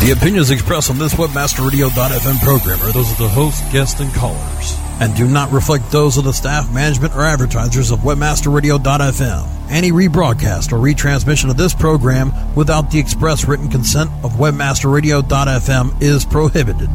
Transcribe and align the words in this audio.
The 0.00 0.12
opinions 0.12 0.50
expressed 0.50 0.88
on 0.88 0.96
this 0.96 1.12
WebmasterRadio.fm 1.12 2.40
program 2.40 2.80
are 2.80 2.90
those 2.90 3.12
of 3.12 3.18
the 3.18 3.28
host, 3.28 3.62
guests, 3.70 4.00
and 4.00 4.10
callers, 4.14 4.74
and 4.98 5.14
do 5.14 5.28
not 5.28 5.52
reflect 5.52 5.90
those 5.90 6.16
of 6.16 6.24
the 6.24 6.32
staff, 6.32 6.72
management, 6.72 7.14
or 7.14 7.20
advertisers 7.20 7.90
of 7.90 7.98
WebmasterRadio.fm. 7.98 9.46
Any 9.68 9.92
rebroadcast 9.92 10.72
or 10.72 10.78
retransmission 10.78 11.50
of 11.50 11.58
this 11.58 11.74
program 11.74 12.32
without 12.54 12.90
the 12.90 12.98
express 12.98 13.46
written 13.46 13.68
consent 13.68 14.10
of 14.24 14.32
WebmasterRadio.fm 14.32 16.02
is 16.02 16.24
prohibited. 16.24 16.88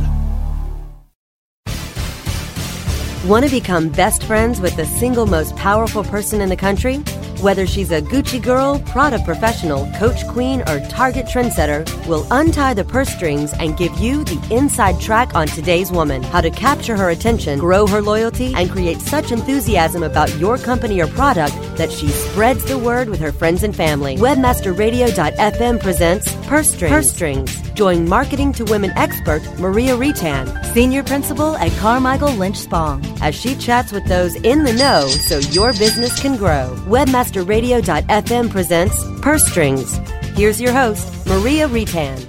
Want 3.29 3.45
to 3.45 3.51
become 3.51 3.89
best 3.89 4.23
friends 4.23 4.59
with 4.59 4.75
the 4.77 4.85
single 4.87 5.27
most 5.27 5.55
powerful 5.55 6.03
person 6.03 6.41
in 6.41 6.49
the 6.49 6.57
country? 6.57 7.03
Whether 7.46 7.68
she's 7.68 7.91
a 7.91 8.02
Gucci 8.02 8.41
girl, 8.41 8.80
Prada 8.88 9.20
professional, 9.20 9.88
Coach 10.00 10.25
queen, 10.30 10.62
or 10.62 10.80
Target 10.88 11.27
trendsetter, 11.27 11.86
we'll 12.07 12.25
untie 12.32 12.73
the 12.73 12.84
purse 12.84 13.09
strings 13.09 13.54
and 13.59 13.77
give 13.77 13.95
you 14.00 14.23
the 14.23 14.48
inside 14.49 14.99
track 14.99 15.36
on 15.36 15.45
today's 15.45 15.91
woman. 15.91 16.23
How 16.23 16.41
to 16.41 16.50
capture 16.50 16.98
her 16.98 17.12
attention, 17.12 17.59
grow 17.59 17.86
her 17.86 18.02
loyalty, 18.02 18.52
and 18.55 18.72
create 18.72 19.00
such 19.00 19.31
enthusiasm 19.31 20.02
about 20.02 20.36
your 20.39 20.58
company 20.58 21.00
or 21.00 21.05
product 21.05 21.53
that 21.77 21.91
she 21.91 22.08
spreads 22.08 22.66
the 22.66 22.80
word 22.80 23.09
with 23.09 23.20
her 23.20 23.31
friends 23.31 23.62
and 23.62 23.75
family. 23.75 24.17
Webmasterradio.fm 24.17 25.80
presents 25.80 26.36
Purse 26.48 26.72
Strings. 26.72 26.91
Purse 26.91 27.12
Strings. 27.12 27.64
Join 27.75 28.07
Marketing 28.07 28.53
to 28.53 28.63
Women 28.63 28.91
expert 28.91 29.43
Maria 29.59 29.97
Retan, 29.97 30.73
Senior 30.73 31.03
Principal 31.03 31.57
at 31.57 31.73
Carmichael 31.73 32.31
Lynch 32.31 32.55
Spong, 32.55 33.03
as 33.21 33.35
she 33.35 33.53
chats 33.55 33.91
with 33.91 34.05
those 34.07 34.33
in 34.38 34.63
the 34.63 34.71
know 34.71 35.07
so 35.09 35.39
your 35.52 35.73
business 35.73 36.17
can 36.21 36.38
grow. 36.38 36.73
Webmasterradio.fm 36.88 38.49
presents 38.49 39.03
Purse 39.21 39.45
Strings. 39.45 39.97
Here's 40.38 40.61
your 40.61 40.71
host, 40.71 41.27
Maria 41.27 41.67
Retan. 41.67 42.25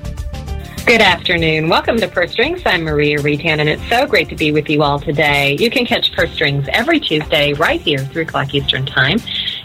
Good 0.84 1.01
afternoon. 1.01 1.68
Welcome 1.68 1.98
to 1.98 2.09
Purse 2.09 2.32
Strings. 2.32 2.62
I'm 2.66 2.82
Maria 2.82 3.18
Retan, 3.18 3.60
and 3.60 3.68
it's 3.68 3.88
so 3.88 4.04
great 4.04 4.28
to 4.30 4.37
be 4.37 4.51
with 4.51 4.68
you 4.68 4.82
all 4.82 4.99
today. 4.99 5.56
You 5.60 5.71
can 5.71 5.87
catch 5.87 6.12
Purse 6.12 6.32
Strings 6.32 6.66
every 6.73 6.99
Tuesday 6.99 7.52
right 7.52 7.80
here, 7.80 7.99
3 7.99 8.23
o'clock 8.23 8.52
Eastern 8.52 8.84
Time. 8.84 9.18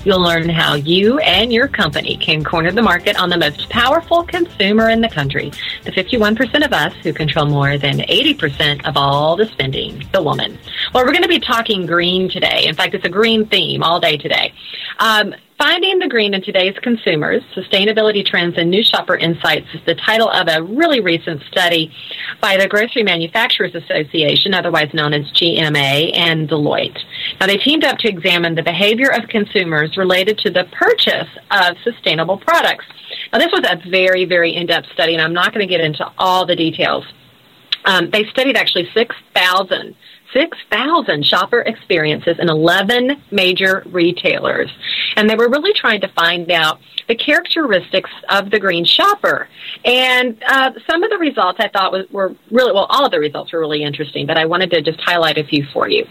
You'll 0.03 0.23
learn 0.23 0.49
how 0.49 0.73
you 0.73 1.19
and 1.19 1.53
your 1.53 1.67
company 1.67 2.17
can 2.17 2.43
corner 2.43 2.71
the 2.71 2.81
market 2.81 3.21
on 3.21 3.29
the 3.29 3.37
most 3.37 3.69
powerful 3.69 4.23
consumer 4.23 4.89
in 4.89 4.99
the 4.99 5.07
country, 5.07 5.51
the 5.83 5.91
51% 5.91 6.65
of 6.65 6.73
us 6.73 6.91
who 7.03 7.13
control 7.13 7.45
more 7.45 7.77
than 7.77 7.99
80% 7.99 8.87
of 8.87 8.97
all 8.97 9.35
the 9.35 9.45
spending, 9.45 10.03
the 10.11 10.23
woman. 10.23 10.57
Well, 10.91 11.05
we're 11.05 11.11
going 11.11 11.21
to 11.21 11.29
be 11.29 11.39
talking 11.39 11.85
green 11.85 12.31
today. 12.31 12.65
In 12.65 12.73
fact, 12.73 12.95
it's 12.95 13.05
a 13.05 13.09
green 13.09 13.45
theme 13.45 13.83
all 13.83 13.99
day 13.99 14.17
today. 14.17 14.55
Um, 14.97 15.35
Finding 15.61 15.99
the 15.99 16.07
Green 16.07 16.33
in 16.33 16.41
Today's 16.41 16.73
Consumers, 16.81 17.43
Sustainability 17.55 18.25
Trends 18.25 18.57
and 18.57 18.71
New 18.71 18.81
Shopper 18.81 19.15
Insights 19.15 19.67
is 19.75 19.81
the 19.85 19.93
title 19.93 20.27
of 20.27 20.47
a 20.47 20.63
really 20.63 21.01
recent 21.01 21.43
study 21.51 21.93
by 22.41 22.57
the 22.57 22.67
Grocery 22.67 23.03
Manufacturers 23.03 23.75
Association, 23.75 24.55
otherwise 24.55 24.91
known 24.91 25.13
as 25.13 25.31
GMA, 25.33 26.17
and 26.17 26.49
Deloitte. 26.49 26.97
Now, 27.39 27.45
they 27.45 27.57
teamed 27.57 27.83
up 27.83 27.99
to 27.99 28.09
examine 28.09 28.55
the 28.55 28.63
behavior 28.63 29.11
of 29.11 29.29
consumers 29.29 29.97
related 29.97 30.39
to 30.39 30.49
the 30.49 30.63
purchase 30.71 31.29
of 31.51 31.77
sustainable 31.83 32.39
products. 32.39 32.85
Now, 33.31 33.37
this 33.37 33.51
was 33.51 33.61
a 33.69 33.87
very, 33.87 34.25
very 34.25 34.55
in 34.55 34.65
depth 34.65 34.87
study, 34.93 35.13
and 35.13 35.21
I'm 35.21 35.33
not 35.33 35.53
going 35.53 35.61
to 35.61 35.71
get 35.71 35.81
into 35.81 36.11
all 36.17 36.47
the 36.47 36.55
details. 36.55 37.05
Um, 37.85 38.09
they 38.09 38.25
studied 38.25 38.57
actually 38.57 38.89
6,000 38.95 39.95
6,000 40.33 41.25
shopper 41.25 41.61
experiences 41.61 42.37
in 42.39 42.49
11 42.49 43.21
major 43.31 43.83
retailers. 43.87 44.71
And 45.15 45.29
they 45.29 45.35
were 45.35 45.49
really 45.49 45.73
trying 45.73 46.01
to 46.01 46.07
find 46.09 46.51
out 46.51 46.79
the 47.07 47.15
characteristics 47.15 48.09
of 48.29 48.51
the 48.51 48.59
green 48.59 48.85
shopper. 48.85 49.49
And 49.83 50.41
uh, 50.47 50.71
some 50.89 51.03
of 51.03 51.09
the 51.09 51.17
results 51.17 51.59
I 51.59 51.67
thought 51.67 51.91
was, 51.91 52.05
were 52.11 52.35
really, 52.51 52.71
well, 52.71 52.87
all 52.89 53.05
of 53.05 53.11
the 53.11 53.19
results 53.19 53.51
were 53.51 53.59
really 53.59 53.83
interesting, 53.83 54.25
but 54.25 54.37
I 54.37 54.45
wanted 54.45 54.71
to 54.71 54.81
just 54.81 54.99
highlight 55.01 55.37
a 55.37 55.43
few 55.43 55.65
for 55.73 55.89
you. 55.89 56.05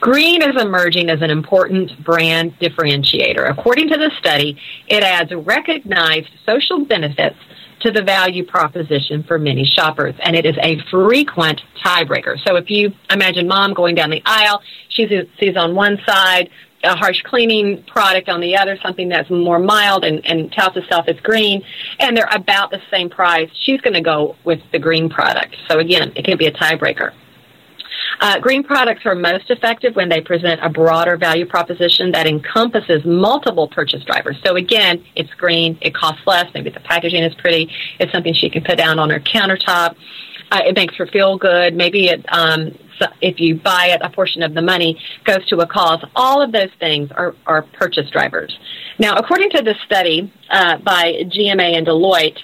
Green 0.00 0.42
is 0.42 0.60
emerging 0.60 1.10
as 1.10 1.20
an 1.20 1.30
important 1.30 2.02
brand 2.04 2.58
differentiator. 2.60 3.50
According 3.50 3.88
to 3.88 3.98
the 3.98 4.10
study, 4.18 4.58
it 4.86 5.02
adds 5.02 5.32
recognized 5.34 6.28
social 6.46 6.84
benefits 6.84 7.36
to 7.80 7.90
the 7.90 8.02
value 8.02 8.44
proposition 8.44 9.22
for 9.22 9.38
many 9.38 9.64
shoppers, 9.64 10.14
and 10.22 10.34
it 10.34 10.44
is 10.44 10.56
a 10.62 10.78
frequent 10.90 11.60
tiebreaker. 11.84 12.36
So 12.46 12.56
if 12.56 12.70
you 12.70 12.92
imagine 13.10 13.46
mom 13.46 13.74
going 13.74 13.94
down 13.94 14.10
the 14.10 14.22
aisle, 14.24 14.60
she 14.88 15.06
sees 15.38 15.56
on 15.56 15.74
one 15.74 15.98
side 16.06 16.50
a 16.84 16.96
harsh 16.96 17.22
cleaning 17.22 17.82
product 17.84 18.28
on 18.28 18.40
the 18.40 18.56
other, 18.56 18.78
something 18.82 19.08
that's 19.08 19.28
more 19.30 19.58
mild 19.58 20.04
and, 20.04 20.24
and 20.24 20.52
tells 20.52 20.74
herself 20.74 21.06
it's 21.08 21.20
green, 21.20 21.62
and 21.98 22.16
they're 22.16 22.28
about 22.30 22.70
the 22.70 22.80
same 22.90 23.10
price, 23.10 23.50
she's 23.64 23.80
going 23.80 23.94
to 23.94 24.00
go 24.00 24.36
with 24.44 24.60
the 24.72 24.78
green 24.78 25.08
product. 25.08 25.56
So 25.68 25.78
again, 25.78 26.12
it 26.14 26.24
can 26.24 26.38
be 26.38 26.46
a 26.46 26.52
tiebreaker. 26.52 27.12
Uh, 28.20 28.38
green 28.40 28.64
products 28.64 29.06
are 29.06 29.14
most 29.14 29.50
effective 29.50 29.94
when 29.94 30.08
they 30.08 30.20
present 30.20 30.60
a 30.62 30.68
broader 30.68 31.16
value 31.16 31.46
proposition 31.46 32.10
that 32.12 32.26
encompasses 32.26 33.04
multiple 33.04 33.68
purchase 33.68 34.02
drivers. 34.04 34.36
So 34.44 34.56
again, 34.56 35.04
it's 35.14 35.32
green, 35.34 35.78
it 35.80 35.94
costs 35.94 36.22
less, 36.26 36.46
maybe 36.54 36.70
the 36.70 36.80
packaging 36.80 37.22
is 37.22 37.34
pretty, 37.34 37.70
it's 38.00 38.12
something 38.12 38.34
she 38.34 38.50
can 38.50 38.64
put 38.64 38.76
down 38.76 38.98
on 38.98 39.10
her 39.10 39.20
countertop. 39.20 39.94
Uh, 40.50 40.60
it 40.64 40.74
makes 40.74 40.96
her 40.96 41.06
feel 41.06 41.36
good. 41.36 41.74
Maybe 41.74 42.08
it, 42.08 42.24
um, 42.32 42.76
if 43.20 43.38
you 43.38 43.56
buy 43.56 43.88
it, 43.88 44.00
a 44.02 44.10
portion 44.10 44.42
of 44.42 44.54
the 44.54 44.62
money 44.62 44.98
goes 45.24 45.46
to 45.48 45.58
a 45.58 45.66
cause. 45.66 46.02
All 46.16 46.42
of 46.42 46.52
those 46.52 46.70
things 46.80 47.10
are, 47.12 47.34
are 47.46 47.62
purchase 47.62 48.10
drivers. 48.10 48.58
Now, 48.98 49.14
according 49.14 49.50
to 49.50 49.62
this 49.62 49.76
study 49.84 50.32
uh, 50.50 50.78
by 50.78 51.22
GMA 51.26 51.76
and 51.76 51.86
Deloitte, 51.86 52.38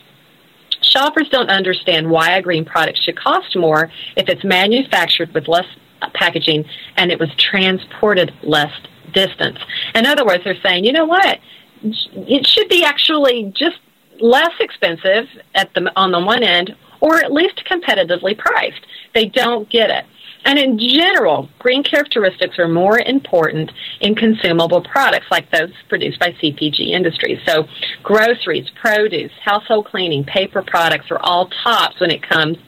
shoppers 0.85 1.29
don't 1.31 1.51
understand 1.51 2.11
why 2.11 2.37
a 2.37 2.43
green 2.43 2.65
product 2.65 2.99
should 3.03 3.17
cost 3.17 3.57
more 3.57 3.91
if 4.17 4.29
it's 4.29 4.45
manufactured 4.45 5.33
with 5.35 5.49
less 5.49 5.67
packaging 6.15 6.65
and 6.97 7.11
it 7.11 7.19
was 7.19 7.31
transported 7.37 8.33
less 8.43 8.73
distance. 9.13 9.59
In 9.95 10.07
other 10.07 10.25
words, 10.25 10.45
they're 10.45 10.61
saying, 10.63 10.85
you 10.85 10.93
know 10.93 11.07
what? 11.07 11.39
It 11.83 12.47
should 12.47 12.69
be 12.69 12.85
actually 12.85 13.53
just 13.57 13.79
less 14.21 14.53
expensive 14.61 15.29
at 15.55 15.73
the 15.75 15.93
on 15.97 16.13
the 16.13 16.21
one 16.21 16.43
end 16.43 16.75
or 17.01 17.17
at 17.17 17.33
least 17.33 17.63
competitively 17.71 18.37
priced. 18.37 18.81
They 19.15 19.27
don't 19.27 19.69
get 19.69 19.91
it. 19.91 20.07
And 20.45 20.59
in 20.59 20.79
general, 20.79 21.49
green 21.59 21.83
characteristics 21.83 22.59
are 22.59 22.69
more 22.69 22.99
important 22.99 23.73
in 24.01 24.15
consumable 24.15 24.83
products 24.83 25.27
like 25.31 25.51
those 25.51 25.71
produced 25.89 26.21
by 26.21 26.33
CPG 26.33 26.91
industries. 26.91 27.39
So 27.47 27.67
groceries, 28.03 28.69
produce, 28.81 29.33
household 29.43 29.87
cleaning, 29.87 30.25
paper 30.25 30.63
products 30.63 31.11
are 31.11 31.19
all 31.21 31.49
tops 31.63 31.99
when 32.01 32.11
it 32.11 32.29
comes 32.29 32.59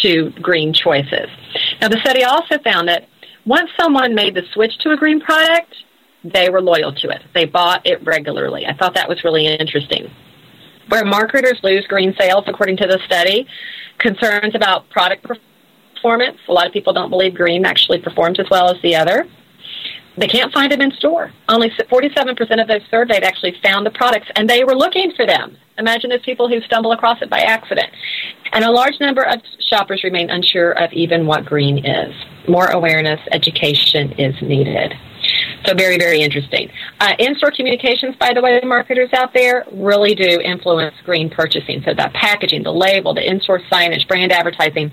to 0.00 0.30
green 0.40 0.72
choices. 0.72 1.28
Now 1.80 1.88
the 1.88 1.98
study 2.00 2.24
also 2.24 2.58
found 2.64 2.88
that 2.88 3.08
once 3.44 3.70
someone 3.78 4.14
made 4.14 4.34
the 4.34 4.42
switch 4.52 4.76
to 4.78 4.92
a 4.92 4.96
green 4.96 5.20
product, 5.20 5.74
they 6.24 6.48
were 6.50 6.60
loyal 6.60 6.92
to 6.92 7.08
it. 7.10 7.22
They 7.34 7.44
bought 7.44 7.86
it 7.86 8.04
regularly. 8.04 8.66
I 8.66 8.74
thought 8.74 8.94
that 8.94 9.08
was 9.08 9.22
really 9.22 9.46
interesting. 9.46 10.10
Where 10.88 11.04
marketers 11.04 11.60
lose 11.62 11.86
green 11.86 12.14
sales, 12.18 12.44
according 12.46 12.78
to 12.78 12.86
the 12.86 12.98
study, 13.04 13.46
concerns 13.98 14.54
about 14.54 14.88
product 14.90 15.22
performance 15.22 15.47
performance. 15.98 16.38
A 16.48 16.52
lot 16.52 16.66
of 16.66 16.72
people 16.72 16.92
don't 16.92 17.10
believe 17.10 17.34
green 17.34 17.64
actually 17.64 18.00
performs 18.00 18.38
as 18.38 18.46
well 18.50 18.70
as 18.70 18.80
the 18.82 18.94
other. 18.94 19.26
They 20.16 20.26
can't 20.26 20.52
find 20.52 20.72
them 20.72 20.80
in 20.80 20.90
store. 20.92 21.32
Only 21.48 21.70
47% 21.70 22.60
of 22.60 22.66
those 22.66 22.80
surveyed 22.90 23.22
actually 23.22 23.56
found 23.62 23.86
the 23.86 23.90
products, 23.90 24.28
and 24.34 24.50
they 24.50 24.64
were 24.64 24.74
looking 24.74 25.12
for 25.14 25.26
them. 25.26 25.56
Imagine 25.78 26.10
those 26.10 26.24
people 26.24 26.48
who 26.48 26.60
stumble 26.62 26.90
across 26.90 27.22
it 27.22 27.30
by 27.30 27.38
accident. 27.38 27.88
And 28.52 28.64
a 28.64 28.70
large 28.70 28.98
number 29.00 29.22
of 29.22 29.40
shoppers 29.60 30.02
remain 30.02 30.28
unsure 30.28 30.72
of 30.72 30.92
even 30.92 31.26
what 31.26 31.44
green 31.44 31.84
is. 31.84 32.12
More 32.48 32.66
awareness, 32.66 33.20
education 33.30 34.12
is 34.12 34.34
needed. 34.42 34.94
So 35.66 35.74
very, 35.74 35.98
very 35.98 36.20
interesting. 36.20 36.70
Uh, 36.98 37.14
in-store 37.18 37.52
communications, 37.52 38.16
by 38.16 38.32
the 38.32 38.40
way, 38.40 38.60
marketers 38.64 39.10
out 39.12 39.34
there 39.34 39.66
really 39.70 40.14
do 40.14 40.40
influence 40.40 40.94
green 41.04 41.30
purchasing. 41.30 41.82
So 41.84 41.94
the 41.94 42.10
packaging, 42.14 42.64
the 42.64 42.72
label, 42.72 43.14
the 43.14 43.28
in-store 43.28 43.60
signage, 43.70 44.08
brand 44.08 44.32
advertising 44.32 44.90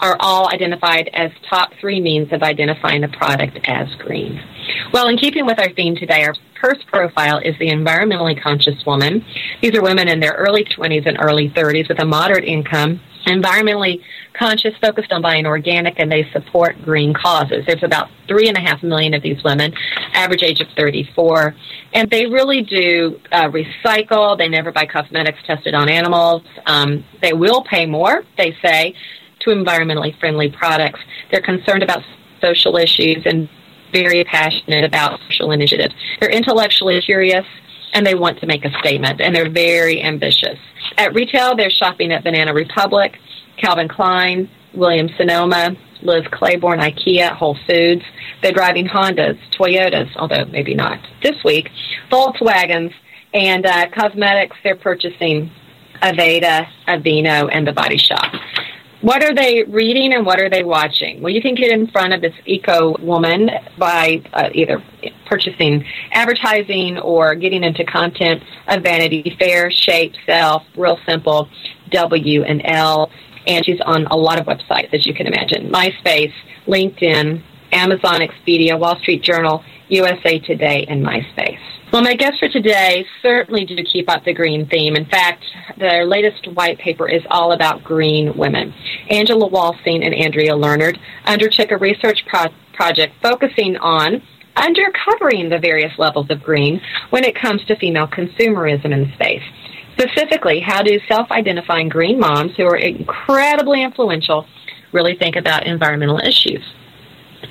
are 0.00 0.16
all 0.20 0.52
identified 0.52 1.08
as 1.12 1.30
top 1.48 1.72
three 1.80 2.00
means 2.00 2.32
of 2.32 2.42
identifying 2.42 3.04
a 3.04 3.08
product 3.08 3.58
as 3.64 3.88
green. 3.96 4.40
Well, 4.92 5.08
in 5.08 5.16
keeping 5.16 5.46
with 5.46 5.58
our 5.58 5.72
theme 5.72 5.96
today, 5.96 6.24
our 6.24 6.34
first 6.60 6.86
profile 6.86 7.38
is 7.38 7.54
the 7.58 7.68
environmentally 7.68 8.40
conscious 8.40 8.84
woman. 8.86 9.24
These 9.62 9.74
are 9.74 9.82
women 9.82 10.08
in 10.08 10.20
their 10.20 10.32
early 10.32 10.64
20s 10.64 11.06
and 11.06 11.16
early 11.20 11.50
30s 11.50 11.88
with 11.88 12.00
a 12.00 12.04
moderate 12.04 12.44
income, 12.44 13.00
environmentally 13.26 14.00
conscious, 14.34 14.74
focused 14.80 15.12
on 15.12 15.22
buying 15.22 15.46
organic, 15.46 15.98
and 15.98 16.10
they 16.10 16.28
support 16.32 16.80
green 16.82 17.14
causes. 17.14 17.64
There's 17.66 17.82
about 17.82 18.08
three 18.28 18.48
and 18.48 18.56
a 18.56 18.60
half 18.60 18.82
million 18.82 19.14
of 19.14 19.22
these 19.22 19.42
women, 19.42 19.72
average 20.12 20.42
age 20.42 20.60
of 20.60 20.68
34, 20.76 21.54
and 21.94 22.10
they 22.10 22.26
really 22.26 22.62
do 22.62 23.20
uh, 23.32 23.48
recycle. 23.48 24.36
They 24.36 24.48
never 24.48 24.72
buy 24.72 24.86
cosmetics 24.86 25.38
tested 25.46 25.74
on 25.74 25.88
animals. 25.88 26.42
Um, 26.66 27.04
they 27.22 27.32
will 27.32 27.64
pay 27.64 27.86
more, 27.86 28.24
they 28.36 28.56
say, 28.62 28.94
to 29.46 29.54
environmentally 29.54 30.18
friendly 30.18 30.50
products. 30.50 31.00
They're 31.30 31.40
concerned 31.40 31.82
about 31.82 32.02
social 32.40 32.76
issues 32.76 33.22
and 33.24 33.48
very 33.92 34.24
passionate 34.24 34.84
about 34.84 35.20
social 35.28 35.52
initiatives. 35.52 35.94
They're 36.20 36.30
intellectually 36.30 37.00
curious 37.00 37.46
and 37.94 38.06
they 38.06 38.14
want 38.14 38.38
to 38.40 38.46
make 38.46 38.64
a 38.64 38.70
statement, 38.80 39.22
and 39.22 39.34
they're 39.34 39.48
very 39.48 40.02
ambitious. 40.02 40.58
At 40.98 41.14
retail, 41.14 41.56
they're 41.56 41.70
shopping 41.70 42.12
at 42.12 42.24
Banana 42.24 42.52
Republic, 42.52 43.16
Calvin 43.56 43.88
Klein, 43.88 44.50
Williams 44.74 45.12
Sonoma, 45.16 45.74
Liz 46.02 46.26
Claiborne, 46.30 46.78
IKEA, 46.78 47.30
Whole 47.30 47.56
Foods. 47.66 48.02
They're 48.42 48.52
driving 48.52 48.86
Hondas, 48.86 49.38
Toyotas, 49.58 50.14
although 50.16 50.44
maybe 50.46 50.74
not 50.74 50.98
this 51.22 51.42
week, 51.42 51.70
Volkswagens, 52.10 52.92
and 53.32 53.64
uh, 53.64 53.88
cosmetics. 53.90 54.56
They're 54.62 54.76
purchasing 54.76 55.50
Aveda, 56.02 56.68
Aveeno, 56.86 57.48
and 57.50 57.66
The 57.66 57.72
Body 57.72 57.96
Shop. 57.96 58.34
What 59.06 59.22
are 59.22 59.32
they 59.32 59.62
reading 59.62 60.12
and 60.14 60.26
what 60.26 60.40
are 60.40 60.50
they 60.50 60.64
watching? 60.64 61.22
Well, 61.22 61.32
you 61.32 61.40
can 61.40 61.54
get 61.54 61.70
in 61.70 61.86
front 61.86 62.12
of 62.12 62.20
this 62.20 62.34
eco 62.44 62.96
woman 62.98 63.48
by 63.78 64.20
uh, 64.32 64.48
either 64.52 64.82
purchasing 65.26 65.84
advertising 66.10 66.98
or 66.98 67.36
getting 67.36 67.62
into 67.62 67.84
content 67.84 68.42
of 68.66 68.82
Vanity 68.82 69.36
Fair, 69.38 69.70
Shape, 69.70 70.14
Self, 70.26 70.64
Real 70.76 70.98
Simple, 71.06 71.48
W 71.92 72.42
and 72.42 72.60
Elle, 72.64 73.08
and 73.46 73.64
she's 73.64 73.80
on 73.82 74.06
a 74.06 74.16
lot 74.16 74.40
of 74.40 74.46
websites, 74.46 74.92
as 74.92 75.06
you 75.06 75.14
can 75.14 75.28
imagine. 75.28 75.70
MySpace, 75.70 76.32
LinkedIn, 76.66 77.44
Amazon, 77.70 78.22
Expedia, 78.22 78.76
Wall 78.76 78.98
Street 78.98 79.22
Journal, 79.22 79.62
USA 79.88 80.38
Today, 80.38 80.84
and 80.88 81.04
MySpace. 81.04 81.58
Well, 81.92 82.02
my 82.02 82.14
guests 82.14 82.40
for 82.40 82.48
today 82.48 83.06
certainly 83.22 83.64
do 83.64 83.76
keep 83.84 84.10
up 84.10 84.24
the 84.24 84.34
green 84.34 84.66
theme. 84.66 84.96
In 84.96 85.06
fact, 85.06 85.44
their 85.78 86.04
latest 86.04 86.46
white 86.54 86.78
paper 86.78 87.08
is 87.08 87.22
all 87.30 87.52
about 87.52 87.84
green 87.84 88.36
women. 88.36 88.74
Angela 89.08 89.46
Walsing 89.46 90.04
and 90.04 90.12
Andrea 90.12 90.56
Learned 90.56 90.98
undertook 91.24 91.70
a 91.70 91.76
research 91.76 92.24
pro- 92.26 92.52
project 92.72 93.14
focusing 93.22 93.76
on 93.76 94.20
undercovering 94.56 95.48
the 95.50 95.58
various 95.60 95.92
levels 95.98 96.26
of 96.30 96.42
green 96.42 96.80
when 97.10 97.24
it 97.24 97.36
comes 97.36 97.64
to 97.66 97.76
female 97.76 98.08
consumerism 98.08 98.92
in 98.92 99.12
space. 99.14 99.42
Specifically, 99.98 100.60
how 100.60 100.82
do 100.82 100.98
self 101.08 101.30
identifying 101.30 101.88
green 101.88 102.18
moms 102.18 102.52
who 102.56 102.64
are 102.64 102.76
incredibly 102.76 103.82
influential 103.82 104.46
really 104.92 105.16
think 105.16 105.36
about 105.36 105.66
environmental 105.66 106.18
issues? 106.18 106.62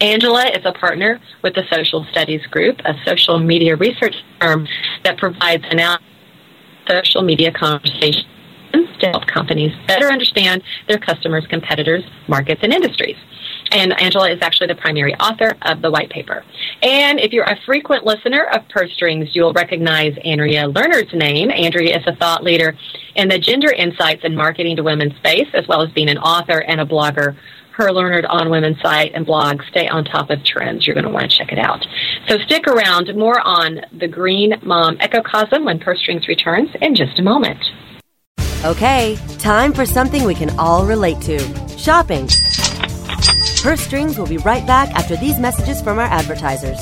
Angela 0.01 0.45
is 0.47 0.65
a 0.65 0.71
partner 0.71 1.19
with 1.41 1.55
the 1.55 1.63
Social 1.71 2.05
Studies 2.11 2.45
Group, 2.47 2.79
a 2.85 2.93
social 3.05 3.39
media 3.39 3.75
research 3.75 4.15
firm 4.39 4.67
that 5.03 5.17
provides 5.17 5.63
analysis 5.69 6.05
social 6.87 7.21
media 7.21 7.51
conversations 7.51 8.25
to 8.99 9.07
help 9.09 9.25
companies 9.27 9.71
better 9.87 10.07
understand 10.07 10.61
their 10.87 10.97
customers, 10.97 11.45
competitors, 11.47 12.03
markets, 12.27 12.61
and 12.63 12.73
industries. 12.73 13.17
And 13.71 13.99
Angela 13.99 14.29
is 14.29 14.39
actually 14.41 14.67
the 14.67 14.75
primary 14.75 15.15
author 15.15 15.57
of 15.63 15.81
the 15.81 15.89
white 15.89 16.09
paper. 16.09 16.43
And 16.81 17.19
if 17.19 17.33
you're 17.33 17.45
a 17.45 17.57
frequent 17.65 18.05
listener 18.05 18.43
of 18.53 18.67
Purse 18.69 18.93
Strings, 18.93 19.29
you'll 19.33 19.53
recognize 19.53 20.15
Andrea 20.23 20.67
Learned's 20.67 21.13
name. 21.13 21.49
Andrea 21.49 21.97
is 21.97 22.03
a 22.05 22.15
thought 22.15 22.43
leader 22.43 22.77
in 23.15 23.27
the 23.27 23.39
gender 23.39 23.71
insights 23.71 24.21
and 24.23 24.35
marketing 24.35 24.75
to 24.75 24.83
women 24.83 25.15
space, 25.17 25.47
as 25.53 25.67
well 25.67 25.81
as 25.81 25.89
being 25.91 26.09
an 26.09 26.19
author 26.19 26.59
and 26.59 26.79
a 26.79 26.85
blogger 26.85 27.35
her 27.75 27.91
Learned 27.91 28.25
on 28.25 28.49
Women's 28.49 28.81
site 28.81 29.11
and 29.13 29.25
blog. 29.25 29.61
Stay 29.69 29.87
on 29.87 30.05
top 30.05 30.29
of 30.29 30.43
trends. 30.43 30.87
You're 30.87 30.93
going 30.93 31.05
to 31.05 31.11
want 31.11 31.29
to 31.29 31.37
check 31.37 31.51
it 31.51 31.59
out. 31.59 31.85
So 32.27 32.37
stick 32.39 32.67
around. 32.67 33.13
More 33.15 33.39
on 33.41 33.81
the 33.91 34.07
Green 34.07 34.55
Mom 34.63 34.97
Ecocosm 34.97 35.65
when 35.65 35.79
Purse 35.79 35.99
Strings 35.99 36.27
returns 36.27 36.69
in 36.81 36.95
just 36.95 37.19
a 37.19 37.21
moment. 37.21 37.59
Okay, 38.63 39.17
time 39.37 39.73
for 39.73 39.85
something 39.85 40.23
we 40.23 40.35
can 40.35 40.57
all 40.57 40.85
relate 40.85 41.21
to 41.21 41.39
shopping. 41.77 42.27
Purse 43.61 43.81
Strings 43.81 44.17
will 44.17 44.27
be 44.27 44.37
right 44.37 44.65
back 44.65 44.89
after 44.91 45.15
these 45.17 45.37
messages 45.37 45.81
from 45.81 45.99
our 45.99 46.05
advertisers. 46.05 46.79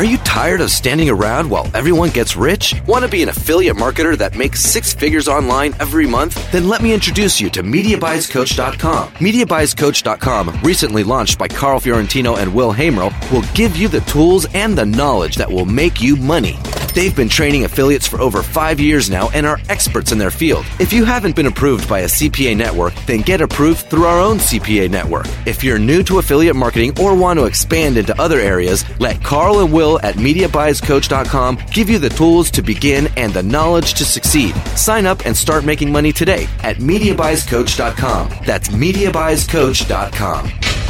Are 0.00 0.12
you 0.12 0.16
tired 0.16 0.62
of 0.62 0.70
standing 0.70 1.10
around 1.10 1.50
while 1.50 1.70
everyone 1.74 2.08
gets 2.08 2.34
rich? 2.34 2.74
Want 2.86 3.04
to 3.04 3.10
be 3.10 3.22
an 3.22 3.28
affiliate 3.28 3.76
marketer 3.76 4.16
that 4.16 4.34
makes 4.34 4.62
six 4.62 4.94
figures 4.94 5.28
online 5.28 5.74
every 5.78 6.06
month? 6.06 6.50
Then 6.52 6.70
let 6.70 6.80
me 6.80 6.94
introduce 6.94 7.38
you 7.38 7.50
to 7.50 7.62
MediaBuysCoach.com. 7.62 9.08
MediaBuysCoach.com, 9.12 10.62
recently 10.62 11.04
launched 11.04 11.38
by 11.38 11.48
Carl 11.48 11.80
Fiorentino 11.80 12.36
and 12.36 12.54
Will 12.54 12.72
Hamro, 12.72 13.12
will 13.30 13.44
give 13.52 13.76
you 13.76 13.88
the 13.88 14.00
tools 14.00 14.46
and 14.54 14.74
the 14.74 14.86
knowledge 14.86 15.36
that 15.36 15.50
will 15.50 15.66
make 15.66 16.00
you 16.00 16.16
money. 16.16 16.56
They've 16.94 17.14
been 17.14 17.28
training 17.28 17.64
affiliates 17.64 18.06
for 18.06 18.20
over 18.20 18.42
five 18.42 18.80
years 18.80 19.08
now 19.08 19.30
and 19.30 19.46
are 19.46 19.60
experts 19.68 20.12
in 20.12 20.18
their 20.18 20.30
field. 20.30 20.64
If 20.80 20.92
you 20.92 21.04
haven't 21.04 21.36
been 21.36 21.46
approved 21.46 21.88
by 21.88 22.00
a 22.00 22.06
CPA 22.06 22.56
network, 22.56 22.94
then 23.06 23.20
get 23.20 23.40
approved 23.40 23.88
through 23.88 24.06
our 24.06 24.18
own 24.18 24.38
CPA 24.38 24.90
network. 24.90 25.26
If 25.46 25.62
you're 25.62 25.78
new 25.78 26.02
to 26.04 26.18
affiliate 26.18 26.56
marketing 26.56 26.98
or 26.98 27.14
want 27.14 27.38
to 27.38 27.44
expand 27.44 27.96
into 27.96 28.20
other 28.20 28.40
areas, 28.40 28.84
let 28.98 29.22
Carl 29.22 29.60
and 29.60 29.72
Will 29.72 29.89
at 29.98 30.14
MediaBuysCoach.com 30.16 31.58
give 31.72 31.90
you 31.90 31.98
the 31.98 32.08
tools 32.08 32.50
to 32.52 32.62
begin 32.62 33.08
and 33.16 33.32
the 33.32 33.42
knowledge 33.42 33.94
to 33.94 34.04
succeed. 34.04 34.54
Sign 34.76 35.06
up 35.06 35.26
and 35.26 35.36
start 35.36 35.64
making 35.64 35.90
money 35.90 36.12
today 36.12 36.46
at 36.62 36.76
MediaBuysCoach.com. 36.76 38.44
That's 38.44 38.68
MediaBuysCoach.com. 38.68 40.89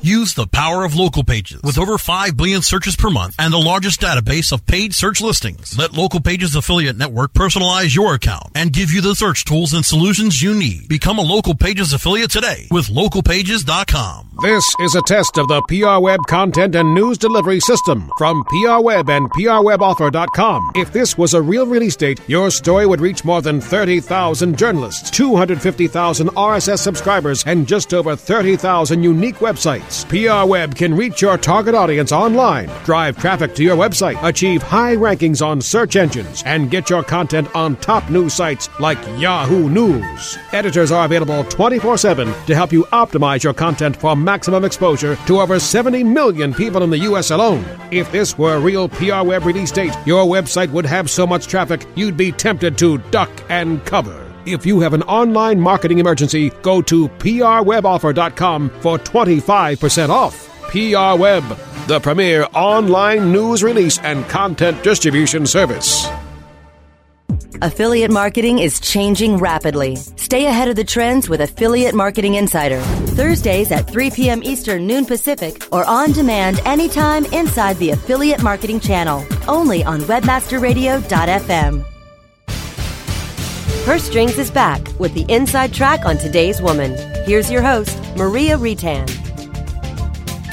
Use 0.00 0.34
the 0.34 0.46
power 0.46 0.84
of 0.84 0.94
local 0.94 1.24
pages 1.24 1.60
with 1.62 1.76
over 1.76 1.98
5 1.98 2.36
billion 2.36 2.62
searches 2.62 2.94
per 2.94 3.10
month 3.10 3.34
and 3.38 3.52
the 3.52 3.58
largest 3.58 4.00
database 4.00 4.52
of 4.52 4.64
paid 4.64 4.94
search 4.94 5.20
listings. 5.20 5.76
Let 5.76 5.92
Local 5.92 6.20
Pages 6.20 6.54
Affiliate 6.54 6.96
Network 6.96 7.32
personalize 7.32 7.94
your 7.94 8.14
account 8.14 8.52
and 8.54 8.72
give 8.72 8.92
you 8.92 9.00
the 9.00 9.16
search 9.16 9.44
tools 9.44 9.72
and 9.72 9.84
solutions 9.84 10.40
you 10.40 10.54
need. 10.54 10.88
Become 10.88 11.18
a 11.18 11.22
Local 11.22 11.54
Pages 11.54 11.92
affiliate 11.92 12.30
today 12.30 12.68
with 12.70 12.86
localpages.com. 12.86 14.38
This 14.40 14.64
is 14.78 14.94
a 14.94 15.02
test 15.02 15.36
of 15.36 15.48
the 15.48 15.62
PR 15.62 16.00
Web 16.00 16.20
content 16.28 16.76
and 16.76 16.94
news 16.94 17.18
delivery 17.18 17.58
system 17.58 18.08
from 18.18 18.44
PR 18.44 18.80
Web 18.80 19.10
and 19.10 19.28
PRWebOffer.com. 19.32 20.72
If 20.76 20.92
this 20.92 21.18
was 21.18 21.34
a 21.34 21.42
real 21.42 21.66
release 21.66 21.96
date, 21.96 22.20
your 22.28 22.52
story 22.52 22.86
would 22.86 23.00
reach 23.00 23.24
more 23.24 23.42
than 23.42 23.60
30,000 23.60 24.56
journalists, 24.56 25.10
250,000 25.10 26.28
RSS 26.28 26.78
subscribers, 26.78 27.42
and 27.46 27.66
just 27.66 27.92
over 27.92 28.14
30,000 28.14 29.02
unique 29.02 29.36
websites. 29.36 29.87
PR 29.88 30.44
Web 30.46 30.74
can 30.74 30.94
reach 30.94 31.22
your 31.22 31.38
target 31.38 31.74
audience 31.74 32.12
online, 32.12 32.68
drive 32.84 33.16
traffic 33.16 33.54
to 33.54 33.64
your 33.64 33.76
website, 33.76 34.22
achieve 34.22 34.62
high 34.62 34.94
rankings 34.94 35.44
on 35.44 35.60
search 35.60 35.96
engines, 35.96 36.42
and 36.44 36.70
get 36.70 36.90
your 36.90 37.02
content 37.02 37.48
on 37.54 37.76
top 37.76 38.08
news 38.10 38.34
sites 38.34 38.68
like 38.80 38.98
Yahoo 39.18 39.68
News. 39.70 40.38
Editors 40.52 40.92
are 40.92 41.06
available 41.06 41.42
24 41.44 41.96
7 41.96 42.32
to 42.46 42.54
help 42.54 42.72
you 42.72 42.84
optimize 42.92 43.42
your 43.42 43.54
content 43.54 43.96
for 43.96 44.14
maximum 44.14 44.64
exposure 44.64 45.16
to 45.26 45.40
over 45.40 45.58
70 45.58 46.04
million 46.04 46.52
people 46.52 46.82
in 46.82 46.90
the 46.90 46.98
U.S. 46.98 47.30
alone. 47.30 47.64
If 47.90 48.12
this 48.12 48.36
were 48.36 48.56
a 48.56 48.60
real 48.60 48.88
PR 48.88 49.22
Web 49.22 49.46
release 49.46 49.72
date, 49.72 49.96
your 50.04 50.26
website 50.26 50.70
would 50.70 50.86
have 50.86 51.08
so 51.08 51.26
much 51.26 51.46
traffic 51.46 51.86
you'd 51.94 52.16
be 52.16 52.30
tempted 52.30 52.76
to 52.78 52.98
duck 53.10 53.30
and 53.48 53.84
cover. 53.86 54.27
If 54.52 54.64
you 54.64 54.80
have 54.80 54.94
an 54.94 55.02
online 55.02 55.60
marketing 55.60 55.98
emergency, 55.98 56.50
go 56.62 56.80
to 56.82 57.08
prweboffer.com 57.08 58.70
for 58.80 58.98
25% 58.98 60.08
off. 60.08 60.48
PR 60.70 61.20
Web, 61.20 61.44
the 61.86 62.00
premier 62.00 62.46
online 62.54 63.30
news 63.30 63.62
release 63.62 63.98
and 63.98 64.26
content 64.28 64.82
distribution 64.82 65.46
service. 65.46 66.08
Affiliate 67.60 68.10
marketing 68.10 68.60
is 68.60 68.78
changing 68.78 69.36
rapidly. 69.36 69.96
Stay 69.96 70.46
ahead 70.46 70.68
of 70.68 70.76
the 70.76 70.84
trends 70.84 71.28
with 71.28 71.40
Affiliate 71.40 71.94
Marketing 71.94 72.36
Insider. 72.36 72.80
Thursdays 72.80 73.72
at 73.72 73.88
3 73.90 74.10
p.m. 74.12 74.42
Eastern, 74.44 74.86
noon 74.86 75.04
Pacific, 75.04 75.66
or 75.72 75.84
on 75.84 76.12
demand 76.12 76.60
anytime 76.64 77.24
inside 77.26 77.76
the 77.78 77.90
Affiliate 77.90 78.42
Marketing 78.42 78.80
channel. 78.80 79.26
Only 79.48 79.82
on 79.84 80.00
WebmasterRadio.fm. 80.00 81.97
Purse 83.88 84.04
Strings 84.04 84.36
is 84.36 84.50
back 84.50 84.86
with 84.98 85.14
the 85.14 85.24
inside 85.30 85.72
track 85.72 86.04
on 86.04 86.18
today's 86.18 86.60
woman. 86.60 86.94
Here's 87.24 87.50
your 87.50 87.62
host, 87.62 87.98
Maria 88.18 88.58
Retan. 88.58 89.08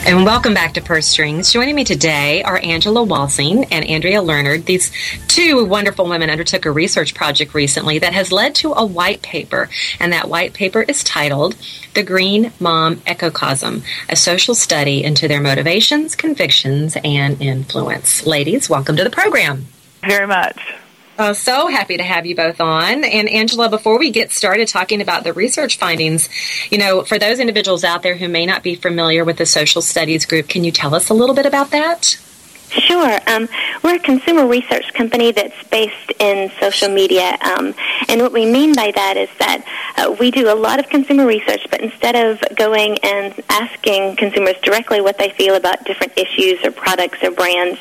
And 0.06 0.24
welcome 0.24 0.54
back 0.54 0.74
to 0.76 0.82
Purse 0.82 1.06
Strings. 1.06 1.52
Joining 1.52 1.76
me 1.76 1.84
today 1.84 2.44
are 2.44 2.62
Angela 2.64 3.04
Walsing 3.04 3.66
and 3.74 3.84
Andrea 3.84 4.22
Learned. 4.22 4.66
These 4.66 4.90
two 5.28 5.66
wonderful 5.66 6.08
women 6.08 6.30
undertook 6.30 6.66
a 6.66 6.72
research 6.72 7.14
project 7.14 7.54
recently 7.54 8.00
that 8.00 8.14
has 8.14 8.32
led 8.32 8.56
to 8.56 8.72
a 8.72 8.86
white 8.86 9.22
paper. 9.22 9.70
And 10.00 10.14
that 10.14 10.30
white 10.30 10.54
paper 10.54 10.84
is 10.84 11.04
titled 11.04 11.58
The 11.94 12.04
Green 12.04 12.54
Mom 12.62 13.02
Ecocosm, 13.06 13.84
a 14.08 14.16
social 14.16 14.56
study 14.56 15.04
into 15.04 15.28
their 15.28 15.42
motivations, 15.42 16.16
convictions, 16.16 16.96
and 17.04 17.42
influence. 17.42 18.26
Ladies, 18.26 18.70
welcome 18.70 18.96
to 18.96 19.04
the 19.04 19.10
program. 19.10 19.66
Very 20.04 20.26
much. 20.26 20.58
Uh, 21.18 21.34
so 21.34 21.68
happy 21.68 21.98
to 21.98 22.04
have 22.04 22.26
you 22.26 22.36
both 22.36 22.60
on. 22.60 23.04
And 23.04 23.30
Angela, 23.30 23.70
before 23.70 23.98
we 23.98 24.12
get 24.12 24.32
started 24.32 24.68
talking 24.68 25.02
about 25.02 25.24
the 25.24 25.34
research 25.34 25.78
findings, 25.78 26.30
you 26.70 26.78
know, 26.78 27.04
for 27.04 27.18
those 27.18 27.40
individuals 27.40 27.84
out 27.84 28.04
there 28.04 28.16
who 28.16 28.28
may 28.28 28.46
not 28.46 28.64
be 28.64 28.76
familiar 28.76 29.24
with 29.24 29.38
the 29.38 29.46
social 29.46 29.82
studies 29.82 30.26
group, 30.26 30.50
can 30.50 30.64
you 30.64 30.72
tell 30.72 30.94
us 30.94 31.10
a 31.10 31.14
little 31.14 31.36
bit 31.36 31.46
about 31.46 31.72
that? 31.72 32.18
Sure. 32.70 33.20
Um, 33.28 33.48
we're 33.84 33.96
a 33.96 34.00
consumer 34.00 34.46
research 34.46 34.94
company 34.94 35.32
that's 35.32 35.64
based 35.70 36.12
in 36.20 36.52
social 36.60 36.90
media. 36.90 37.38
Um, 37.42 37.74
and 38.10 38.22
what 38.22 38.32
we 38.32 38.46
mean 38.46 38.74
by 38.74 38.92
that 38.96 39.18
is 39.18 39.30
that 39.40 39.66
uh, 39.98 40.16
we 40.20 40.32
do 40.32 40.52
a 40.52 40.56
lot 40.56 40.80
of 40.80 40.90
consumer 40.90 41.26
research, 41.26 41.66
but 41.70 41.82
instead 41.82 42.16
of 42.16 42.42
going 42.56 42.98
and 43.04 43.34
asking 43.50 44.16
consumers 44.16 44.56
directly 44.64 45.02
what 45.02 45.18
they 45.18 45.30
feel 45.30 45.56
about 45.56 45.84
different 45.86 46.14
issues 46.18 46.64
or 46.64 46.72
products 46.72 47.24
or 47.24 47.32
brands, 47.32 47.80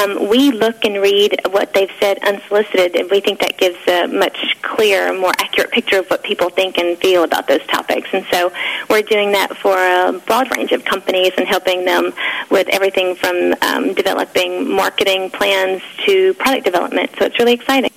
um, 0.00 0.28
we 0.28 0.52
look 0.52 0.84
and 0.84 1.02
read 1.02 1.40
what 1.50 1.74
they've 1.74 1.90
said 1.98 2.18
unsolicited, 2.22 2.96
and 2.96 3.10
we 3.10 3.20
think 3.20 3.40
that 3.40 3.58
gives 3.58 3.78
a 3.88 4.06
much 4.06 4.56
clearer, 4.62 5.12
more 5.12 5.32
accurate 5.38 5.70
picture 5.70 5.98
of 5.98 6.06
what 6.08 6.22
people 6.22 6.50
think 6.50 6.78
and 6.78 6.98
feel 6.98 7.24
about 7.24 7.48
those 7.48 7.64
topics. 7.66 8.08
And 8.12 8.24
so 8.30 8.52
we're 8.88 9.02
doing 9.02 9.32
that 9.32 9.56
for 9.56 9.76
a 9.76 10.12
broad 10.26 10.54
range 10.56 10.72
of 10.72 10.84
companies 10.84 11.32
and 11.36 11.46
helping 11.46 11.84
them 11.84 12.12
with 12.50 12.68
everything 12.68 13.14
from 13.14 13.54
um, 13.62 13.94
developing 13.94 14.10
developing 14.10 14.74
marketing 14.74 15.30
plans 15.30 15.82
to 16.06 16.34
product 16.34 16.64
development. 16.64 17.10
So 17.18 17.26
it's 17.26 17.38
really 17.38 17.52
exciting. 17.52 17.90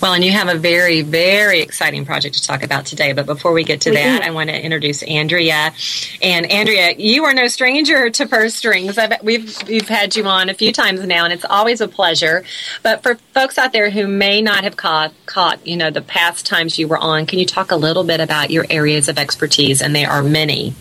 Well, 0.00 0.14
and 0.14 0.24
you 0.24 0.32
have 0.32 0.48
a 0.48 0.54
very, 0.54 1.02
very 1.02 1.60
exciting 1.60 2.06
project 2.06 2.36
to 2.36 2.42
talk 2.42 2.62
about 2.62 2.86
today. 2.86 3.12
But 3.12 3.26
before 3.26 3.52
we 3.52 3.64
get 3.64 3.82
to 3.82 3.90
we 3.90 3.96
that, 3.96 4.22
do. 4.22 4.28
I 4.28 4.30
want 4.30 4.48
to 4.48 4.58
introduce 4.58 5.02
Andrea. 5.02 5.74
And 6.22 6.50
Andrea, 6.50 6.94
you 6.96 7.24
are 7.24 7.34
no 7.34 7.48
stranger 7.48 8.08
to 8.08 8.26
purse 8.26 8.54
strings. 8.54 8.96
I've, 8.96 9.22
we've 9.22 9.56
we've 9.68 9.88
had 9.88 10.16
you 10.16 10.24
on 10.24 10.48
a 10.48 10.54
few 10.54 10.72
times 10.72 11.04
now, 11.04 11.24
and 11.24 11.32
it's 11.32 11.44
always 11.44 11.82
a 11.82 11.88
pleasure. 11.88 12.44
But 12.82 13.02
for 13.02 13.16
folks 13.34 13.58
out 13.58 13.72
there 13.72 13.90
who 13.90 14.06
may 14.06 14.40
not 14.40 14.64
have 14.64 14.76
caught 14.76 15.12
caught 15.26 15.66
you 15.66 15.76
know 15.76 15.90
the 15.90 16.00
past 16.00 16.46
times 16.46 16.78
you 16.78 16.88
were 16.88 16.98
on, 16.98 17.26
can 17.26 17.38
you 17.38 17.46
talk 17.46 17.70
a 17.70 17.76
little 17.76 18.04
bit 18.04 18.20
about 18.20 18.50
your 18.50 18.64
areas 18.70 19.08
of 19.08 19.18
expertise? 19.18 19.82
And 19.82 19.94
there 19.94 20.10
are 20.10 20.22
many. 20.22 20.74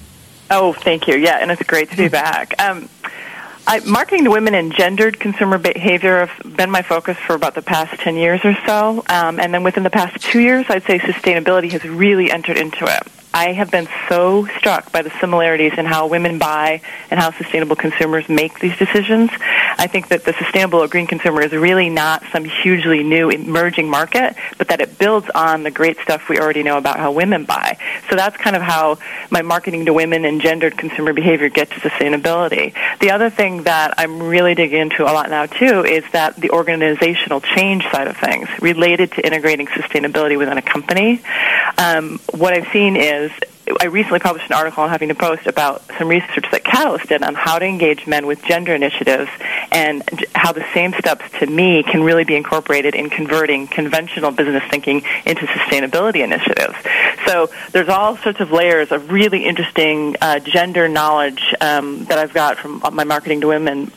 Oh, 0.49 0.73
thank 0.73 1.07
you. 1.07 1.15
Yeah, 1.15 1.37
and 1.37 1.51
it's 1.51 1.61
great 1.63 1.91
to 1.91 1.97
be 1.97 2.07
back. 2.07 2.53
Um, 2.59 2.89
I, 3.69 3.81
marketing 3.81 4.23
to 4.23 4.31
women 4.31 4.55
and 4.55 4.73
gendered 4.73 5.19
consumer 5.19 5.59
behavior 5.59 6.25
have 6.25 6.55
been 6.57 6.71
my 6.71 6.81
focus 6.81 7.17
for 7.19 7.35
about 7.35 7.53
the 7.53 7.61
past 7.61 8.01
10 8.01 8.17
years 8.17 8.41
or 8.43 8.57
so. 8.65 9.03
Um, 9.07 9.39
and 9.39 9.53
then 9.53 9.61
within 9.61 9.83
the 9.83 9.91
past 9.91 10.19
two 10.23 10.39
years, 10.39 10.65
I'd 10.69 10.81
say 10.85 10.97
sustainability 10.97 11.69
has 11.73 11.83
really 11.83 12.31
entered 12.31 12.57
into 12.57 12.85
it. 12.85 13.18
I 13.33 13.53
have 13.53 13.69
been 13.69 13.87
so 14.07 14.47
struck 14.57 14.91
by 14.91 15.03
the 15.03 15.11
similarities 15.19 15.73
in 15.77 15.85
how 15.85 16.07
women 16.07 16.39
buy 16.39 16.81
and 17.11 17.19
how 17.19 17.31
sustainable 17.31 17.75
consumers 17.75 18.27
make 18.27 18.59
these 18.59 18.75
decisions. 18.77 19.29
I 19.77 19.87
think 19.87 20.07
that 20.07 20.25
the 20.25 20.33
sustainable 20.33 20.79
or 20.79 20.87
green 20.87 21.05
consumer 21.05 21.41
is 21.41 21.51
really 21.51 21.89
not 21.89 22.23
some 22.31 22.43
hugely 22.43 23.03
new 23.03 23.29
emerging 23.29 23.89
market, 23.89 24.35
but 24.57 24.67
that 24.69 24.81
it 24.81 24.97
builds 24.97 25.29
on 25.35 25.63
the 25.63 25.71
great 25.71 25.99
stuff 25.99 26.27
we 26.27 26.39
already 26.39 26.63
know 26.63 26.77
about 26.77 26.97
how 26.97 27.11
women 27.11 27.45
buy. 27.45 27.77
So 28.09 28.15
that's 28.15 28.35
kind 28.37 28.55
of 28.55 28.63
how 28.63 28.97
my 29.29 29.43
marketing 29.43 29.85
to 29.85 29.93
women 29.93 30.25
and 30.25 30.41
gendered 30.41 30.77
consumer 30.77 31.13
behavior 31.13 31.49
get 31.49 31.69
to 31.69 31.79
sustainability. 31.79 32.73
The 32.99 33.11
other 33.11 33.29
thing 33.29 33.63
that 33.63 33.93
I'm 33.97 34.23
really 34.23 34.55
digging 34.55 34.81
into 34.81 35.03
a 35.03 35.13
lot 35.13 35.29
now 35.29 35.45
too 35.45 35.85
is 35.85 36.03
that 36.13 36.35
the 36.35 36.49
organizational 36.49 37.41
change 37.41 37.83
side 37.91 38.07
of 38.07 38.17
things 38.17 38.49
related 38.59 39.11
to 39.13 39.25
integrating 39.25 39.67
sustainability 39.67 40.37
within 40.37 40.57
a 40.57 40.63
company. 40.63 41.21
Um, 41.77 42.19
what 42.31 42.53
I've 42.53 42.71
seen 42.73 42.97
is 42.97 43.18
is 43.19 43.31
I 43.81 43.85
recently 43.85 44.19
published 44.19 44.49
an 44.49 44.55
article 44.55 44.83
on 44.83 44.89
Huffington 44.89 45.17
Post 45.17 45.45
about 45.45 45.83
some 45.97 46.07
research 46.07 46.45
that 46.51 46.63
Catalyst 46.63 47.07
did 47.07 47.21
on 47.21 47.35
how 47.35 47.59
to 47.59 47.65
engage 47.65 48.07
men 48.07 48.25
with 48.25 48.43
gender 48.43 48.73
initiatives 48.73 49.29
and 49.71 50.03
how 50.33 50.51
the 50.51 50.65
same 50.73 50.93
steps 50.93 51.23
to 51.39 51.45
me 51.45 51.83
can 51.83 52.01
really 52.01 52.23
be 52.23 52.35
incorporated 52.35 52.95
in 52.95 53.09
converting 53.09 53.67
conventional 53.67 54.31
business 54.31 54.63
thinking 54.71 55.03
into 55.25 55.45
sustainability 55.45 56.23
initiatives. 56.23 56.75
So 57.27 57.49
there's 57.71 57.89
all 57.89 58.17
sorts 58.17 58.39
of 58.39 58.51
layers 58.51 58.91
of 58.91 59.11
really 59.11 59.45
interesting 59.45 60.15
uh, 60.19 60.39
gender 60.39 60.87
knowledge 60.87 61.53
um, 61.61 62.05
that 62.05 62.17
I've 62.17 62.33
got 62.33 62.57
from 62.57 62.81
my 62.93 63.03
marketing 63.03 63.41
to 63.41 63.47
women 63.47 63.91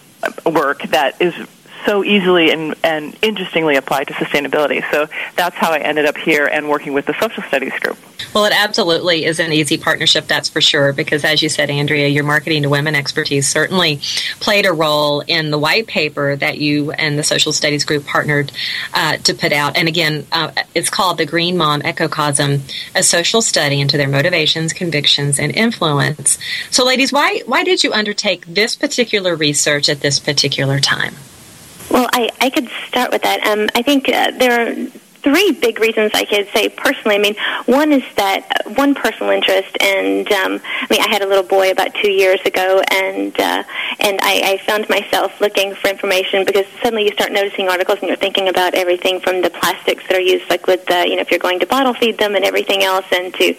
work 0.45 0.83
that 0.83 1.21
is 1.21 1.35
so 1.84 2.04
easily 2.04 2.50
and, 2.50 2.74
and 2.82 3.16
interestingly 3.22 3.76
applied 3.76 4.08
to 4.08 4.14
sustainability. 4.14 4.88
So 4.90 5.08
that's 5.36 5.56
how 5.56 5.72
I 5.72 5.78
ended 5.78 6.06
up 6.06 6.16
here 6.16 6.46
and 6.46 6.68
working 6.68 6.92
with 6.92 7.06
the 7.06 7.14
social 7.20 7.42
studies 7.44 7.72
group. 7.80 7.98
Well, 8.34 8.44
it 8.44 8.52
absolutely 8.54 9.24
is 9.24 9.40
an 9.40 9.52
easy 9.52 9.76
partnership, 9.78 10.26
that's 10.26 10.48
for 10.48 10.60
sure, 10.60 10.92
because 10.92 11.24
as 11.24 11.42
you 11.42 11.48
said, 11.48 11.70
Andrea, 11.70 12.08
your 12.08 12.24
marketing 12.24 12.62
to 12.62 12.68
women 12.68 12.94
expertise 12.94 13.48
certainly 13.48 14.00
played 14.40 14.66
a 14.66 14.72
role 14.72 15.20
in 15.20 15.50
the 15.50 15.58
white 15.58 15.86
paper 15.86 16.36
that 16.36 16.58
you 16.58 16.92
and 16.92 17.18
the 17.18 17.22
social 17.22 17.52
studies 17.52 17.84
group 17.84 18.06
partnered 18.06 18.52
uh, 18.94 19.16
to 19.18 19.34
put 19.34 19.52
out. 19.52 19.76
And 19.76 19.88
again, 19.88 20.26
uh, 20.32 20.52
it's 20.74 20.90
called 20.90 21.18
the 21.18 21.26
Green 21.26 21.56
Mom 21.56 21.82
Ecocosm, 21.82 22.60
a 22.94 23.02
social 23.02 23.42
study 23.42 23.80
into 23.80 23.96
their 23.96 24.08
motivations, 24.08 24.72
convictions, 24.72 25.38
and 25.38 25.54
influence. 25.54 26.38
So, 26.70 26.84
ladies, 26.84 27.12
why 27.12 27.42
why 27.46 27.64
did 27.64 27.84
you 27.84 27.92
undertake 27.92 28.46
this 28.46 28.76
particular 28.76 29.36
research 29.36 29.88
at 29.88 30.00
this 30.00 30.18
particular 30.18 30.80
time? 30.80 31.14
Well, 31.90 32.08
I, 32.12 32.30
I 32.40 32.50
could 32.50 32.68
start 32.88 33.12
with 33.12 33.22
that. 33.22 33.46
Um, 33.46 33.68
I 33.74 33.82
think 33.82 34.08
uh, 34.08 34.30
there 34.32 34.52
are 34.60 34.86
three 35.23 35.52
big 35.52 35.79
reasons 35.79 36.11
I 36.14 36.25
could 36.25 36.49
say 36.55 36.69
personally. 36.69 37.17
I 37.17 37.19
mean, 37.19 37.37
one 37.67 37.93
is 37.93 38.02
that 38.17 38.47
uh, 38.67 38.71
one 38.71 38.95
personal 38.95 39.31
interest, 39.31 39.76
and 39.81 40.31
um, 40.33 40.61
I 40.64 40.87
mean, 40.91 41.00
I 41.00 41.09
had 41.09 41.23
a 41.23 41.26
little 41.26 41.45
boy 41.45 41.71
about 41.71 41.95
two 41.95 42.11
years 42.11 42.41
ago, 42.45 42.83
and 42.91 43.38
uh, 43.38 43.62
and 44.00 44.19
I, 44.23 44.59
I 44.59 44.59
found 44.67 44.88
myself 44.88 45.41
looking 45.41 45.75
for 45.75 45.88
information 45.88 46.45
because 46.45 46.67
suddenly 46.83 47.05
you 47.05 47.12
start 47.12 47.33
noticing 47.33 47.69
articles, 47.69 48.00
and 48.00 48.09
you're 48.09 48.17
thinking 48.17 48.49
about 48.49 48.75
everything 48.75 49.21
from 49.21 49.43
the 49.43 49.50
plastics 49.50 50.07
that 50.09 50.17
are 50.17 50.21
used, 50.21 50.49
like 50.50 50.67
with 50.67 50.85
the, 50.87 51.07
you 51.09 51.17
know, 51.17 51.23
if 51.23 51.31
you're 51.31 51.38
going 51.38 51.61
to 51.61 51.67
bottle 51.67 51.95
feed 51.95 52.19
them 52.19 52.35
and 52.35 52.45
everything 52.45 52.83
else, 52.83 53.07
and 53.12 53.33
to 53.35 53.50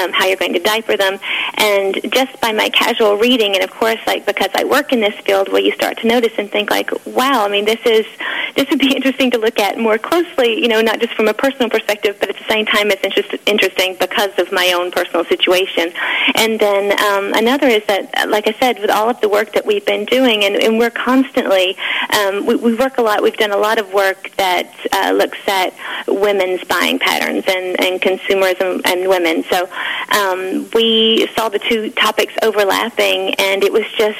um, 0.00 0.12
how 0.12 0.26
you're 0.26 0.36
going 0.36 0.54
to 0.54 0.60
diaper 0.60 0.96
them, 0.96 1.18
and 1.54 1.98
just 2.12 2.40
by 2.40 2.52
my 2.52 2.68
casual 2.68 3.16
reading, 3.16 3.54
and 3.54 3.64
of 3.64 3.70
course, 3.70 4.00
like 4.06 4.24
because 4.24 4.50
I 4.54 4.64
work 4.64 4.92
in 4.92 5.00
this 5.00 5.14
field, 5.20 5.50
where 5.52 5.62
you 5.62 5.72
start 5.72 5.98
to 5.98 6.06
notice 6.06 6.32
and 6.38 6.50
think 6.50 6.70
like, 6.70 6.90
wow, 7.06 7.44
I 7.44 7.48
mean, 7.48 7.64
this 7.64 7.80
is 7.84 8.06
this 8.54 8.68
would 8.70 8.78
be 8.78 8.94
interesting 8.96 9.30
to 9.32 9.38
look 9.38 9.58
at 9.58 9.78
more 9.78 9.98
closely, 9.98 10.60
you 10.60 10.68
know, 10.68 10.80
not 10.80 11.00
just 11.00 11.07
from 11.12 11.28
a 11.28 11.34
personal 11.34 11.68
perspective, 11.68 12.16
but 12.20 12.28
at 12.28 12.36
the 12.36 12.44
same 12.48 12.66
time, 12.66 12.90
it's 12.90 13.02
interest, 13.04 13.34
interesting 13.46 13.96
because 13.98 14.30
of 14.38 14.50
my 14.52 14.72
own 14.76 14.90
personal 14.90 15.24
situation. 15.24 15.92
And 16.34 16.58
then 16.58 16.92
um, 17.00 17.32
another 17.34 17.66
is 17.66 17.84
that, 17.86 18.28
like 18.28 18.46
I 18.46 18.52
said, 18.52 18.78
with 18.80 18.90
all 18.90 19.08
of 19.08 19.20
the 19.20 19.28
work 19.28 19.52
that 19.52 19.66
we've 19.66 19.84
been 19.84 20.04
doing, 20.04 20.44
and, 20.44 20.56
and 20.56 20.78
we're 20.78 20.90
constantly, 20.90 21.76
um, 22.18 22.46
we, 22.46 22.56
we 22.56 22.74
work 22.74 22.98
a 22.98 23.02
lot. 23.02 23.22
We've 23.22 23.36
done 23.36 23.52
a 23.52 23.56
lot 23.56 23.78
of 23.78 23.92
work 23.92 24.30
that 24.36 24.72
uh, 24.92 25.12
looks 25.12 25.38
at 25.46 25.74
women's 26.06 26.64
buying 26.64 26.98
patterns 26.98 27.44
and, 27.46 27.80
and 27.80 28.00
consumerism 28.00 28.82
and 28.84 29.08
women. 29.08 29.44
So 29.50 29.68
um, 30.10 30.68
we 30.74 31.28
saw 31.36 31.48
the 31.48 31.58
two 31.58 31.90
topics 31.90 32.34
overlapping, 32.42 33.34
and 33.34 33.62
it 33.64 33.72
was 33.72 33.84
just 33.96 34.18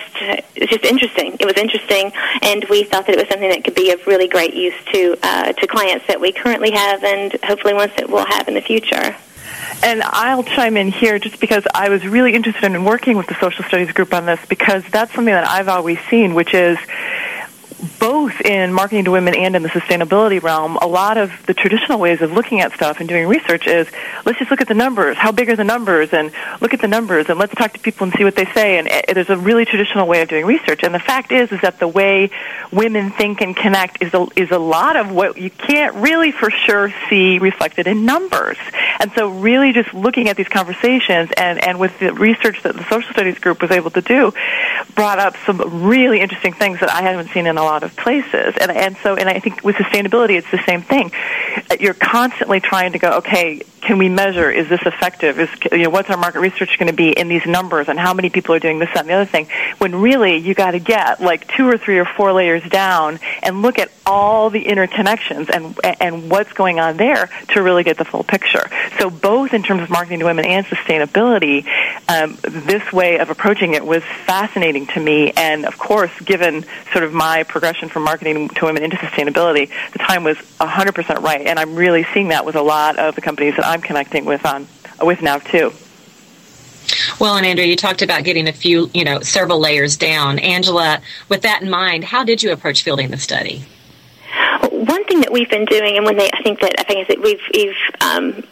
just 0.57 0.85
interesting. 0.85 1.37
It 1.39 1.47
was 1.47 1.57
interesting, 1.57 2.13
and 2.43 2.65
we 2.69 2.85
thought 2.85 3.07
that 3.07 3.15
it 3.15 3.19
was 3.19 3.29
something 3.29 3.49
that 3.49 3.65
could 3.65 3.75
be 3.75 3.91
of 3.93 4.07
really 4.07 4.29
great 4.29 4.55
use 4.55 4.75
to 4.93 5.17
uh, 5.23 5.53
to 5.53 5.67
clients 5.67 6.07
that 6.07 6.21
we 6.21 6.33
currently 6.33 6.71
have, 6.79 7.05
and 7.05 7.33
hopefully 7.43 7.75
ones 7.75 7.93
that 7.97 8.09
we'll 8.09 8.27
have 8.27 8.49
in 8.49 8.55
the 8.55 8.61
future. 8.61 9.17
And 9.83 10.03
I'll 10.03 10.43
chime 10.43 10.77
in 10.77 10.91
here 10.91 11.19
just 11.19 11.41
because 11.41 11.65
I 11.75 11.89
was 11.89 12.07
really 12.07 12.35
interested 12.35 12.65
in 12.65 12.85
working 12.85 13.17
with 13.17 13.27
the 13.27 13.37
social 13.41 13.65
studies 13.65 13.93
group 13.93 14.13
on 14.13 14.27
this 14.27 14.41
because 14.49 14.85
that's 14.91 15.13
something 15.15 15.35
that 15.35 15.49
I've 15.49 15.69
always 15.69 15.99
seen, 16.11 16.35
which 16.35 16.53
is 16.55 16.79
both 17.99 18.41
in 18.41 18.73
marketing 18.73 19.05
to 19.05 19.11
women 19.11 19.35
and 19.35 19.55
in 19.55 19.63
the 19.63 19.69
sustainability 19.69 20.43
realm, 20.43 20.77
a 20.77 20.87
lot 20.87 21.17
of 21.17 21.33
the 21.47 21.55
traditional 21.55 21.99
ways 21.99 22.21
of 22.21 22.33
looking 22.33 22.61
at 22.61 22.73
stuff 22.73 22.99
and 23.01 23.09
doing 23.09 23.29
research 23.29 23.67
is 23.67 23.87
let's 24.25 24.39
just 24.39 24.51
look 24.51 24.61
at 24.61 24.69
the 24.69 24.75
numbers. 24.75 25.17
How 25.17 25.31
big 25.33 25.49
are 25.49 25.57
the 25.57 25.65
numbers? 25.65 26.13
And 26.13 26.33
look 26.61 26.75
at 26.75 26.81
the 26.81 26.89
numbers 26.89 27.29
and 27.29 27.39
let's 27.39 27.55
talk 27.55 27.73
to 27.75 27.79
people 27.79 28.05
and 28.05 28.15
see 28.17 28.25
what 28.25 28.35
they 28.35 28.47
say. 28.47 28.79
And 28.79 28.89
uh, 28.89 29.03
there's 29.15 29.31
a 29.31 29.37
really 29.37 29.65
traditional 29.65 30.07
way 30.07 30.23
of 30.23 30.29
doing 30.29 30.45
research. 30.45 30.83
And 30.83 30.95
the 30.95 30.99
fact 30.99 31.31
is, 31.31 31.53
is 31.53 31.61
that 31.61 31.79
the 31.79 31.89
way 31.89 32.31
women 32.73 33.11
think 33.11 33.41
and 33.41 33.57
connect 33.57 34.03
is 34.03 34.13
a, 34.13 34.27
is 34.37 34.51
a 34.51 34.59
lot 34.59 34.97
of 34.97 35.13
what 35.13 35.37
you 35.37 35.51
can't 35.51 35.95
really 35.97 36.33
for 36.33 36.51
sure 36.51 36.93
see 37.09 37.39
reflected 37.39 37.87
in 37.87 38.05
numbers. 38.05 38.59
And 38.99 39.13
so 39.13 39.29
really 39.29 39.73
just 39.73 39.95
looking 39.95 40.29
at 40.29 40.37
these 40.37 40.49
conversations 40.49 41.31
and, 41.37 41.65
and 41.65 41.79
with 41.79 41.97
the 42.01 42.13
research 42.13 42.63
that 42.63 42.77
the 42.77 42.85
social 42.89 43.13
studies 43.13 43.39
group 43.39 43.63
was 43.63 43.71
able 43.71 43.91
to 43.91 44.01
do 44.01 44.33
brought 44.95 45.19
up 45.19 45.37
some 45.47 45.85
really 45.85 46.21
interesting 46.21 46.53
things 46.53 46.81
that 46.81 46.91
I 46.91 47.03
haven't 47.03 47.31
seen 47.31 47.47
in 47.47 47.57
a 47.57 47.68
lot 47.69 47.83
of 47.83 47.95
places. 47.97 48.55
And, 48.61 48.71
and 48.71 48.97
so, 49.03 49.15
and 49.15 49.29
I 49.29 49.39
think 49.41 49.63
with 49.63 49.77
sustainability, 49.77 50.39
it's 50.39 50.51
the 50.51 50.63
same 50.67 50.83
thing. 50.83 51.13
You're 51.79 51.95
constantly 51.95 52.61
trying 52.61 52.93
to 52.93 52.99
go, 52.99 53.19
okay, 53.19 53.61
can 53.89 53.97
we 53.97 54.11
measure? 54.11 54.51
Is 54.51 54.69
this 54.69 54.83
effective? 54.85 55.41
Is 55.41 55.49
you 55.73 55.85
know 55.85 55.89
what's 55.89 56.11
our 56.11 56.19
market 56.19 56.41
research 56.41 56.79
going 56.79 56.91
to 56.91 56.95
be 56.95 57.09
in 57.09 57.29
these 57.29 57.47
numbers 57.47 57.89
and 57.89 57.99
how 57.99 58.13
many 58.13 58.29
people 58.29 58.55
are 58.55 58.59
doing 58.59 58.79
this, 58.79 58.91
that, 58.93 59.01
and 59.01 59.09
the 59.09 59.15
other 59.15 59.25
thing? 59.25 59.49
When 59.79 60.03
really 60.03 60.37
you 60.37 60.53
got 60.53 60.73
to 60.73 60.79
get 60.79 61.23
like 61.23 61.49
two 61.57 61.67
or 61.67 61.79
three 61.79 61.99
or 61.99 62.05
four 62.05 62.35
layers 62.35 62.63
down 62.69 63.19
and 63.43 63.63
look 63.63 63.79
at 63.79 63.91
all 64.05 64.51
the 64.51 64.63
interconnections 64.63 65.49
and 65.49 65.75
and 66.03 66.31
what's 66.31 66.53
going 66.53 66.79
on 66.79 66.99
there 66.99 67.31
to 67.55 67.63
really 67.63 67.83
get 67.83 67.97
the 67.97 68.05
full 68.05 68.25
picture. 68.25 68.69
So 68.99 69.09
both 69.09 69.55
in 69.55 69.63
terms 69.63 69.81
of 69.81 69.89
marketing 69.89 70.19
to 70.19 70.27
women 70.27 70.45
and 70.45 70.67
sustainability, 70.67 71.67
um, 72.09 72.37
this 72.43 72.93
way 72.93 73.19
of 73.19 73.31
approaching 73.31 73.73
it 73.73 73.87
was 73.87 74.03
fascinating 74.27 74.87
to 74.89 75.01
me. 75.01 75.33
And 75.33 75.65
of 75.65 75.79
course, 75.79 76.11
given 76.21 76.67
sort 76.93 77.05
of 77.05 77.15
my 77.15 77.45
progression 77.45 77.89
from 77.89 78.03
marketing 78.03 78.51
to 78.51 78.67
women 78.67 78.83
into 78.83 78.99
sustainability, 78.99 79.71
the 79.93 79.99
time 79.99 80.25
was 80.25 80.37
100% 80.61 81.23
right. 81.23 81.47
And 81.47 81.59
I'm 81.59 81.75
really 81.75 82.05
seeing 82.13 82.29
that 82.29 82.45
with 82.45 82.57
a 82.57 82.63
lot 82.63 82.99
of 82.99 83.15
the 83.15 83.23
companies 83.23 83.57
that 83.57 83.67
I'm 83.67 83.78
connecting 83.81 84.25
with 84.25 84.45
on 84.47 84.67
with 85.03 85.23
now 85.23 85.39
too. 85.39 85.73
Well, 87.21 87.37
and 87.37 87.45
Andrea, 87.45 87.67
you 87.67 87.77
talked 87.77 88.03
about 88.03 88.25
getting 88.25 88.49
a 88.49 88.53
few, 88.53 88.91
you 88.95 89.05
know, 89.05 89.21
several 89.21 89.61
layers 89.61 89.97
down. 89.97 90.39
Angela, 90.39 91.01
with 91.29 91.43
that 91.43 91.63
in 91.63 91.71
mind, 91.71 92.05
how 92.05 92.25
did 92.25 92.43
you 92.43 92.53
approach 92.53 92.83
fielding 92.83 93.11
the 93.11 93.19
study? 93.19 93.65
One 94.71 95.05
thing 95.05 95.21
that 95.21 95.33
we've 95.33 95.51
been 95.51 95.65
doing, 95.65 95.97
and 95.97 96.07
when 96.07 96.17
they, 96.17 96.31
I 96.33 96.43
think 96.43 96.61
that 96.61 96.75
I 96.79 96.85
think 96.85 97.03
is 97.03 97.09
that 97.09 97.23
we've, 97.23 97.41
we've 97.53 97.77
um, 98.01 98.43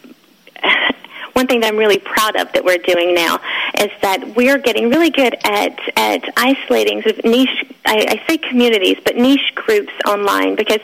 one 1.37 1.47
thing 1.47 1.61
that 1.61 1.69
I'm 1.69 1.77
really 1.77 1.99
proud 1.99 2.35
of 2.37 2.51
that 2.53 2.65
we're 2.65 2.79
doing 2.79 3.15
now 3.15 3.39
is 3.79 3.91
that 4.01 4.35
we're 4.37 4.59
getting 4.59 4.89
really 4.89 5.11
good 5.11 5.37
at 5.45 5.79
at 5.97 6.25
isolating 6.37 7.03
sort 7.03 7.19
of 7.19 7.25
niche. 7.25 7.65
I, 7.85 8.21
I 8.21 8.27
say 8.27 8.39
communities, 8.39 8.97
but 9.05 9.17
niche 9.17 9.55
groups 9.55 9.93
online 10.07 10.57
because 10.57 10.81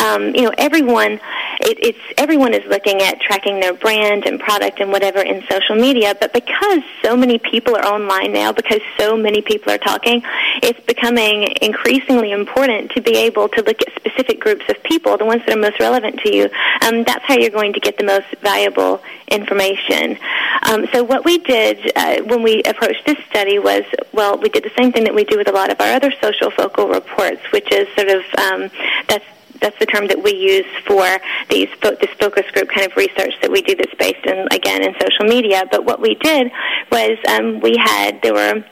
um, 0.00 0.34
you 0.34 0.42
know 0.42 0.52
everyone. 0.58 1.20
It, 1.62 1.78
it's 1.80 1.98
everyone 2.18 2.54
is 2.54 2.64
looking 2.66 3.00
at 3.02 3.20
tracking 3.20 3.60
their 3.60 3.72
brand 3.72 4.26
and 4.26 4.40
product 4.40 4.80
and 4.80 4.90
whatever 4.90 5.20
in 5.20 5.42
social 5.48 5.76
media, 5.76 6.14
but 6.18 6.32
because 6.32 6.82
so 7.02 7.16
many 7.16 7.38
people 7.38 7.76
are 7.76 7.84
online 7.84 8.32
now, 8.32 8.52
because 8.52 8.80
so 8.98 9.16
many 9.16 9.42
people 9.42 9.72
are 9.72 9.78
talking, 9.78 10.22
it's 10.62 10.80
becoming 10.80 11.54
increasingly 11.62 12.32
important 12.32 12.90
to 12.92 13.00
be 13.00 13.16
able 13.16 13.48
to 13.48 13.62
look 13.62 13.80
at 13.80 13.94
specific 13.94 14.40
groups 14.40 14.64
of 14.68 14.82
people, 14.82 15.16
the 15.16 15.24
ones 15.24 15.42
that 15.46 15.56
are 15.56 15.60
most 15.60 15.78
relevant 15.78 16.18
to 16.20 16.34
you. 16.34 16.50
Um, 16.82 17.04
that's 17.04 17.24
how 17.24 17.34
you're 17.34 17.50
going 17.50 17.72
to 17.74 17.80
get 17.80 17.96
the 17.96 18.04
most 18.04 18.26
valuable 18.40 19.02
information. 19.28 20.18
Um, 20.64 20.86
so 20.92 21.04
what 21.04 21.24
we 21.24 21.38
did 21.38 21.92
uh, 21.96 22.22
when 22.24 22.42
we 22.42 22.62
approached 22.64 23.06
this 23.06 23.18
study 23.30 23.58
was, 23.58 23.84
well, 24.12 24.36
we 24.36 24.48
did 24.48 24.64
the 24.64 24.72
same 24.76 24.92
thing 24.92 25.04
that 25.04 25.14
we 25.14 25.24
do 25.24 25.38
with 25.38 25.48
a 25.48 25.52
lot 25.52 25.70
of 25.70 25.80
our 25.80 25.92
other 25.92 26.12
social 26.20 26.50
focal 26.50 26.88
reports, 26.88 27.40
which 27.52 27.70
is 27.72 27.86
sort 27.94 28.08
of 28.08 28.22
um, 28.38 28.70
that's 29.06 29.24
that's 29.62 29.78
the 29.78 29.86
term 29.86 30.08
that 30.08 30.22
we 30.22 30.32
use 30.32 30.66
for 30.84 31.06
these 31.48 31.68
this 31.80 32.10
focus 32.20 32.44
group 32.52 32.68
kind 32.68 32.86
of 32.86 32.96
research 32.96 33.34
that 33.40 33.50
we 33.50 33.62
do 33.62 33.74
that's 33.74 33.94
based 33.94 34.26
in 34.26 34.46
again 34.52 34.82
in 34.82 34.94
social 35.00 35.24
media. 35.24 35.64
But 35.70 35.84
what 35.84 36.00
we 36.00 36.16
did 36.16 36.50
was 36.90 37.16
um, 37.28 37.60
we 37.60 37.76
had 37.78 38.20
there 38.22 38.34
were 38.34 38.64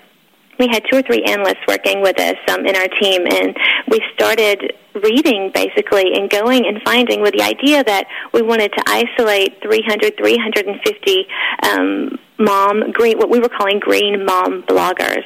we 0.58 0.68
had 0.68 0.84
two 0.90 0.98
or 0.98 1.02
three 1.02 1.24
analysts 1.24 1.66
working 1.66 2.02
with 2.02 2.20
us 2.20 2.36
um, 2.48 2.66
in 2.66 2.76
our 2.76 2.88
team, 3.00 3.26
and 3.26 3.56
we 3.88 4.04
started 4.12 4.74
reading 4.94 5.50
basically 5.54 6.14
and 6.14 6.28
going 6.30 6.66
and 6.66 6.82
finding 6.84 7.20
with 7.20 7.34
the 7.34 7.42
idea 7.42 7.84
that 7.84 8.06
we 8.32 8.42
wanted 8.42 8.72
to 8.72 8.82
isolate 8.86 9.62
300, 9.62 10.16
350 10.16 11.26
um, 11.62 12.18
mom 12.38 12.90
green, 12.90 13.18
what 13.18 13.30
we 13.30 13.38
were 13.38 13.48
calling 13.48 13.78
green 13.78 14.24
mom 14.24 14.62
bloggers. 14.62 15.24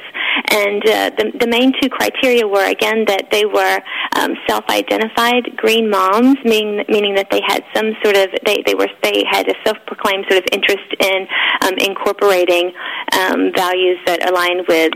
And 0.51 0.85
uh, 0.85 1.09
the, 1.17 1.31
the 1.39 1.47
main 1.47 1.73
two 1.81 1.89
criteria 1.89 2.45
were 2.47 2.65
again 2.65 3.05
that 3.07 3.31
they 3.31 3.45
were 3.45 3.79
um, 4.17 4.35
self-identified 4.47 5.55
green 5.55 5.89
moms, 5.89 6.37
meaning 6.43 6.85
meaning 6.89 7.15
that 7.15 7.31
they 7.31 7.41
had 7.47 7.63
some 7.73 7.93
sort 8.03 8.17
of 8.17 8.27
they 8.45 8.61
they 8.65 8.75
were 8.75 8.89
they 9.01 9.23
had 9.29 9.47
a 9.47 9.55
self-proclaimed 9.63 10.25
sort 10.29 10.43
of 10.43 10.45
interest 10.51 10.85
in 10.99 11.27
um, 11.63 11.73
incorporating 11.77 12.73
um, 13.13 13.51
values 13.55 13.97
that 14.05 14.29
align 14.29 14.63
with. 14.67 14.93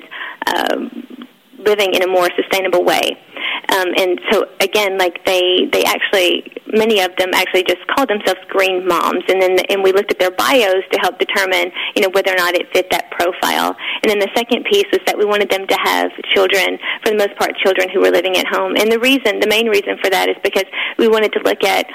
Um, 0.47 1.05
living 1.59 1.93
in 1.93 2.01
a 2.01 2.07
more 2.07 2.29
sustainable 2.37 2.85
way. 2.85 3.19
Um, 3.69 3.93
and 3.97 4.19
so 4.31 4.49
again, 4.59 4.97
like 4.97 5.23
they 5.25 5.69
they 5.71 5.83
actually 5.83 6.43
many 6.73 7.01
of 7.01 7.15
them 7.17 7.29
actually 7.33 7.63
just 7.63 7.85
called 7.87 8.09
themselves 8.09 8.39
green 8.49 8.87
moms, 8.87 9.23
and 9.27 9.41
then 9.41 9.57
and 9.69 9.83
we 9.83 9.91
looked 9.91 10.11
at 10.11 10.19
their 10.19 10.31
bios 10.31 10.83
to 10.91 10.99
help 10.99 11.19
determine 11.19 11.71
you 11.95 12.01
know 12.01 12.09
whether 12.13 12.31
or 12.31 12.37
not 12.37 12.55
it 12.55 12.71
fit 12.73 12.89
that 12.91 13.11
profile. 13.11 13.75
And 14.01 14.09
then 14.09 14.19
the 14.19 14.29
second 14.35 14.65
piece 14.65 14.87
was 14.91 15.01
that 15.05 15.17
we 15.17 15.25
wanted 15.25 15.49
them 15.49 15.67
to 15.67 15.77
have 15.83 16.11
children, 16.33 16.79
for 17.03 17.11
the 17.11 17.17
most 17.17 17.35
part, 17.37 17.55
children 17.57 17.89
who 17.89 17.99
were 17.99 18.11
living 18.11 18.37
at 18.37 18.47
home. 18.47 18.75
And 18.75 18.91
the 18.91 18.99
reason, 18.99 19.39
the 19.39 19.47
main 19.49 19.67
reason 19.67 19.97
for 20.01 20.09
that 20.09 20.29
is 20.29 20.35
because 20.43 20.65
we 20.97 21.07
wanted 21.07 21.33
to 21.33 21.39
look 21.43 21.63
at 21.63 21.85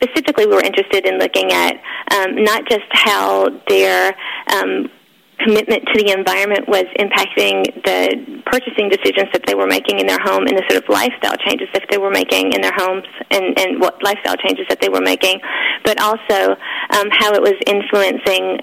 specifically 0.00 0.46
we 0.46 0.54
were 0.54 0.62
interested 0.62 1.06
in 1.06 1.18
looking 1.18 1.52
at 1.52 1.74
um, 2.14 2.42
not 2.44 2.64
just 2.68 2.86
how 2.90 3.48
their 3.66 4.14
um, 4.54 4.88
commitment 5.38 5.86
to 5.86 6.02
the 6.02 6.10
environment 6.10 6.68
was 6.68 6.84
impacting 6.98 7.64
the 7.84 8.42
purchasing 8.46 8.88
decisions 8.88 9.28
that 9.32 9.46
they 9.46 9.54
were 9.54 9.66
making 9.66 10.00
in 10.00 10.06
their 10.06 10.18
home 10.20 10.46
and 10.46 10.56
the 10.56 10.64
sort 10.68 10.82
of 10.82 10.88
lifestyle 10.88 11.36
changes 11.46 11.68
that 11.72 11.86
they 11.90 11.98
were 11.98 12.10
making 12.10 12.52
in 12.52 12.60
their 12.60 12.74
homes 12.74 13.06
and, 13.30 13.58
and 13.58 13.80
what 13.80 14.02
lifestyle 14.02 14.36
changes 14.36 14.66
that 14.68 14.80
they 14.80 14.88
were 14.88 15.00
making, 15.00 15.40
but 15.84 16.00
also 16.00 16.56
um, 16.96 17.08
how 17.10 17.32
it 17.34 17.42
was 17.42 17.54
influencing 17.66 18.60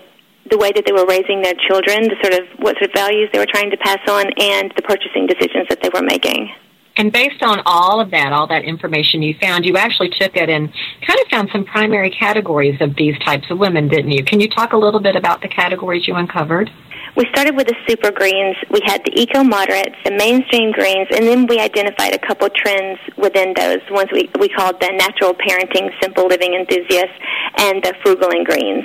the 0.50 0.58
way 0.58 0.72
that 0.72 0.86
they 0.86 0.92
were 0.92 1.06
raising 1.06 1.42
their 1.42 1.56
children, 1.68 2.06
the 2.06 2.18
sort 2.22 2.34
of 2.34 2.46
what 2.60 2.76
sort 2.78 2.90
of 2.90 2.94
values 2.94 3.30
they 3.34 3.40
were 3.40 3.50
trying 3.50 3.72
to 3.72 3.78
pass 3.78 4.02
on, 4.10 4.30
and 4.38 4.72
the 4.76 4.84
purchasing 4.84 5.26
decisions 5.26 5.66
that 5.70 5.82
they 5.82 5.90
were 5.90 6.06
making. 6.06 6.52
And 6.98 7.12
based 7.12 7.44
on 7.44 7.62
all 7.66 8.00
of 8.00 8.12
that, 8.12 8.32
all 8.32 8.48
that 8.48 8.64
information 8.64 9.22
you 9.22 9.36
found, 9.40 9.66
you 9.66 9.76
actually 9.76 10.10
took 10.10 10.36
it 10.36 10.50
and 10.50 10.72
kind 11.06 11.20
of 11.20 11.28
found 11.30 11.50
some 11.52 11.66
primary 11.66 12.10
categories 12.10 12.80
of 12.80 12.96
these 12.96 13.18
types 13.20 13.52
of 13.52 13.58
women, 13.58 13.90
didn't 13.90 14.12
you? 14.12 14.24
Can 14.24 14.40
you 14.40 14.50
talk 14.50 14.74
a 14.74 14.78
little 14.78 15.02
bit 15.02 15.16
about 15.16 15.42
the 15.42 15.50
categories 15.50 16.08
you 16.08 16.16
uncovered? 16.16 16.72
We 17.18 17.26
started 17.32 17.56
with 17.56 17.68
the 17.68 17.76
super 17.88 18.12
greens. 18.12 18.58
We 18.70 18.82
had 18.86 19.02
the 19.06 19.12
eco 19.16 19.42
moderates, 19.42 19.96
the 20.04 20.12
mainstream 20.12 20.74
greens, 20.74 21.08
and 21.16 21.26
then 21.26 21.48
we 21.48 21.60
identified 21.60 22.14
a 22.14 22.20
couple 22.20 22.50
trends 22.50 23.00
within 23.16 23.54
those. 23.56 23.80
Ones 23.90 24.10
we 24.12 24.30
we 24.38 24.50
called 24.50 24.82
the 24.82 24.92
natural 24.92 25.34
parenting, 25.34 25.92
simple 26.02 26.28
living 26.28 26.56
enthusiasts, 26.56 27.16
and 27.58 27.82
the 27.84 27.94
frugal 28.04 28.32
and 28.32 28.46
greens. 28.46 28.84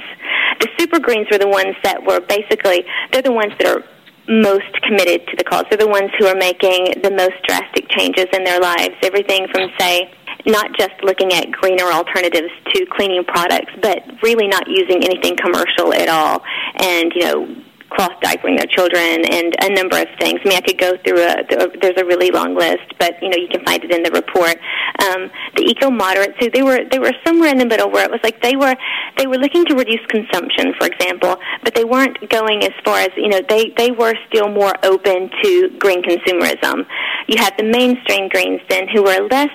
The 0.60 0.68
super 0.78 1.00
greens 1.00 1.26
were 1.30 1.38
the 1.38 1.48
ones 1.48 1.74
that 1.82 2.06
were 2.06 2.20
basically 2.20 2.84
they're 3.10 3.22
the 3.22 3.32
ones 3.32 3.52
that 3.58 3.66
are 3.66 3.82
most 4.28 4.72
committed 4.82 5.26
to 5.28 5.36
the 5.36 5.44
cause. 5.44 5.64
They're 5.70 5.78
the 5.78 5.88
ones 5.88 6.10
who 6.18 6.26
are 6.26 6.36
making 6.36 7.02
the 7.02 7.10
most 7.10 7.42
drastic 7.46 7.88
changes 7.90 8.26
in 8.32 8.44
their 8.44 8.60
lives. 8.60 8.94
Everything 9.02 9.46
from, 9.52 9.70
say, 9.78 10.12
not 10.46 10.72
just 10.78 10.92
looking 11.02 11.32
at 11.32 11.50
greener 11.50 11.84
alternatives 11.84 12.50
to 12.74 12.86
cleaning 12.86 13.24
products, 13.24 13.72
but 13.82 14.02
really 14.22 14.48
not 14.48 14.68
using 14.68 15.04
anything 15.04 15.36
commercial 15.36 15.92
at 15.92 16.08
all. 16.08 16.42
And, 16.76 17.12
you 17.14 17.22
know, 17.22 17.62
cloth 17.90 18.12
diapering 18.22 18.56
their 18.56 18.66
children 18.66 19.24
and 19.26 19.54
a 19.60 19.70
number 19.74 20.00
of 20.00 20.08
things. 20.18 20.40
I 20.44 20.48
mean, 20.48 20.58
I 20.58 20.60
could 20.60 20.78
go 20.78 20.96
through 21.04 21.20
a, 21.20 21.44
there's 21.80 21.98
a 21.98 22.04
really 22.04 22.30
long 22.30 22.54
list, 22.54 22.94
but 22.98 23.20
you 23.22 23.28
know, 23.28 23.36
you 23.36 23.48
can 23.48 23.64
find 23.64 23.82
it 23.84 23.90
in 23.90 24.02
the 24.02 24.10
report. 24.10 24.56
Um, 25.04 25.30
the 25.56 25.62
eco 25.62 25.90
moderates, 25.90 26.34
they 26.52 26.62
were, 26.62 26.80
they 26.90 26.98
were 26.98 27.12
somewhere 27.24 27.50
in 27.50 27.58
the 27.58 27.66
middle 27.66 27.90
where 27.90 28.04
it 28.04 28.10
was 28.10 28.20
like 28.22 28.40
they 28.42 28.56
were, 28.56 28.74
they 29.18 29.26
were 29.26 29.38
looking 29.38 29.64
to 29.66 29.74
reduce 29.74 30.04
consumption, 30.06 30.74
for 30.78 30.86
example, 30.86 31.36
but 31.62 31.74
they 31.74 31.84
weren't 31.84 32.28
going 32.30 32.62
as 32.64 32.72
far 32.84 33.00
as, 33.00 33.10
you 33.16 33.28
know, 33.28 33.40
they, 33.48 33.70
they 33.76 33.90
were 33.90 34.14
still 34.28 34.48
more 34.48 34.74
open 34.84 35.30
to 35.42 35.70
green 35.78 36.02
consumerism. 36.02 36.86
You 37.28 37.38
had 37.38 37.54
the 37.58 37.64
mainstream 37.64 38.28
greens 38.28 38.60
then 38.68 38.88
who 38.88 39.02
were 39.02 39.28
less 39.30 39.50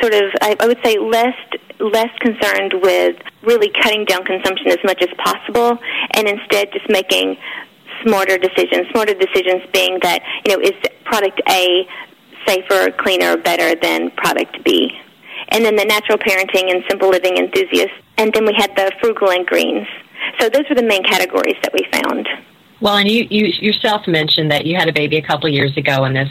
sort 0.00 0.14
of, 0.14 0.30
I, 0.40 0.56
I 0.60 0.66
would 0.66 0.78
say 0.84 0.98
less 0.98 1.34
less 1.80 2.10
concerned 2.18 2.74
with 2.82 3.16
really 3.42 3.70
cutting 3.70 4.04
down 4.04 4.24
consumption 4.24 4.68
as 4.68 4.78
much 4.84 5.00
as 5.02 5.08
possible 5.16 5.78
and 6.14 6.28
instead 6.28 6.72
just 6.72 6.88
making 6.88 7.36
smarter 8.02 8.38
decisions. 8.38 8.88
Smarter 8.90 9.14
decisions 9.14 9.62
being 9.72 9.98
that, 10.02 10.22
you 10.44 10.56
know, 10.56 10.62
is 10.62 10.72
product 11.04 11.40
A 11.48 11.86
safer, 12.46 12.90
cleaner, 12.92 13.36
better 13.36 13.74
than 13.80 14.10
product 14.12 14.62
B? 14.64 14.90
And 15.48 15.64
then 15.64 15.76
the 15.76 15.84
natural 15.84 16.18
parenting 16.18 16.70
and 16.70 16.84
simple 16.88 17.08
living 17.08 17.36
enthusiasts. 17.36 17.96
And 18.16 18.32
then 18.32 18.44
we 18.44 18.54
had 18.56 18.74
the 18.76 18.92
frugal 19.00 19.30
and 19.30 19.46
greens. 19.46 19.86
So 20.38 20.48
those 20.48 20.64
were 20.68 20.74
the 20.74 20.82
main 20.82 21.02
categories 21.04 21.56
that 21.62 21.72
we 21.72 21.86
found. 21.90 22.28
Well, 22.80 22.96
and 22.96 23.10
you, 23.10 23.26
you 23.30 23.46
yourself 23.46 24.06
mentioned 24.06 24.50
that 24.50 24.66
you 24.66 24.76
had 24.76 24.88
a 24.88 24.92
baby 24.92 25.16
a 25.16 25.22
couple 25.22 25.48
years 25.48 25.76
ago, 25.76 26.04
and 26.04 26.14
this 26.14 26.28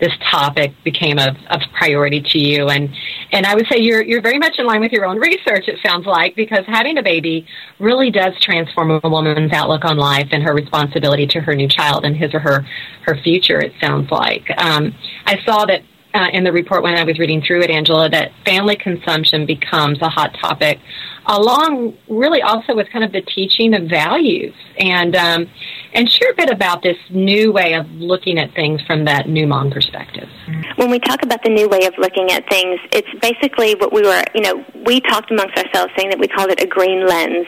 this 0.00 0.12
topic 0.30 0.72
became 0.84 1.18
a, 1.18 1.36
a 1.50 1.60
priority 1.76 2.20
to 2.20 2.38
you. 2.38 2.68
And 2.68 2.94
and 3.32 3.46
I 3.46 3.54
would 3.54 3.66
say 3.68 3.78
you're 3.78 4.02
you're 4.02 4.22
very 4.22 4.38
much 4.38 4.58
in 4.58 4.66
line 4.66 4.80
with 4.80 4.92
your 4.92 5.06
own 5.06 5.18
research. 5.18 5.68
It 5.68 5.78
sounds 5.84 6.06
like 6.06 6.36
because 6.36 6.64
having 6.66 6.98
a 6.98 7.02
baby 7.02 7.46
really 7.78 8.10
does 8.10 8.38
transform 8.40 9.00
a 9.02 9.08
woman's 9.08 9.52
outlook 9.52 9.84
on 9.84 9.96
life 9.96 10.28
and 10.32 10.42
her 10.42 10.54
responsibility 10.54 11.26
to 11.28 11.40
her 11.40 11.54
new 11.54 11.68
child 11.68 12.04
and 12.04 12.16
his 12.16 12.34
or 12.34 12.40
her 12.40 12.66
her 13.06 13.16
future. 13.22 13.60
It 13.60 13.72
sounds 13.80 14.10
like 14.10 14.50
um, 14.58 14.94
I 15.26 15.38
saw 15.44 15.64
that 15.66 15.82
uh, 16.14 16.28
in 16.32 16.44
the 16.44 16.52
report 16.52 16.82
when 16.82 16.94
I 16.94 17.02
was 17.02 17.18
reading 17.18 17.42
through 17.42 17.62
it, 17.62 17.70
Angela, 17.70 18.08
that 18.08 18.30
family 18.44 18.76
consumption 18.76 19.46
becomes 19.46 20.00
a 20.00 20.08
hot 20.08 20.36
topic, 20.40 20.78
along 21.26 21.96
really 22.08 22.42
also 22.42 22.74
with 22.74 22.88
kind 22.90 23.04
of 23.04 23.12
the 23.12 23.22
teaching 23.22 23.74
of 23.74 23.88
values 23.88 24.54
and 24.78 25.16
um, 25.16 25.48
and 25.94 26.10
share 26.10 26.32
a 26.32 26.34
bit 26.34 26.50
about 26.50 26.82
this 26.82 26.96
new 27.10 27.52
way 27.52 27.74
of 27.74 27.88
looking 27.92 28.38
at 28.38 28.52
things 28.54 28.82
from 28.86 29.04
that 29.04 29.28
new 29.28 29.46
mom 29.46 29.70
perspective. 29.70 30.28
When 30.76 30.90
we 30.90 30.98
talk 30.98 31.22
about 31.22 31.42
the 31.44 31.50
new 31.50 31.68
way 31.68 31.86
of 31.86 31.94
looking 31.98 32.30
at 32.30 32.48
things, 32.50 32.80
it's 32.92 33.08
basically 33.20 33.74
what 33.76 33.92
we 33.92 34.02
were, 34.02 34.22
you 34.34 34.42
know, 34.42 34.64
we 34.84 35.00
talked 35.00 35.30
amongst 35.30 35.56
ourselves 35.56 35.92
saying 35.96 36.10
that 36.10 36.18
we 36.18 36.26
called 36.26 36.50
it 36.50 36.60
a 36.60 36.66
green 36.66 37.06
lens. 37.06 37.46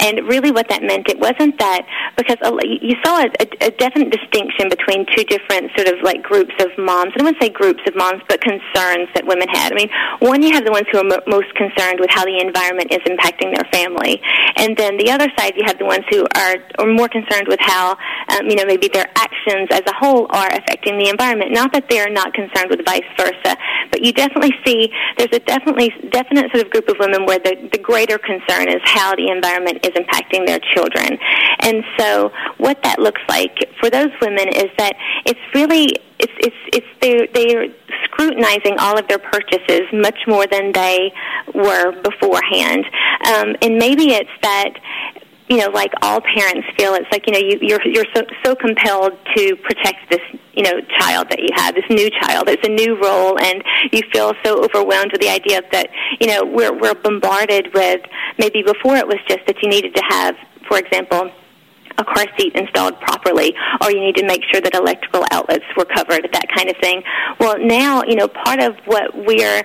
And 0.00 0.26
really, 0.26 0.50
what 0.50 0.68
that 0.68 0.82
meant 0.82 1.08
it 1.08 1.18
wasn't 1.20 1.56
that 1.60 1.86
because 2.16 2.36
you 2.66 2.96
saw 3.04 3.22
a, 3.22 3.30
a, 3.38 3.68
a 3.68 3.70
definite 3.70 4.10
distinction 4.10 4.68
between 4.68 5.06
two 5.14 5.22
different 5.24 5.70
sort 5.78 5.86
of 5.86 6.02
like 6.02 6.22
groups 6.22 6.52
of 6.58 6.74
moms. 6.76 7.12
I 7.14 7.22
don't 7.22 7.30
want 7.30 7.38
to 7.38 7.44
say 7.46 7.50
groups 7.50 7.80
of 7.86 7.94
moms, 7.94 8.20
but 8.28 8.40
concerns 8.40 9.06
that 9.14 9.22
women 9.24 9.46
had. 9.48 9.70
I 9.70 9.76
mean, 9.76 9.90
one, 10.18 10.42
you 10.42 10.52
have 10.52 10.64
the 10.64 10.72
ones 10.72 10.86
who 10.90 10.98
are 10.98 11.06
mo- 11.06 11.22
most 11.30 11.54
concerned 11.54 12.00
with 12.00 12.10
how 12.10 12.24
the 12.24 12.42
environment 12.42 12.90
is 12.90 13.00
impacting 13.14 13.54
their 13.54 13.64
family, 13.72 14.20
and 14.56 14.76
then 14.76 14.96
the 14.96 15.10
other 15.10 15.28
side, 15.38 15.54
you 15.56 15.64
have 15.66 15.78
the 15.78 15.84
ones 15.84 16.04
who 16.10 16.26
are, 16.34 16.56
are 16.78 16.86
more 16.86 17.08
concerned 17.08 17.46
with 17.48 17.60
how, 17.60 17.96
um, 18.28 18.46
you 18.48 18.56
know, 18.56 18.64
maybe 18.66 18.88
their 18.88 19.06
actions 19.16 19.68
as 19.70 19.82
a 19.86 19.94
whole 19.94 20.26
are 20.30 20.48
affecting 20.50 20.98
the 20.98 21.08
environment. 21.08 21.52
Not 21.52 21.72
that 21.72 21.88
they 21.88 22.00
are 22.00 22.10
not 22.10 22.34
concerned 22.34 22.70
with 22.70 22.84
vice 22.84 23.06
versa, 23.16 23.56
but 23.90 24.02
you 24.02 24.12
definitely 24.12 24.54
see 24.64 24.90
there's 25.16 25.32
a 25.32 25.40
definitely 25.40 25.92
definite 26.10 26.50
sort 26.52 26.64
of 26.66 26.70
group 26.70 26.88
of 26.88 26.96
women 26.98 27.26
where 27.26 27.38
the, 27.38 27.68
the 27.72 27.78
greater 27.78 28.18
concern 28.18 28.68
is 28.68 28.80
how 28.84 29.14
the 29.14 29.28
environment 29.28 29.84
is 29.86 29.92
impacting 29.92 30.46
their 30.46 30.60
children. 30.74 31.18
And 31.60 31.84
so 31.98 32.32
what 32.58 32.82
that 32.82 32.98
looks 32.98 33.22
like 33.28 33.56
for 33.80 33.90
those 33.90 34.10
women 34.20 34.48
is 34.48 34.70
that 34.78 34.96
it's 35.26 35.40
really 35.54 35.88
it's 36.18 36.32
it's 36.38 36.56
it's 36.72 36.86
they're 37.00 37.26
they're 37.34 37.66
scrutinizing 38.04 38.78
all 38.78 38.98
of 38.98 39.08
their 39.08 39.18
purchases 39.18 39.82
much 39.92 40.18
more 40.26 40.46
than 40.46 40.72
they 40.72 41.12
were 41.54 41.92
beforehand. 42.02 42.84
Um, 43.26 43.56
and 43.62 43.78
maybe 43.78 44.12
it's 44.12 44.30
that 44.42 44.74
you 45.48 45.58
know, 45.58 45.68
like 45.68 45.92
all 46.00 46.20
parents 46.22 46.66
feel, 46.78 46.94
it's 46.94 47.10
like 47.12 47.26
you 47.26 47.32
know, 47.32 47.38
you, 47.38 47.58
you're 47.60 47.80
you're 47.86 48.06
so 48.14 48.22
so 48.44 48.54
compelled 48.54 49.12
to 49.36 49.56
protect 49.56 50.10
this 50.10 50.20
you 50.54 50.62
know 50.62 50.80
child 50.98 51.28
that 51.30 51.40
you 51.40 51.50
have, 51.54 51.74
this 51.74 51.84
new 51.90 52.08
child. 52.22 52.48
It's 52.48 52.66
a 52.66 52.70
new 52.70 52.96
role, 53.02 53.38
and 53.38 53.62
you 53.92 54.00
feel 54.12 54.32
so 54.44 54.64
overwhelmed 54.64 55.12
with 55.12 55.20
the 55.20 55.28
idea 55.28 55.60
that 55.72 55.88
you 56.20 56.28
know 56.28 56.44
we're 56.44 56.72
we're 56.72 56.94
bombarded 56.94 57.74
with 57.74 58.00
maybe 58.38 58.62
before 58.62 58.96
it 58.96 59.06
was 59.06 59.18
just 59.28 59.40
that 59.46 59.56
you 59.62 59.68
needed 59.68 59.94
to 59.94 60.02
have, 60.08 60.34
for 60.66 60.78
example 60.78 61.30
a 61.98 62.04
car 62.04 62.26
seat 62.38 62.54
installed 62.54 62.98
properly, 63.00 63.54
or 63.80 63.90
you 63.90 64.00
need 64.00 64.16
to 64.16 64.26
make 64.26 64.42
sure 64.52 64.60
that 64.60 64.74
electrical 64.74 65.24
outlets 65.30 65.64
were 65.76 65.84
covered, 65.84 66.28
that 66.32 66.46
kind 66.54 66.68
of 66.68 66.76
thing. 66.78 67.02
Well, 67.38 67.58
now, 67.58 68.02
you 68.04 68.16
know, 68.16 68.28
part 68.28 68.60
of 68.60 68.76
what 68.86 69.14
we're 69.14 69.62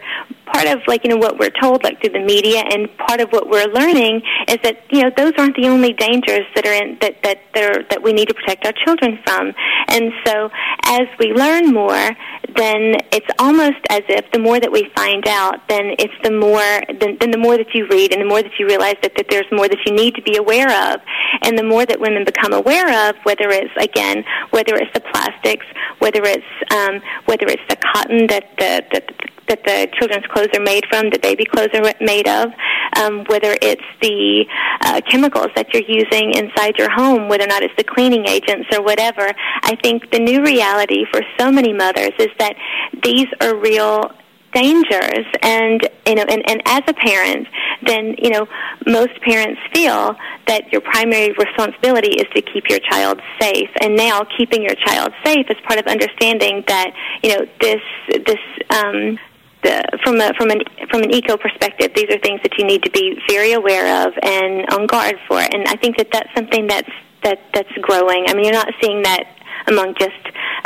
part 0.51 0.67
of 0.67 0.79
like 0.87 1.03
you 1.03 1.09
know 1.09 1.17
what 1.17 1.37
we're 1.39 1.53
told 1.61 1.83
like 1.83 1.99
through 2.01 2.11
the 2.11 2.19
media 2.19 2.63
and 2.71 2.89
part 2.97 3.21
of 3.21 3.29
what 3.29 3.49
we're 3.49 3.67
learning 3.67 4.21
is 4.47 4.57
that 4.63 4.77
you 4.91 5.03
know 5.03 5.11
those 5.15 5.33
aren't 5.37 5.55
the 5.55 5.67
only 5.67 5.93
dangers 5.93 6.45
that 6.55 6.65
are 6.65 6.73
in 6.73 6.97
that 7.01 7.21
that 7.23 7.39
that, 7.53 7.63
are, 7.63 7.83
that 7.89 8.03
we 8.03 8.13
need 8.13 8.27
to 8.27 8.33
protect 8.33 8.65
our 8.65 8.73
children 8.85 9.19
from. 9.25 9.53
And 9.89 10.11
so 10.25 10.49
as 10.85 11.07
we 11.19 11.33
learn 11.33 11.73
more 11.73 12.09
then 12.55 12.95
it's 13.11 13.29
almost 13.37 13.77
as 13.89 14.01
if 14.09 14.25
the 14.31 14.39
more 14.39 14.59
that 14.59 14.71
we 14.71 14.89
find 14.95 15.27
out 15.27 15.67
then 15.67 15.93
it's 15.99 16.13
the 16.23 16.31
more 16.31 16.81
then, 16.99 17.17
then 17.19 17.31
the 17.31 17.37
more 17.37 17.57
that 17.57 17.73
you 17.73 17.87
read 17.89 18.11
and 18.11 18.21
the 18.21 18.25
more 18.25 18.41
that 18.41 18.51
you 18.57 18.65
realize 18.65 18.95
that, 19.01 19.13
that 19.15 19.27
there's 19.29 19.49
more 19.51 19.67
that 19.67 19.79
you 19.85 19.93
need 19.93 20.15
to 20.15 20.21
be 20.21 20.37
aware 20.37 20.93
of. 20.93 21.01
And 21.43 21.57
the 21.57 21.63
more 21.63 21.85
that 21.85 21.99
women 21.99 22.25
become 22.25 22.53
aware 22.53 23.09
of 23.09 23.15
whether 23.23 23.49
it's 23.49 23.73
again 23.77 24.23
whether 24.51 24.75
it's 24.75 24.93
the 24.93 25.01
plastics 25.01 25.65
whether 25.99 26.21
it's 26.23 26.45
um, 26.71 27.01
whether 27.25 27.45
it's 27.47 27.61
the 27.69 27.75
cotton 27.75 28.27
that 28.27 28.45
the, 28.57 28.83
that 28.91 29.11
that 29.49 29.63
the 29.65 29.89
children's 29.99 30.25
clothes 30.27 30.49
are 30.55 30.63
made 30.63 30.85
from, 30.87 31.09
the 31.09 31.19
baby 31.19 31.45
clothes 31.45 31.69
are 31.73 31.93
made 31.99 32.27
of, 32.27 32.51
um, 32.97 33.25
whether 33.27 33.57
it's 33.61 33.83
the 34.01 34.45
uh, 34.81 35.01
chemicals 35.09 35.49
that 35.55 35.73
you're 35.73 35.83
using 35.83 36.31
inside 36.35 36.77
your 36.77 36.89
home, 36.89 37.27
whether 37.27 37.43
or 37.43 37.47
not 37.47 37.63
it's 37.63 37.75
the 37.77 37.83
cleaning 37.83 38.25
agents 38.27 38.67
or 38.71 38.81
whatever. 38.81 39.31
I 39.63 39.75
think 39.83 40.11
the 40.11 40.19
new 40.19 40.43
reality 40.43 41.05
for 41.11 41.21
so 41.37 41.51
many 41.51 41.73
mothers 41.73 42.13
is 42.19 42.29
that 42.39 42.55
these 43.03 43.27
are 43.41 43.55
real 43.55 44.11
dangers 44.53 45.25
and 45.41 45.87
you 46.07 46.15
know 46.15 46.25
and, 46.27 46.49
and 46.49 46.61
as 46.65 46.81
a 46.87 46.93
parent 46.93 47.47
then 47.85 48.15
you 48.17 48.29
know 48.29 48.47
most 48.87 49.13
parents 49.21 49.61
feel 49.73 50.15
that 50.47 50.71
your 50.71 50.81
primary 50.81 51.33
responsibility 51.33 52.13
is 52.13 52.25
to 52.33 52.41
keep 52.41 52.67
your 52.69 52.79
child 52.79 53.21
safe 53.39 53.69
and 53.81 53.95
now 53.95 54.23
keeping 54.37 54.63
your 54.63 54.75
child 54.75 55.13
safe 55.23 55.45
is 55.49 55.57
part 55.67 55.79
of 55.79 55.85
understanding 55.85 56.63
that 56.67 56.91
you 57.21 57.29
know 57.29 57.45
this 57.61 57.81
this 58.25 58.39
um 58.71 59.19
the, 59.63 59.83
from 60.03 60.21
a 60.21 60.33
from 60.35 60.51
an 60.51 60.61
from 60.89 61.03
an 61.03 61.11
eco 61.11 61.37
perspective, 61.37 61.91
these 61.95 62.09
are 62.09 62.19
things 62.19 62.41
that 62.43 62.57
you 62.57 62.65
need 62.65 62.83
to 62.83 62.91
be 62.91 63.19
very 63.27 63.53
aware 63.53 64.07
of 64.07 64.13
and 64.23 64.65
on 64.71 64.87
guard 64.87 65.15
for. 65.27 65.39
And 65.39 65.67
I 65.67 65.75
think 65.75 65.97
that 65.97 66.07
that's 66.11 66.33
something 66.33 66.67
that's 66.67 66.89
that 67.23 67.39
that's 67.53 67.71
growing. 67.81 68.25
I 68.27 68.33
mean, 68.33 68.45
you're 68.45 68.53
not 68.53 68.73
seeing 68.81 69.01
that 69.03 69.35
among 69.67 69.93
just 69.95 70.15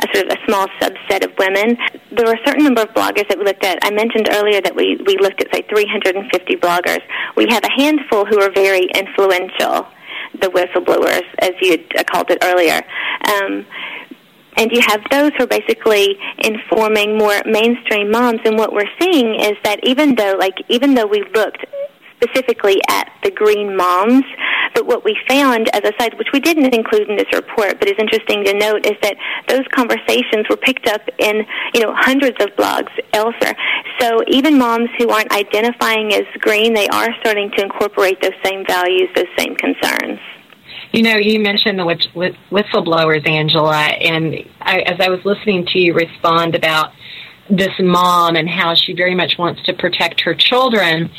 a 0.01 0.07
sort 0.13 0.31
of 0.31 0.37
a 0.37 0.45
small 0.45 0.67
subset 0.79 1.25
of 1.25 1.37
women. 1.37 1.77
There 2.11 2.25
were 2.25 2.33
a 2.33 2.45
certain 2.45 2.63
number 2.63 2.81
of 2.81 2.89
bloggers 2.89 3.27
that 3.29 3.37
we 3.37 3.45
looked 3.45 3.65
at. 3.65 3.79
I 3.81 3.91
mentioned 3.91 4.29
earlier 4.31 4.61
that 4.61 4.75
we 4.75 5.01
we 5.05 5.17
looked 5.17 5.41
at 5.41 5.53
say 5.53 5.63
350 5.69 6.55
bloggers. 6.57 7.01
We 7.35 7.47
have 7.49 7.63
a 7.63 7.71
handful 7.71 8.25
who 8.25 8.39
are 8.41 8.51
very 8.51 8.85
influential, 8.95 9.87
the 10.39 10.47
whistleblowers, 10.47 11.25
as 11.39 11.51
you 11.61 11.83
had 11.95 12.07
called 12.07 12.29
it 12.29 12.43
earlier. 12.43 12.81
Um, 13.25 13.65
and 14.57 14.71
you 14.71 14.81
have 14.81 15.01
those 15.09 15.31
who 15.37 15.43
are 15.43 15.47
basically 15.47 16.17
informing 16.39 17.17
more 17.17 17.41
mainstream 17.45 18.11
moms. 18.11 18.39
And 18.45 18.57
what 18.57 18.73
we're 18.73 18.89
seeing 18.99 19.39
is 19.39 19.53
that 19.63 19.79
even 19.83 20.15
though 20.15 20.35
like 20.39 20.55
even 20.69 20.93
though 20.93 21.07
we 21.07 21.23
looked 21.33 21.65
specifically 22.21 22.79
at 22.89 23.11
the 23.23 23.31
green 23.31 23.75
moms 23.75 24.23
but 24.73 24.85
what 24.85 25.03
we 25.03 25.17
found 25.27 25.69
as 25.75 25.81
a 25.83 25.91
side 25.99 26.17
which 26.17 26.29
we 26.31 26.39
didn't 26.39 26.73
include 26.73 27.09
in 27.09 27.17
this 27.17 27.27
report 27.33 27.77
but 27.79 27.89
is 27.89 27.95
interesting 27.99 28.45
to 28.45 28.53
note 28.53 28.85
is 28.85 28.95
that 29.01 29.17
those 29.49 29.65
conversations 29.75 30.47
were 30.49 30.55
picked 30.55 30.87
up 30.87 31.01
in 31.19 31.45
you 31.73 31.81
know 31.81 31.93
hundreds 31.95 32.41
of 32.41 32.49
blogs 32.55 32.91
elsewhere. 33.13 33.55
So 33.99 34.21
even 34.27 34.57
moms 34.57 34.89
who 34.97 35.09
aren't 35.09 35.31
identifying 35.33 36.13
as 36.13 36.23
green 36.39 36.73
they 36.73 36.87
are 36.87 37.09
starting 37.19 37.51
to 37.57 37.63
incorporate 37.63 38.21
those 38.21 38.37
same 38.43 38.65
values 38.65 39.09
those 39.15 39.31
same 39.37 39.55
concerns 39.55 40.19
you 40.93 41.01
know, 41.01 41.17
you 41.17 41.39
mentioned 41.39 41.79
the 41.79 41.83
whistleblowers, 42.51 43.27
Angela, 43.27 43.75
and 43.75 44.35
I, 44.61 44.81
as 44.81 44.99
I 44.99 45.09
was 45.09 45.25
listening 45.25 45.65
to 45.67 45.79
you 45.79 45.93
respond 45.95 46.53
about 46.53 46.93
this 47.49 47.73
mom 47.79 48.35
and 48.35 48.47
how 48.47 48.75
she 48.75 48.93
very 48.93 49.15
much 49.15 49.37
wants 49.37 49.63
to 49.63 49.73
protect 49.73 50.21
her 50.21 50.35
children, 50.35 51.09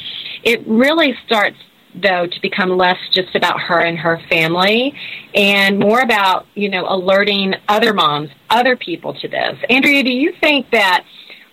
it 0.44 0.64
really 0.66 1.18
starts 1.26 1.56
though 1.96 2.26
to 2.26 2.40
become 2.40 2.70
less 2.76 2.98
just 3.12 3.34
about 3.36 3.60
her 3.60 3.80
and 3.80 3.96
her 3.98 4.20
family 4.28 4.92
and 5.32 5.78
more 5.78 6.00
about 6.00 6.44
you 6.54 6.68
know 6.68 6.84
alerting 6.88 7.54
other 7.68 7.92
moms 7.92 8.30
other 8.50 8.76
people 8.76 9.14
to 9.14 9.28
this. 9.28 9.56
Andrea 9.70 10.02
do 10.02 10.12
you 10.12 10.32
think 10.40 10.70
that 10.70 11.04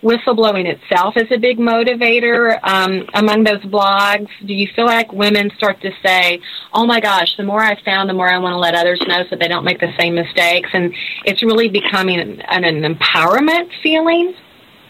whistleblowing 0.02 0.66
itself 0.66 1.16
is 1.16 1.30
a 1.30 1.38
big 1.38 1.58
motivator 1.58 2.58
um, 2.62 3.08
among 3.14 3.44
those 3.44 3.62
blogs? 3.62 4.28
Do 4.44 4.52
you 4.52 4.68
feel 4.74 4.86
like 4.86 5.12
women 5.12 5.50
start 5.56 5.80
to 5.82 5.90
say, 6.04 6.40
"Oh 6.72 6.86
my 6.86 7.00
gosh, 7.00 7.36
the 7.36 7.44
more 7.44 7.62
I 7.62 7.80
found, 7.82 8.08
the 8.08 8.14
more 8.14 8.28
I 8.28 8.38
want 8.38 8.54
to 8.54 8.58
let 8.58 8.74
others 8.74 9.00
know 9.06 9.24
so 9.28 9.36
they 9.36 9.48
don't 9.48 9.64
make 9.64 9.80
the 9.80 9.92
same 9.98 10.14
mistakes," 10.14 10.70
and 10.72 10.94
it's 11.24 11.42
really 11.42 11.68
becoming 11.68 12.20
an, 12.20 12.40
an 12.42 12.82
empowerment 12.82 13.68
feeling? 13.82 14.34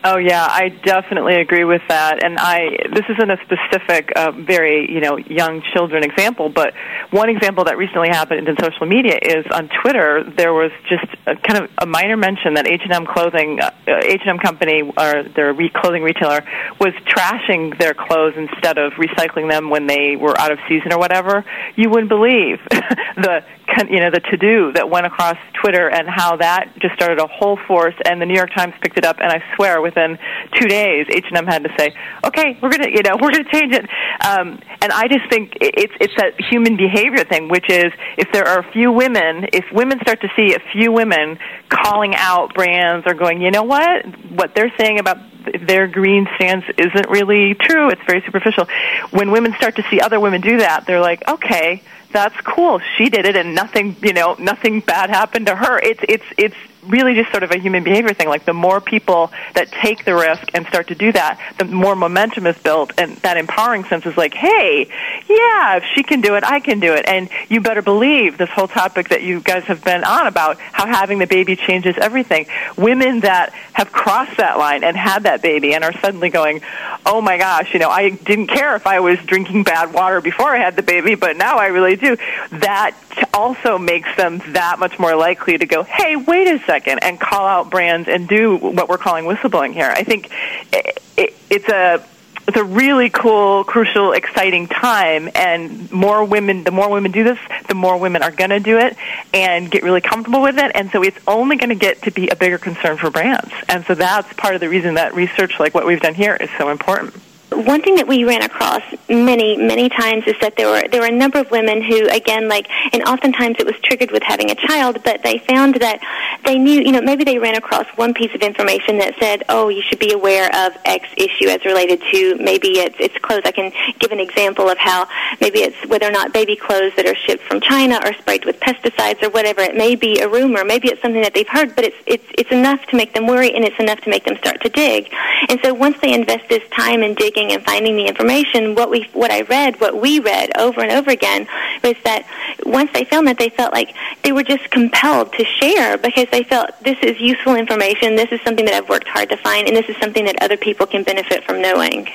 Oh 0.05 0.17
yeah, 0.19 0.45
I 0.51 0.69
definitely 0.69 1.37
agree 1.37 1.62
with 1.65 1.83
that. 1.88 2.25
And 2.25 2.37
I 2.37 2.71
this 2.93 3.05
isn't 3.09 3.31
a 3.31 3.37
specific, 3.45 4.11
uh, 4.17 4.33
very 4.33 4.91
you 4.91 5.01
know 5.01 5.17
young 5.17 5.62
children 5.73 6.03
example, 6.03 6.49
but 6.49 6.75
one 7.11 7.29
example 7.29 7.65
that 7.65 7.79
recently 7.79 8.09
happened 8.09 8.49
in 8.49 8.57
social 8.61 8.87
media 8.87 9.17
is 9.23 9.47
on 9.53 9.69
Twitter. 9.81 10.25
There 10.25 10.53
was 10.53 10.73
just 10.88 11.07
a, 11.27 11.37
kind 11.37 11.65
of 11.65 11.71
a 11.79 11.87
minor 11.87 12.17
mention 12.17 12.55
that 12.55 12.67
H 12.67 12.81
and 12.83 12.93
M 12.93 13.07
clothing, 13.07 13.61
uh, 13.61 13.71
H 13.87 14.23
and 14.23 14.31
M 14.31 14.38
company 14.38 14.83
or 14.83 15.23
their 15.23 15.53
re- 15.53 15.71
clothing 15.73 16.03
retailer 16.03 16.43
was 16.81 16.95
trashing 17.07 17.79
their 17.79 17.95
clothes 17.95 18.35
instead 18.37 18.79
of 18.79 18.95
recycling 18.95 19.49
them 19.49 19.71
when 19.71 19.87
they 19.87 20.17
were 20.17 20.37
out 20.37 20.51
of 20.51 20.59
season 20.69 20.93
or 20.93 20.99
whatever. 20.99 21.45
You 21.77 21.91
wouldn't 21.91 22.09
believe 22.09 22.59
the 23.17 23.45
you 23.91 24.01
know 24.01 24.11
the 24.11 24.21
to 24.21 24.37
do 24.37 24.73
that 24.73 24.89
went 24.89 25.07
across 25.07 25.37
Twitter 25.61 25.89
and 25.89 26.09
how 26.09 26.37
that 26.37 26.73
just 26.79 26.95
started 26.95 27.19
a 27.19 27.27
whole 27.27 27.59
force. 27.67 27.95
And 28.05 28.21
the 28.21 28.27
New 28.27 28.35
York 28.35 28.51
Times 28.55 28.75
picked 28.81 28.99
it 28.99 29.05
up, 29.05 29.19
and 29.21 29.31
I 29.31 29.43
swear 29.57 29.81
within 29.81 30.19
two 30.59 30.67
days, 30.67 31.07
H 31.11 31.25
and 31.29 31.37
M 31.37 31.47
had 31.47 31.65
to 31.65 31.71
say, 31.79 31.95
"Okay, 32.25 32.59
we're 32.63 32.71
gonna 32.71 32.89
you 32.89 33.03
know 33.03 33.17
we're 33.21 33.31
gonna 33.31 33.51
change 33.51 33.75
it." 33.75 33.89
Um, 34.25 34.61
and 34.81 34.93
I 34.93 35.09
just 35.09 35.29
think 35.31 35.57
it's 35.61 35.95
it's 36.01 36.15
that 36.17 36.41
human 36.41 36.77
behavior 36.77 37.25
thing, 37.25 37.49
which 37.49 37.69
is 37.69 37.93
if 38.17 38.31
there 38.33 38.47
are 38.47 38.61
a 38.61 38.73
few 38.73 38.93
women, 38.93 39.49
if 39.53 39.65
women 39.73 40.01
start 40.01 40.21
to 40.23 40.29
see 40.37 40.55
a 40.55 40.61
few 40.73 40.93
women 40.93 41.39
calling 41.69 42.15
out 42.15 42.55
brands 42.55 43.07
or 43.07 43.15
going, 43.15 43.41
you 43.41 43.51
know 43.51 43.63
what, 43.63 44.07
what 44.31 44.55
they're 44.55 44.73
saying 44.79 44.99
about 44.99 45.19
their 45.61 45.87
green 45.87 46.29
stance 46.37 46.65
isn't 46.79 47.09
really 47.09 47.55
true. 47.55 47.91
It's 47.91 48.03
very 48.07 48.23
superficial. 48.23 48.69
When 49.11 49.31
women 49.31 49.55
start 49.55 49.77
to 49.77 49.83
see 49.91 50.01
other 50.01 50.21
women 50.21 50.41
do 50.41 50.59
that, 50.59 50.87
they're 50.87 51.01
like, 51.01 51.27
okay, 51.29 51.83
that's 52.12 52.38
cool. 52.42 52.81
She 52.96 53.09
did 53.09 53.27
it, 53.27 53.37
and 53.37 53.55
nothing, 53.55 53.96
you 54.03 54.12
know, 54.12 54.37
nothing 54.38 54.81
bad 54.81 55.11
happened 55.11 55.46
to 55.46 55.57
her. 55.57 55.79
It's 55.79 56.01
it's 56.09 56.25
it's 56.37 56.57
really 56.83 57.14
just 57.14 57.31
sort 57.31 57.42
of 57.42 57.51
a 57.51 57.59
human 57.59 57.85
behavior 57.85 58.12
thing. 58.12 58.29
Like 58.29 58.45
the 58.45 58.53
more 58.53 58.81
people 58.81 59.31
that 59.55 59.71
take 59.71 60.05
the 60.05 60.14
risk 60.14 60.51
and 60.55 60.66
start 60.66 60.88
to 60.88 60.95
do 60.95 61.12
that, 61.12 61.40
the 61.59 61.64
more 61.64 61.95
momentum 61.95 62.47
is 62.47 62.59
built, 62.59 62.92
and 62.99 63.16
that 63.18 63.37
empowering 63.37 63.85
sense 63.85 64.05
is 64.07 64.16
like, 64.16 64.35
hey, 64.35 64.88
yeah, 65.29 65.77
if 65.77 65.85
she 65.95 66.03
can 66.03 66.21
do 66.21 66.35
it, 66.35 66.45
I 66.45 66.61
can 66.61 66.81
do 66.81 66.92
it. 66.92 67.07
And 67.07 67.29
you 67.49 67.61
better 67.61 67.83
believe 67.83 68.38
this 68.38 68.51
whole 68.51 68.68
topic 68.68 69.11
that 69.11 69.23
you 69.23 69.40
guys 69.40 69.64
have 69.64 69.85
been 69.85 70.05
on 70.05 70.27
about 70.27 70.59
how 70.59 70.87
having 70.87 71.18
the 71.18 71.27
baby 71.27 71.57
changes 71.57 71.97
everything. 71.99 72.47
Women 72.77 73.21
that 73.21 73.53
have 73.73 73.92
crossed 73.92 74.37
that 74.38 74.59
line 74.59 74.85
and 74.85 74.97
had 74.97 75.23
that 75.25 75.42
baby 75.42 75.75
and 75.75 75.85
are 75.85 75.92
suddenly 76.01 76.31
going, 76.31 76.62
oh 77.07 77.21
my 77.21 77.38
gosh, 77.38 77.73
you 77.73 77.81
know, 77.81 77.90
I 77.90 78.11
didn't 78.11 78.49
care 78.49 78.75
if 78.75 78.87
I 78.87 79.01
was 79.01 79.18
drinking 79.21 79.62
bad 79.62 79.92
water 79.92 80.21
before 80.21 80.55
I 80.55 80.59
had 80.59 80.77
the 80.77 80.83
baby, 80.83 81.14
but 81.14 81.37
now 81.37 81.59
I 81.59 81.66
really 81.66 81.97
do. 81.97 82.16
That 82.51 82.97
also 83.33 83.79
makes 83.79 84.14
them 84.16 84.42
that 84.53 84.79
much 84.79 84.99
more 84.99 85.14
likely 85.14 85.59
to 85.59 85.66
go, 85.66 85.85
hey, 85.85 86.16
wait 86.16 86.49
a 86.49 86.59
second, 86.61 86.72
and 87.03 87.21
call 87.21 87.47
out 87.47 87.71
brands 87.71 88.09
and 88.09 88.29
do 88.29 88.57
what 88.57 88.89
we're 88.89 88.99
calling 88.99 89.25
whistleblowing 89.25 89.73
here. 89.73 89.93
I 89.95 90.05
think 90.05 90.31
it, 90.73 91.35
it's 91.51 91.69
a 91.69 92.05
it's 92.49 92.57
a 92.57 92.65
really 92.65 93.09
cool, 93.09 93.63
crucial, 93.63 94.13
exciting 94.13 94.67
time, 94.67 95.31
and 95.35 95.91
more 95.93 96.25
women. 96.25 96.65
The 96.65 96.73
more 96.73 96.91
women 96.91 97.13
do 97.13 97.23
this, 97.23 97.39
the 97.69 97.75
more 97.75 97.97
women 97.97 98.23
are 98.23 98.33
going 98.33 98.51
to 98.51 98.59
do 98.59 98.79
it 98.79 98.97
and 99.33 99.71
get 99.71 99.85
really 99.85 100.01
comfortable 100.01 100.43
with 100.43 100.59
it. 100.59 100.73
And 100.75 100.91
so 100.91 101.05
it's 101.05 101.19
only 101.29 101.57
going 101.57 101.69
to 101.69 101.77
get 101.77 102.03
to 102.03 102.11
be 102.11 102.29
a 102.29 102.37
bigger 102.37 102.59
concern 102.59 102.97
for 102.97 103.11
brands. 103.11 103.53
And 103.69 103.85
so 103.85 103.95
that's 103.95 104.33
part 104.35 104.57
of 104.57 104.61
the 104.61 104.69
reason 104.69 104.95
that 104.95 105.15
research 105.15 105.61
like 105.61 105.73
what 105.73 105.87
we've 105.87 106.01
done 106.01 106.15
here 106.15 106.35
is 106.35 106.51
so 106.59 106.71
important 106.71 107.15
one 107.53 107.83
thing 107.83 107.97
that 107.97 108.07
we 108.07 108.25
ran 108.25 108.43
across 108.43 108.83
many 109.09 109.57
many 109.57 109.88
times 109.88 110.25
is 110.27 110.35
that 110.41 110.57
there 110.57 110.69
were 110.69 110.87
there 110.88 111.01
were 111.01 111.07
a 111.07 111.12
number 111.12 111.38
of 111.38 111.51
women 111.51 111.83
who 111.83 112.09
again 112.09 112.49
like 112.49 112.67
and 112.93 113.03
oftentimes 113.05 113.57
it 113.59 113.67
was 113.67 113.75
triggered 113.83 114.11
with 114.11 114.23
having 114.23 114.51
a 114.51 114.55
child 114.55 115.03
but 115.05 115.23
they 115.23 115.38
found 115.38 115.75
that 115.77 116.01
they 116.45 116.59
knew 116.59 116.81
you 116.81 116.93
know 116.93 117.01
maybe 117.01 117.25
they 117.25 117.38
ran 117.38 117.55
across 117.55 117.87
one 117.97 118.15
piece 118.15 118.35
of 118.35 118.41
information 118.43 118.99
that 118.99 119.15
said 119.19 119.43
oh 119.49 119.69
you 119.69 119.83
should 119.83 119.99
be 119.99 120.12
aware 120.12 120.47
of 120.67 120.77
x 120.85 121.09
issue 121.17 121.49
as 121.49 121.65
related 121.65 122.01
to 122.12 122.37
maybe 122.37 122.79
it's 122.81 122.97
it's 122.99 123.17
clothes. 123.19 123.43
I 123.45 123.53
can 123.53 123.73
give 123.99 124.12
an 124.12 124.21
example 124.21 124.69
of 124.69 124.79
how 124.79 125.09
maybe 125.41 125.61
it's 125.61 125.77
whether 125.87 126.07
or 126.07 126.12
not 126.12 126.33
baby 126.33 126.57
clothes 126.57 126.93
that 126.97 127.07
are 127.07 127.15
shipped 127.15 127.43
from 127.43 127.61
china 127.61 127.97
are 128.03 128.15
sprayed 128.15 128.45
with 128.45 128.59
pesticides 128.61 129.23
or 129.23 129.31
whatever 129.31 129.61
it 129.61 129.77
may 129.77 129.95
be 129.95 130.21
a 130.21 130.29
rumor. 130.29 130.65
Maybe 130.65 130.88
it's 130.88 131.03
something 131.03 131.23
that 131.23 131.35
they've 131.35 131.49
heard 131.49 131.75
but 131.75 131.85
it's 131.85 131.97
it's 132.07 132.27
it's 132.38 132.51
enough 132.51 132.85
to 132.87 132.97
make 132.97 133.15
them 133.15 133.27
worry 133.27 133.55
and 133.55 133.65
it's 133.65 133.79
enough 133.79 134.01
to 134.01 134.11
make 134.11 134.25
them 134.25 134.37
start 134.38 134.61
to 134.62 134.69
dig. 134.69 135.12
And 135.49 135.61
so 135.62 135.75
once 135.75 135.99
they 136.01 136.12
invest 136.12 136.49
this 136.49 136.62
time 136.71 137.03
in 137.03 137.15
digging 137.15 137.42
and 137.51 137.65
finding 137.65 137.97
the 137.97 138.07
information, 138.07 138.75
what 138.75 138.91
we 138.91 139.09
what 139.15 139.31
I 139.33 139.41
read, 139.43 139.81
what 139.81 140.01
we 140.01 140.21
read 140.21 140.57
over 140.59 140.83
and 140.83 140.93
over 140.93 141.11
again 141.11 141.49
was 141.83 141.97
that 142.05 142.27
once 142.65 142.93
they 142.93 143.05
found 143.05 143.27
that, 143.27 143.39
they 143.39 143.49
felt 143.49 143.73
like 143.73 143.95
they 144.23 144.33
were 144.33 144.45
just 144.45 144.71
compelled 144.71 145.33
to 145.33 145.45
share 145.45 145.97
because 145.97 146.29
they 146.31 146.45
felt 146.45 146.79
this 146.83 146.99
is 147.03 147.19
useful 147.21 147.57
information, 147.57 148.15
this 148.15 148.31
is 148.31 148.41
something 148.43 148.67
that 148.67 148.75
I've 148.75 148.89
worked 148.89 149.09
hard 149.09 149.31
to 149.31 149.37
find, 149.39 149.67
and 149.67 149.75
this 149.75 149.89
is 149.89 149.97
something 149.97 150.27
that 150.27 150.43
other 150.43 150.59
people 150.59 150.87
can 150.87 151.03
benefit 151.03 151.43
from 151.45 151.61
knowing. 151.63 152.09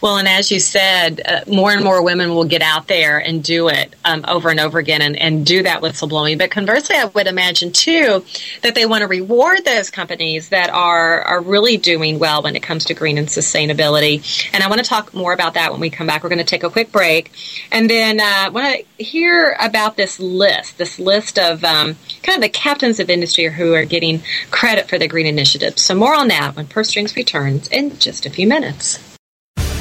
Well, 0.00 0.18
and 0.18 0.28
as 0.28 0.50
you 0.50 0.60
said, 0.60 1.22
uh, 1.24 1.40
more 1.46 1.72
and 1.72 1.82
more 1.82 2.02
women 2.02 2.34
will 2.34 2.44
get 2.44 2.60
out 2.60 2.88
there 2.88 3.18
and 3.18 3.42
do 3.42 3.68
it 3.68 3.94
um, 4.04 4.24
over 4.28 4.50
and 4.50 4.60
over 4.60 4.78
again 4.78 5.00
and, 5.00 5.16
and 5.16 5.46
do 5.46 5.62
that 5.62 5.80
whistleblowing. 5.80 6.38
But 6.38 6.50
conversely, 6.50 6.96
I 6.96 7.06
would 7.06 7.26
imagine 7.26 7.72
too 7.72 8.24
that 8.62 8.74
they 8.74 8.84
want 8.84 9.00
to 9.02 9.08
reward 9.08 9.64
those 9.64 9.90
companies 9.90 10.50
that 10.50 10.68
are 10.70 11.22
are 11.22 11.40
really 11.40 11.76
doing 11.76 12.18
well 12.18 12.42
when 12.42 12.54
it 12.54 12.62
comes 12.62 12.84
to 12.86 12.94
green 12.94 13.16
and 13.16 13.28
sustainability. 13.28 14.50
And 14.52 14.62
I 14.62 14.68
want 14.68 14.82
to 14.82 14.88
talk 14.88 15.14
more 15.14 15.32
about 15.32 15.54
that 15.54 15.72
when 15.72 15.80
we 15.80 15.90
come 15.90 16.06
back. 16.06 16.22
We're 16.22 16.28
going 16.28 16.38
to 16.38 16.44
take 16.44 16.64
a 16.64 16.70
quick 16.70 16.92
break, 16.92 17.32
and 17.72 17.88
then 17.88 18.20
uh, 18.20 18.24
I 18.24 18.48
want 18.50 18.76
to 18.76 19.02
hear 19.02 19.56
about 19.58 19.96
this 19.96 20.20
list, 20.20 20.76
this 20.76 20.98
list 20.98 21.38
of 21.38 21.64
um, 21.64 21.96
kind 22.22 22.36
of 22.36 22.42
the 22.42 22.48
captains 22.48 23.00
of 23.00 23.08
industry 23.08 23.46
who 23.46 23.74
are 23.74 23.84
getting 23.84 24.22
credit 24.50 24.88
for 24.88 24.98
the 24.98 25.08
green 25.08 25.26
initiative. 25.26 25.78
So 25.78 25.94
more 25.94 26.14
on 26.14 26.28
that 26.28 26.56
when 26.56 26.66
Purse 26.66 26.88
Strings 26.88 27.16
returns 27.16 27.68
in 27.68 27.98
just 27.98 28.26
a 28.26 28.30
few 28.30 28.46
minutes. 28.46 29.13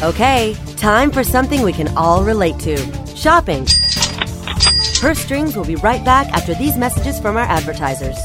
Okay, 0.03 0.53
time 0.75 1.11
for 1.11 1.23
something 1.23 1.61
we 1.61 1.71
can 1.71 1.87
all 1.95 2.25
relate 2.25 2.59
to 2.59 2.75
shopping. 3.15 3.65
Purse 4.99 5.17
Strings 5.17 5.55
will 5.55 5.63
be 5.63 5.77
right 5.77 6.03
back 6.03 6.27
after 6.33 6.53
these 6.55 6.75
messages 6.75 7.21
from 7.21 7.37
our 7.37 7.43
advertisers. 7.43 8.17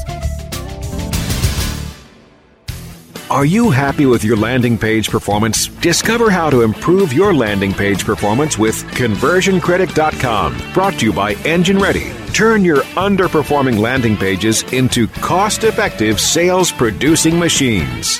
Are 3.31 3.45
you 3.45 3.69
happy 3.69 4.05
with 4.05 4.25
your 4.25 4.35
landing 4.35 4.77
page 4.77 5.09
performance? 5.09 5.67
Discover 5.67 6.31
how 6.31 6.49
to 6.49 6.63
improve 6.63 7.13
your 7.13 7.33
landing 7.33 7.71
page 7.71 8.03
performance 8.03 8.57
with 8.57 8.83
conversioncritic.com. 8.95 10.73
Brought 10.73 10.99
to 10.99 11.05
you 11.05 11.13
by 11.13 11.35
Engine 11.45 11.79
Ready. 11.79 12.11
Turn 12.33 12.65
your 12.65 12.81
underperforming 12.97 13.79
landing 13.79 14.17
pages 14.17 14.63
into 14.73 15.07
cost 15.07 15.63
effective 15.63 16.19
sales 16.19 16.73
producing 16.73 17.39
machines. 17.39 18.19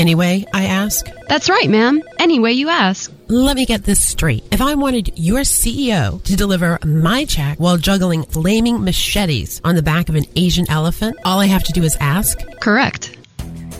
Anyway, 0.00 0.46
I 0.54 0.64
ask? 0.64 1.10
That's 1.28 1.50
right, 1.50 1.68
ma'am. 1.68 2.02
Any 2.18 2.38
way 2.40 2.52
you 2.52 2.70
ask. 2.70 3.12
Let 3.28 3.54
me 3.54 3.66
get 3.66 3.84
this 3.84 4.00
straight. 4.00 4.42
If 4.50 4.62
I 4.62 4.74
wanted 4.74 5.12
your 5.18 5.40
CEO 5.40 6.22
to 6.24 6.36
deliver 6.36 6.78
my 6.86 7.26
check 7.26 7.58
while 7.60 7.76
juggling 7.76 8.22
flaming 8.22 8.82
machetes 8.82 9.60
on 9.62 9.74
the 9.74 9.82
back 9.82 10.08
of 10.08 10.14
an 10.14 10.24
Asian 10.36 10.64
elephant, 10.70 11.18
all 11.26 11.38
I 11.38 11.44
have 11.48 11.64
to 11.64 11.72
do 11.72 11.82
is 11.82 11.98
ask? 12.00 12.38
Correct. 12.62 13.14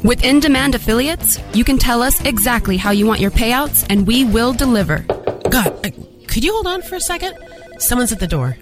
With 0.05 0.23
in 0.23 0.41
demand 0.41 0.75
affiliates, 0.75 1.41
you 1.55 1.65
can 1.65 1.79
tell 1.79 2.03
us 2.03 2.23
exactly 2.27 2.77
how 2.77 2.91
you 2.91 3.07
want 3.07 3.21
your 3.21 3.31
payouts 3.31 3.87
and 3.89 4.07
we 4.07 4.27
will 4.27 4.53
deliver. 4.53 4.99
God, 5.49 5.87
uh, 5.87 5.91
could 6.29 6.45
you 6.45 6.53
hold 6.53 6.67
on 6.67 6.83
for 6.83 6.97
a 6.97 7.01
second? 7.01 7.35
Someone's 7.79 8.13
at 8.13 8.21
the 8.21 8.27
door. 8.27 8.59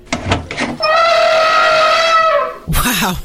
Wow, 2.69 3.17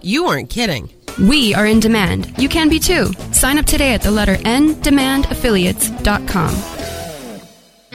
you 0.00 0.24
aren't 0.24 0.48
kidding. 0.48 0.88
We 1.18 1.54
are 1.54 1.66
in 1.66 1.78
demand. 1.78 2.36
You 2.38 2.48
can 2.48 2.68
be 2.68 2.80
too. 2.80 3.12
Sign 3.32 3.58
up 3.58 3.66
today 3.66 3.94
at 3.94 4.02
the 4.02 4.10
letter 4.10 4.36
N. 4.44 4.74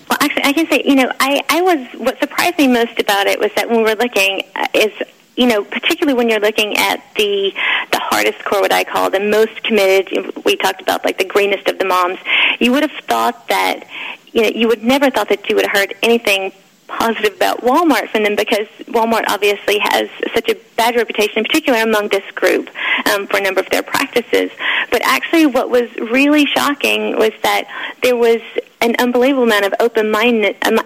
Well, 0.08 0.18
actually, 0.20 0.44
I 0.44 0.52
can 0.52 0.66
say, 0.66 0.82
you 0.84 0.96
know, 0.96 1.12
I, 1.20 1.40
I 1.48 1.62
was, 1.62 2.00
what 2.00 2.18
surprised 2.18 2.58
me 2.58 2.66
most 2.66 2.98
about 2.98 3.28
it 3.28 3.38
was 3.38 3.52
that 3.54 3.68
when 3.68 3.78
we 3.78 3.84
were 3.84 3.94
looking, 3.94 4.42
uh, 4.56 4.66
is 4.74 4.92
you 5.40 5.46
know, 5.46 5.64
particularly 5.64 6.12
when 6.12 6.28
you're 6.28 6.38
looking 6.38 6.76
at 6.76 7.02
the 7.16 7.50
the 7.92 7.98
hardest 7.98 8.44
core, 8.44 8.60
what 8.60 8.72
I 8.74 8.84
call 8.84 9.10
the 9.10 9.20
most 9.20 9.62
committed. 9.62 10.44
We 10.44 10.54
talked 10.54 10.82
about 10.82 11.02
like 11.02 11.16
the 11.16 11.24
greenest 11.24 11.66
of 11.66 11.78
the 11.78 11.86
moms. 11.86 12.18
You 12.58 12.72
would 12.72 12.82
have 12.82 13.04
thought 13.04 13.48
that, 13.48 13.88
you 14.32 14.42
know, 14.42 14.48
you 14.48 14.68
would 14.68 14.84
never 14.84 15.08
thought 15.10 15.30
that 15.30 15.48
you 15.48 15.56
would 15.56 15.64
have 15.64 15.74
heard 15.74 15.94
anything 16.02 16.52
positive 16.90 17.34
about 17.34 17.60
Walmart 17.62 18.08
from 18.10 18.24
them 18.24 18.36
because 18.36 18.66
Walmart 18.86 19.24
obviously 19.28 19.78
has 19.80 20.08
such 20.34 20.48
a 20.48 20.56
bad 20.76 20.96
reputation, 20.96 21.38
in 21.38 21.44
particular 21.44 21.80
among 21.80 22.08
this 22.08 22.28
group, 22.32 22.68
um, 23.06 23.26
for 23.26 23.38
a 23.38 23.40
number 23.40 23.60
of 23.60 23.70
their 23.70 23.82
practices. 23.82 24.50
But 24.90 25.02
actually, 25.04 25.46
what 25.46 25.70
was 25.70 25.88
really 25.96 26.46
shocking 26.46 27.16
was 27.16 27.32
that 27.42 27.68
there 28.02 28.16
was 28.16 28.40
an 28.80 28.96
unbelievable 28.98 29.44
amount 29.44 29.66
of 29.66 29.74
open 29.80 30.10
minded 30.10 30.56
um, 30.62 30.78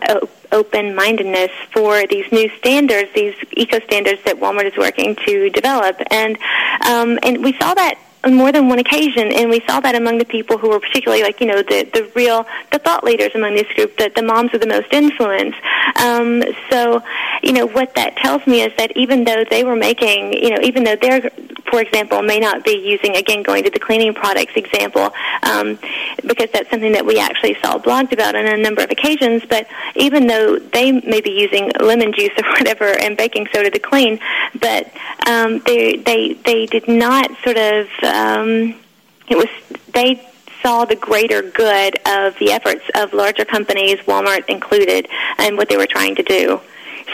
open 0.53 0.95
mindedness 0.95 1.51
for 1.73 2.07
these 2.07 2.31
new 2.31 2.49
standards, 2.59 3.11
these 3.15 3.35
eco 3.53 3.81
standards 3.81 4.23
that 4.25 4.37
Walmart 4.37 4.71
is 4.71 4.77
working 4.77 5.17
to 5.27 5.51
develop, 5.51 6.01
and 6.11 6.39
um, 6.87 7.19
and 7.23 7.43
we 7.43 7.53
saw 7.55 7.75
that 7.75 7.99
on 8.25 8.35
more 8.35 8.53
than 8.53 8.69
one 8.69 8.79
occasion, 8.79 9.33
and 9.33 9.51
we 9.51 9.61
saw 9.61 9.81
that 9.81 9.95
among 9.95 10.19
the 10.19 10.25
people 10.25 10.59
who 10.59 10.71
were 10.71 10.81
particularly 10.81 11.23
like 11.23 11.41
you 11.41 11.47
know 11.47 11.63
the 11.63 11.85
the 11.93 12.11
real 12.15 12.47
the 12.73 12.79
thought 12.79 13.05
leaders 13.05 13.33
among 13.35 13.55
this 13.55 13.71
group, 13.75 13.97
that 13.99 14.15
the 14.15 14.23
moms 14.23 14.53
with 14.53 14.61
the 14.61 14.67
most 14.67 14.93
influence. 14.93 15.55
Um, 15.97 16.43
so, 16.71 17.03
you 17.43 17.53
know 17.53 17.67
what 17.67 17.95
that 17.95 18.17
tells 18.17 18.47
me 18.47 18.63
is 18.63 18.73
that 18.77 18.97
even 18.97 19.25
though 19.25 19.45
they 19.49 19.65
were 19.65 19.77
making, 19.77 20.33
you 20.33 20.51
know, 20.51 20.61
even 20.63 20.85
though 20.85 20.97
they're, 20.97 21.31
for 21.75 21.81
example, 21.81 22.23
may 22.23 22.39
not 22.39 22.65
be 22.65 22.79
using 22.79 23.17
again 23.17 23.43
going 23.43 23.65
to 23.65 23.71
the 23.71 23.81
cleaning 23.81 24.15
products 24.15 24.53
example, 24.55 25.13
um, 25.43 25.77
because 26.25 26.49
that's 26.53 26.71
something 26.71 26.93
that 26.93 27.05
we 27.05 27.19
actually 27.19 27.57
saw 27.61 27.79
blogged 27.79 28.13
about 28.13 28.37
on 28.37 28.47
a 28.47 28.57
number 28.57 28.81
of 28.81 28.93
occasions. 28.93 29.43
But 29.51 29.67
even 29.97 30.29
though 30.29 30.61
they 30.61 30.93
may 30.93 31.21
be 31.21 31.33
using 31.33 31.73
lemon 31.81 32.13
juice 32.13 32.31
or 32.39 32.49
whatever 32.51 32.85
and 32.85 33.17
baking 33.17 33.49
soda 33.53 33.71
to 33.71 33.81
clean, 33.81 34.21
but 34.61 34.89
um, 35.27 35.59
they 35.67 35.97
they 35.97 36.35
they 36.35 36.67
did 36.67 36.87
not 36.87 37.29
sort 37.43 37.57
of 37.57 37.89
um, 38.05 38.79
it 39.27 39.37
was 39.37 39.49
they 39.93 40.25
saw 40.63 40.85
the 40.85 40.95
greater 40.95 41.43
good 41.43 41.97
of 42.07 42.39
the 42.39 42.53
efforts 42.53 42.85
of 42.95 43.13
larger 43.13 43.45
companies, 43.45 43.97
Walmart 44.07 44.49
included, 44.49 45.09
and 45.39 45.57
what 45.57 45.69
they 45.69 45.77
were 45.77 45.89
trying 45.89 46.15
to 46.15 46.23
do. 46.23 46.61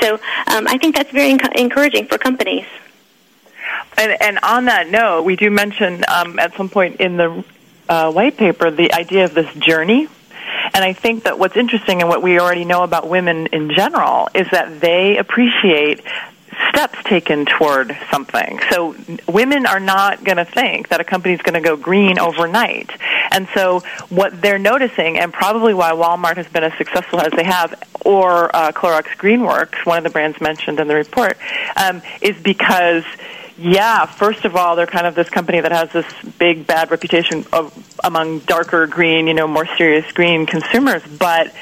So 0.03 0.17
um, 0.49 0.69
I 0.69 0.77
think 0.77 0.97
that's 0.97 1.11
very 1.13 1.33
enc- 1.33 1.59
encouraging 1.59 2.09
for 2.09 2.19
companies. 2.19 2.67
And, 3.97 4.17
and 4.21 4.39
on 4.43 4.67
that 4.67 4.89
note, 4.89 5.23
we 5.23 5.37
do 5.37 5.51
mention 5.51 6.05
um, 6.09 6.39
at 6.39 6.55
some 6.57 6.69
point 6.69 7.01
in 7.01 7.17
the 7.17 7.45
uh, 7.89 8.13
white 8.13 8.37
paper 8.37 8.71
the 8.71 8.93
idea 8.93 9.25
of 9.25 9.35
this 9.35 9.53
journey. 9.55 10.09
And 10.73 10.85
I 10.85 10.93
think 10.93 11.25
that 11.25 11.39
what's 11.39 11.57
interesting 11.57 12.01
and 12.01 12.09
what 12.09 12.23
we 12.23 12.39
already 12.39 12.65
know 12.65 12.83
about 12.83 13.09
women 13.09 13.47
in 13.49 13.71
general 13.71 14.29
is 14.35 14.49
that 14.51 14.81
they 14.81 15.17
appreciate 15.17 16.03
steps 16.69 17.03
taken 17.05 17.47
toward 17.47 17.97
something. 18.11 18.61
So 18.71 18.95
women 19.29 19.67
are 19.67 19.81
not 19.81 20.25
going 20.25 20.37
to 20.37 20.45
think 20.45 20.89
that 20.89 21.01
a 21.01 21.05
company 21.05 21.35
is 21.35 21.43
going 21.43 21.55
to 21.55 21.67
go 21.67 21.77
green 21.77 22.19
overnight. 22.19 22.91
And 23.31 23.49
so 23.55 23.81
what 24.09 24.41
they're 24.41 24.59
noticing, 24.59 25.19
and 25.19 25.33
probably 25.33 25.75
why 25.75 25.93
Walmart 25.93 26.37
has 26.37 26.49
been 26.49 26.65
as 26.65 26.73
successful 26.75 27.21
as 27.21 27.33
they 27.33 27.45
have, 27.45 27.83
or 28.05 28.55
uh, 28.55 28.73
Clorox 28.73 29.05
Greenworks, 29.17 29.87
one 29.87 29.99
of 29.99 30.05
the 30.05 30.11
brands 30.11 30.41
mentioned 30.41 30.81
in 30.81 30.89
the 30.89 30.95
report, 30.95 31.37
um, 31.77 32.03
is 32.21 32.41
because 32.43 33.05
yeah, 33.61 34.07
first 34.07 34.45
of 34.45 34.57
all, 34.57 34.75
they're 34.75 34.87
kind 34.87 35.07
of 35.07 35.15
this 35.15 35.29
company 35.29 35.61
that 35.61 35.73
has 35.73 35.93
this 35.93 36.07
big 36.39 36.67
bad 36.67 36.91
reputation 36.91 37.45
of, 37.53 37.73
among 38.03 38.41
darker 38.41 38.87
green, 38.87 39.27
you 39.27 39.35
know, 39.35 39.47
more 39.47 39.67
serious 39.77 40.11
green 40.13 40.47
consumers, 40.47 41.03
but 41.19 41.53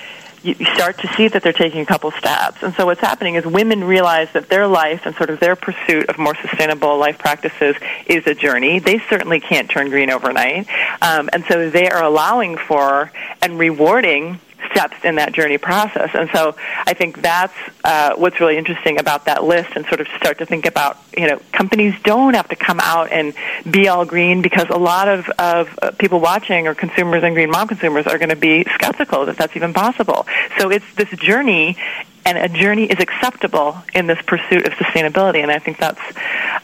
you 0.43 0.55
start 0.55 0.99
to 0.99 1.09
see 1.15 1.27
that 1.27 1.43
they're 1.43 1.53
taking 1.53 1.81
a 1.81 1.87
couple 1.87 2.13
steps. 2.13 2.63
And 2.63 2.73
so 2.75 2.87
what's 2.87 3.01
happening 3.01 3.35
is 3.35 3.45
women 3.45 3.83
realize 3.83 4.33
that 4.33 4.49
their 4.49 4.69
life 4.69 5.05
and 5.05 5.15
sort 5.17 5.31
of 5.31 5.41
their 5.41 5.57
pursuit 5.57 6.09
of 6.09 6.19
more 6.19 6.37
sustainable 6.37 6.97
life 6.97 7.19
practices 7.19 7.75
is 8.07 8.25
a 8.27 8.35
journey. 8.35 8.79
They 8.79 9.01
certainly 9.11 9.41
can't 9.41 9.69
turn 9.69 9.89
green 9.91 10.11
overnight. 10.11 10.69
Um, 11.03 11.29
and 11.33 11.45
so 11.47 11.69
they 11.71 11.89
are 11.91 12.05
allowing 12.05 12.57
for 12.57 13.11
and 13.43 13.59
rewarding 13.59 14.39
steps 14.71 14.97
in 15.05 15.16
that 15.16 15.33
journey 15.33 15.59
process. 15.59 16.11
And 16.14 16.29
so 16.31 16.55
I 16.87 16.94
think 16.94 17.23
that's 17.23 17.55
uh, 17.85 18.14
what's 18.16 18.40
really 18.40 18.57
interesting 18.57 18.99
about 18.99 19.25
that 19.27 19.44
list 19.44 19.71
and 19.77 19.87
sort 19.87 20.01
of 20.01 20.09
start 20.16 20.38
to 20.38 20.47
think 20.47 20.66
about, 20.66 20.99
you 21.16 21.27
know, 21.27 21.40
companies 21.53 21.94
don't 22.03 22.35
have 22.35 22.49
to 22.49 22.57
come 22.57 22.81
out 22.81 23.11
and 23.11 23.35
be 23.71 23.88
all 23.88 24.05
green 24.05 24.42
because 24.42 24.68
a 24.68 24.79
lot 24.79 25.09
of, 25.09 25.29
of 25.38 25.79
uh, 25.81 25.90
people 25.92 26.21
watching 26.21 26.66
or 26.66 26.75
consumers 26.75 27.23
and 27.23 27.35
green 27.35 27.51
mom 27.51 27.68
consumers 27.68 28.07
are 28.07 28.18
going 28.18 28.29
to 28.31 28.37
be 28.37 28.64
skeptical 28.75 29.27
that 29.27 29.37
that's 29.37 29.57
even 29.57 29.73
possible. 29.73 30.27
So 30.59 30.71
it's 30.71 30.87
this 30.94 31.11
journey 31.11 31.77
and 32.25 32.37
a 32.37 32.49
journey 32.49 32.85
is 32.85 33.01
acceptable 33.01 33.79
in 33.94 34.07
this 34.07 34.21
pursuit 34.27 34.66
of 34.66 34.75
sustainability. 34.75 35.42
And 35.42 35.51
I 35.51 35.59
think 35.59 35.79
that's 35.79 36.01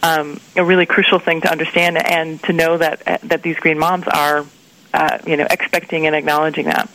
um, 0.02 0.38
a 0.56 0.64
really 0.64 0.84
crucial 0.84 1.18
thing 1.18 1.40
to 1.40 1.50
understand 1.50 1.96
and 1.96 2.42
to 2.42 2.52
know 2.52 2.76
that, 2.76 3.20
that 3.22 3.42
these 3.42 3.56
green 3.56 3.78
moms 3.78 4.06
are, 4.06 4.44
uh, 4.92 5.18
you 5.26 5.38
know, 5.38 5.46
expecting 5.50 6.06
and 6.06 6.14
acknowledging 6.14 6.66
that. 6.66 6.90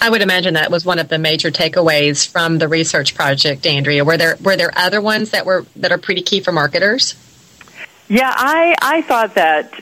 I 0.00 0.10
would 0.10 0.22
imagine 0.22 0.54
that 0.54 0.70
was 0.70 0.84
one 0.84 0.98
of 0.98 1.08
the 1.08 1.18
major 1.18 1.50
takeaways 1.50 2.28
from 2.28 2.58
the 2.58 2.68
research 2.68 3.14
project, 3.14 3.66
Andrea. 3.66 4.04
Were 4.04 4.16
there 4.16 4.36
were 4.42 4.56
there 4.56 4.72
other 4.76 5.00
ones 5.00 5.30
that 5.30 5.46
were 5.46 5.66
that 5.76 5.92
are 5.92 5.98
pretty 5.98 6.22
key 6.22 6.40
for 6.40 6.52
marketers? 6.52 7.14
Yeah, 8.08 8.32
I 8.34 8.74
I 8.82 9.02
thought 9.02 9.34
that 9.34 9.72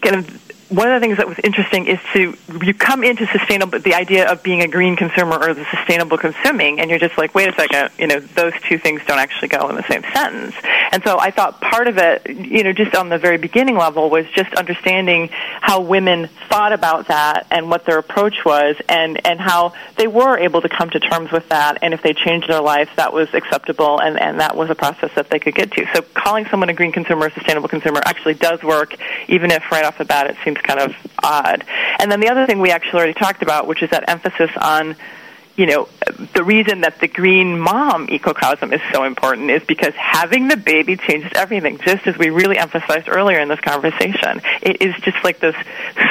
kind 0.00 0.16
of 0.16 0.43
one 0.68 0.90
of 0.90 1.00
the 1.00 1.04
things 1.04 1.18
that 1.18 1.28
was 1.28 1.38
interesting 1.44 1.86
is 1.86 1.98
to 2.12 2.36
you 2.62 2.74
come 2.74 3.04
into 3.04 3.26
sustainable 3.26 3.78
the 3.78 3.94
idea 3.94 4.30
of 4.30 4.42
being 4.42 4.62
a 4.62 4.68
green 4.68 4.96
consumer 4.96 5.36
or 5.36 5.54
the 5.54 5.64
sustainable 5.76 6.18
consuming 6.18 6.80
and 6.80 6.90
you're 6.90 6.98
just 6.98 7.16
like 7.18 7.34
wait 7.34 7.48
a 7.48 7.54
second 7.54 7.90
you 7.98 8.06
know 8.06 8.20
those 8.20 8.52
two 8.68 8.78
things 8.78 9.00
don't 9.06 9.18
actually 9.18 9.48
go 9.48 9.68
in 9.68 9.76
the 9.76 9.86
same 9.88 10.02
sentence. 10.12 10.54
And 10.92 11.02
so 11.02 11.18
i 11.18 11.30
thought 11.30 11.60
part 11.60 11.88
of 11.88 11.98
it 11.98 12.28
you 12.28 12.62
know 12.62 12.72
just 12.72 12.94
on 12.94 13.08
the 13.08 13.18
very 13.18 13.38
beginning 13.38 13.76
level 13.76 14.10
was 14.10 14.26
just 14.34 14.52
understanding 14.54 15.28
how 15.60 15.80
women 15.80 16.28
thought 16.48 16.72
about 16.72 17.08
that 17.08 17.46
and 17.50 17.70
what 17.70 17.84
their 17.84 17.98
approach 17.98 18.44
was 18.44 18.76
and 18.88 19.24
and 19.26 19.40
how 19.40 19.72
they 19.96 20.06
were 20.06 20.38
able 20.38 20.60
to 20.60 20.68
come 20.68 20.90
to 20.90 21.00
terms 21.00 21.32
with 21.32 21.48
that. 21.48 21.78
And 21.82 21.94
if 21.94 22.02
they 22.02 22.12
changed 22.12 22.48
their 22.48 22.60
life 22.60 22.90
that 22.96 23.12
was 23.12 23.32
acceptable 23.34 24.00
and 24.00 24.20
and 24.20 24.40
that 24.40 24.56
was 24.56 24.70
a 24.70 24.74
process 24.74 25.10
that 25.14 25.30
they 25.30 25.38
could 25.38 25.54
get 25.54 25.72
to. 25.72 25.86
So 25.94 26.02
calling 26.14 26.46
someone 26.46 26.68
a 26.68 26.74
green 26.74 26.92
consumer 26.92 27.26
a 27.26 27.32
sustainable 27.32 27.68
consumer 27.68 28.00
actually 28.04 28.34
does 28.34 28.62
work 28.62 28.94
even 29.28 29.50
if 29.50 29.70
right 29.70 29.84
off 29.84 29.98
the 29.98 30.04
bat 30.04 30.28
it 30.28 30.36
seems 30.44 30.58
kind 30.64 30.80
of 30.80 30.94
odd. 31.22 31.64
And 31.98 32.10
then 32.10 32.20
the 32.20 32.28
other 32.28 32.46
thing 32.46 32.60
we 32.60 32.70
actually 32.70 32.98
already 32.98 33.14
talked 33.14 33.42
about, 33.42 33.66
which 33.66 33.82
is 33.82 33.90
that 33.90 34.08
emphasis 34.08 34.50
on 34.60 34.96
you 35.56 35.66
know, 35.66 35.88
the 36.34 36.42
reason 36.42 36.80
that 36.80 37.00
the 37.00 37.06
green 37.06 37.58
mom 37.58 38.08
ecocosm 38.08 38.72
is 38.72 38.80
so 38.92 39.04
important 39.04 39.50
is 39.50 39.62
because 39.62 39.94
having 39.94 40.48
the 40.48 40.56
baby 40.56 40.96
changes 40.96 41.30
everything, 41.36 41.78
just 41.78 42.06
as 42.08 42.18
we 42.18 42.30
really 42.30 42.58
emphasized 42.58 43.08
earlier 43.08 43.38
in 43.38 43.48
this 43.48 43.60
conversation. 43.60 44.40
It 44.62 44.82
is 44.82 44.94
just 45.02 45.22
like 45.22 45.38
this 45.38 45.54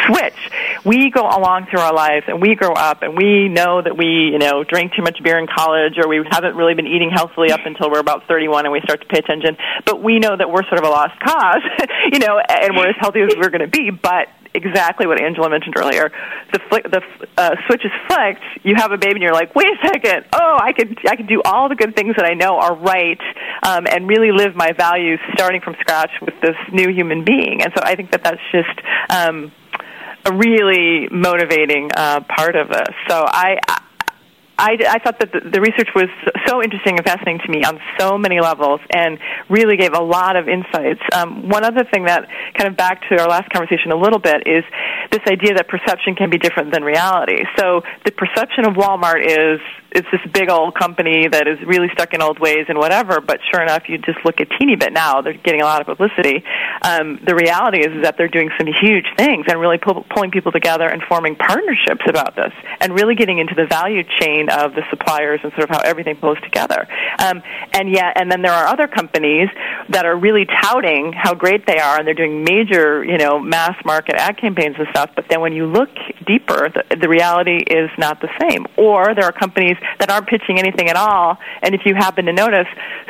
switch. 0.05 0.49
We 0.85 1.09
go 1.09 1.23
along 1.23 1.67
through 1.67 1.81
our 1.81 1.93
lives 1.93 2.25
and 2.27 2.41
we 2.41 2.55
grow 2.55 2.71
up 2.71 3.01
and 3.01 3.17
we 3.17 3.49
know 3.49 3.81
that 3.81 3.97
we, 3.97 4.31
you 4.31 4.39
know, 4.39 4.63
drank 4.63 4.93
too 4.93 5.01
much 5.01 5.21
beer 5.21 5.37
in 5.37 5.47
college 5.47 5.97
or 5.97 6.07
we 6.07 6.25
haven't 6.31 6.55
really 6.55 6.73
been 6.73 6.87
eating 6.87 7.09
healthily 7.09 7.51
up 7.51 7.65
until 7.65 7.91
we're 7.91 7.99
about 7.99 8.27
31 8.27 8.65
and 8.65 8.71
we 8.71 8.79
start 8.81 9.01
to 9.01 9.07
pay 9.07 9.19
attention. 9.19 9.57
But 9.85 10.01
we 10.01 10.19
know 10.19 10.37
that 10.37 10.49
we're 10.49 10.63
sort 10.63 10.77
of 10.77 10.85
a 10.85 10.89
lost 10.89 11.19
cause, 11.19 11.61
you 12.13 12.19
know, 12.19 12.39
and 12.39 12.77
we're 12.77 12.89
as 12.89 12.95
healthy 12.97 13.21
as 13.21 13.35
we're 13.35 13.49
going 13.49 13.61
to 13.61 13.67
be. 13.67 13.89
But 13.89 14.29
exactly 14.53 15.07
what 15.07 15.21
Angela 15.21 15.49
mentioned 15.49 15.75
earlier. 15.77 16.11
The 16.51 16.59
flick, 16.69 16.83
the 16.83 17.01
uh, 17.37 17.55
switch 17.67 17.83
is 17.85 17.91
flicked. 18.07 18.43
You 18.63 18.75
have 18.75 18.91
a 18.91 18.97
baby, 18.97 19.15
and 19.15 19.23
you're 19.23 19.33
like, 19.33 19.55
wait 19.55 19.67
a 19.67 19.87
second. 19.87 20.25
Oh, 20.33 20.57
I 20.61 20.73
could 20.73 20.97
I 21.07 21.15
could 21.15 21.27
do 21.27 21.41
all 21.43 21.69
the 21.69 21.75
good 21.75 21.95
things 21.95 22.15
that 22.17 22.25
I 22.25 22.33
know 22.33 22.59
are 22.59 22.75
right, 22.75 23.19
um, 23.63 23.87
and 23.87 24.07
really 24.07 24.31
live 24.31 24.55
my 24.55 24.71
values 24.71 25.19
starting 25.33 25.61
from 25.61 25.75
scratch 25.79 26.11
with 26.21 26.35
this 26.41 26.55
new 26.71 26.89
human 26.89 27.23
being. 27.23 27.61
And 27.63 27.73
so 27.75 27.81
I 27.83 27.95
think 27.95 28.11
that 28.11 28.23
that's 28.23 28.41
just. 28.51 28.79
Um, 29.09 29.51
a 30.25 30.31
really 30.31 31.09
motivating 31.11 31.89
uh, 31.93 32.21
part 32.21 32.55
of 32.55 32.69
this. 32.69 32.95
So 33.09 33.25
I, 33.27 33.57
I, 34.57 34.77
I 34.87 34.99
thought 34.99 35.19
that 35.19 35.31
the, 35.31 35.49
the 35.49 35.61
research 35.61 35.89
was 35.95 36.09
so 36.45 36.61
interesting 36.61 36.97
and 36.97 37.05
fascinating 37.05 37.41
to 37.45 37.51
me 37.51 37.63
on 37.63 37.79
so 37.97 38.17
many 38.17 38.39
levels 38.39 38.81
and 38.93 39.17
really 39.49 39.77
gave 39.77 39.93
a 39.93 40.03
lot 40.03 40.35
of 40.35 40.47
insights. 40.47 41.01
Um, 41.11 41.49
one 41.49 41.65
other 41.65 41.83
thing 41.91 42.05
that 42.05 42.27
kind 42.57 42.69
of 42.69 42.77
back 42.77 43.01
to 43.09 43.19
our 43.19 43.27
last 43.27 43.49
conversation 43.49 43.91
a 43.91 43.97
little 43.97 44.19
bit 44.19 44.45
is 44.45 44.63
this 45.11 45.21
idea 45.27 45.55
that 45.55 45.67
perception 45.67 46.15
can 46.15 46.29
be 46.29 46.37
different 46.37 46.71
than 46.71 46.83
reality. 46.83 47.43
So 47.57 47.81
the 48.05 48.11
perception 48.11 48.65
of 48.65 48.73
Walmart 48.73 49.25
is 49.25 49.59
it's 49.93 50.07
this 50.11 50.21
big 50.33 50.49
old 50.49 50.75
company 50.75 51.27
that 51.27 51.47
is 51.47 51.59
really 51.65 51.87
stuck 51.93 52.13
in 52.13 52.21
old 52.21 52.39
ways 52.39 52.65
and 52.67 52.77
whatever. 52.77 53.21
But 53.21 53.39
sure 53.51 53.61
enough, 53.61 53.83
you 53.87 53.97
just 53.99 54.19
look 54.25 54.39
a 54.39 54.45
teeny 54.45 54.75
bit 54.75 54.91
now; 54.91 55.21
they're 55.21 55.33
getting 55.33 55.61
a 55.61 55.65
lot 55.65 55.81
of 55.81 55.87
publicity. 55.87 56.43
Um, 56.81 57.19
the 57.25 57.35
reality 57.35 57.79
is, 57.79 57.93
is 57.95 58.03
that 58.03 58.17
they're 58.17 58.27
doing 58.27 58.49
some 58.57 58.67
huge 58.67 59.05
things 59.17 59.45
and 59.47 59.59
really 59.59 59.77
pull, 59.77 60.05
pulling 60.09 60.31
people 60.31 60.51
together 60.51 60.87
and 60.87 61.01
forming 61.03 61.35
partnerships 61.35 62.03
about 62.07 62.35
this, 62.35 62.51
and 62.81 62.93
really 62.93 63.15
getting 63.15 63.39
into 63.39 63.53
the 63.55 63.67
value 63.67 64.03
chain 64.19 64.49
of 64.49 64.73
the 64.73 64.81
suppliers 64.89 65.39
and 65.43 65.51
sort 65.53 65.69
of 65.69 65.69
how 65.69 65.81
everything 65.85 66.15
pulls 66.15 66.39
together. 66.41 66.87
Um, 67.19 67.43
and 67.73 67.89
yet, 67.91 68.13
and 68.15 68.31
then 68.31 68.41
there 68.41 68.53
are 68.53 68.67
other 68.67 68.87
companies 68.87 69.49
that 69.89 70.05
are 70.05 70.15
really 70.15 70.45
touting 70.45 71.13
how 71.13 71.33
great 71.33 71.65
they 71.65 71.77
are, 71.77 71.97
and 71.97 72.07
they're 72.07 72.13
doing 72.13 72.43
major, 72.43 73.03
you 73.03 73.17
know, 73.17 73.39
mass 73.39 73.75
market 73.85 74.15
ad 74.15 74.37
campaigns 74.37 74.75
and 74.77 74.87
stuff. 74.91 75.11
But 75.15 75.25
then 75.29 75.41
when 75.41 75.53
you 75.53 75.65
look 75.65 75.89
deeper, 76.25 76.69
the, 76.69 76.95
the 76.95 77.09
reality 77.09 77.57
is 77.57 77.89
not 77.97 78.21
the 78.21 78.29
same. 78.41 78.65
Or 78.77 79.13
there 79.15 79.25
are 79.25 79.31
companies 79.31 79.77
that 79.99 80.09
aren't 80.09 80.27
pitching 80.27 80.59
anything 80.59 80.89
at 80.89 80.95
all. 80.95 81.37
And 81.61 81.75
if 81.75 81.81
you 81.85 81.95
happen 81.95 82.25
to 82.25 82.33
notice, 82.33 82.67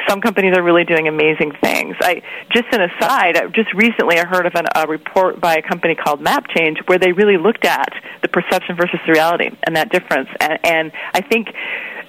some 0.08 0.22
companies 0.22 0.56
are 0.58 0.64
really 0.64 0.84
doing 0.84 1.08
amazing 1.08 1.54
things. 1.62 1.96
I 2.02 2.22
just 2.52 2.66
an 2.72 2.82
aside, 2.82 3.36
just 3.54 3.74
recently 3.74 4.20
I 4.20 4.26
heard 4.26 4.46
of 4.46 4.56
an, 4.56 4.66
a 4.76 4.88
report 4.88 5.40
by 5.40 5.56
a 5.56 5.62
company 5.62 5.96
called 5.96 6.22
Map 6.22 6.48
Change 6.50 6.80
where 6.88 7.00
they 7.00 7.12
really 7.12 7.38
looked 7.38 7.66
at 7.66 7.90
the 8.22 8.28
perception 8.28 8.76
versus 8.76 9.00
the 9.06 9.12
reality 9.12 9.50
and 9.64 9.76
that 9.76 9.92
difference. 9.92 10.30
And, 10.40 10.60
and 10.64 10.92
I 11.14 11.22
think 11.22 11.50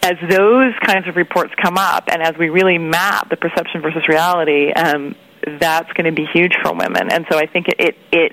as 0.04 0.16
those 0.28 0.74
kinds 0.84 1.08
of 1.08 1.16
reports 1.16 1.54
come 1.60 1.78
up 1.78 2.04
and 2.12 2.22
as 2.22 2.36
we 2.38 2.50
really 2.50 2.76
map 2.76 3.30
the 3.30 3.36
perception 3.36 3.80
versus 3.80 4.06
reality, 4.06 4.70
um, 4.70 5.14
that's 5.58 5.90
going 5.94 6.04
to 6.04 6.12
be 6.12 6.26
huge 6.26 6.52
for 6.62 6.72
women. 6.72 7.10
And 7.10 7.24
so 7.30 7.38
I 7.38 7.46
think 7.46 7.68
it, 7.68 7.80
it, 7.80 7.96
it 8.12 8.32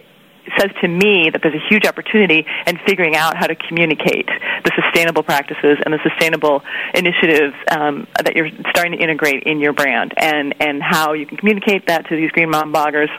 says 0.59 0.71
to 0.81 0.87
me 0.87 1.29
that 1.31 1.39
there's 1.41 1.55
a 1.55 1.67
huge 1.69 1.85
opportunity 1.85 2.45
in 2.67 2.77
figuring 2.85 3.15
out 3.15 3.37
how 3.37 3.47
to 3.47 3.55
communicate 3.55 4.27
the 4.27 4.71
sustainable 4.83 5.23
practices 5.23 5.77
and 5.85 5.93
the 5.93 5.99
sustainable 6.03 6.61
initiatives 6.93 7.55
um, 7.71 8.05
that 8.21 8.35
you're 8.35 8.49
starting 8.71 8.91
to 8.91 8.97
integrate 8.97 9.43
in 9.43 9.59
your 9.59 9.71
brand, 9.71 10.13
and 10.17 10.53
and 10.59 10.81
how 10.81 11.13
you 11.13 11.25
can 11.25 11.37
communicate 11.37 11.87
that 11.87 12.07
to 12.09 12.15
these 12.17 12.31
green 12.31 12.49
mom 12.49 12.73
bloggers 12.73 13.09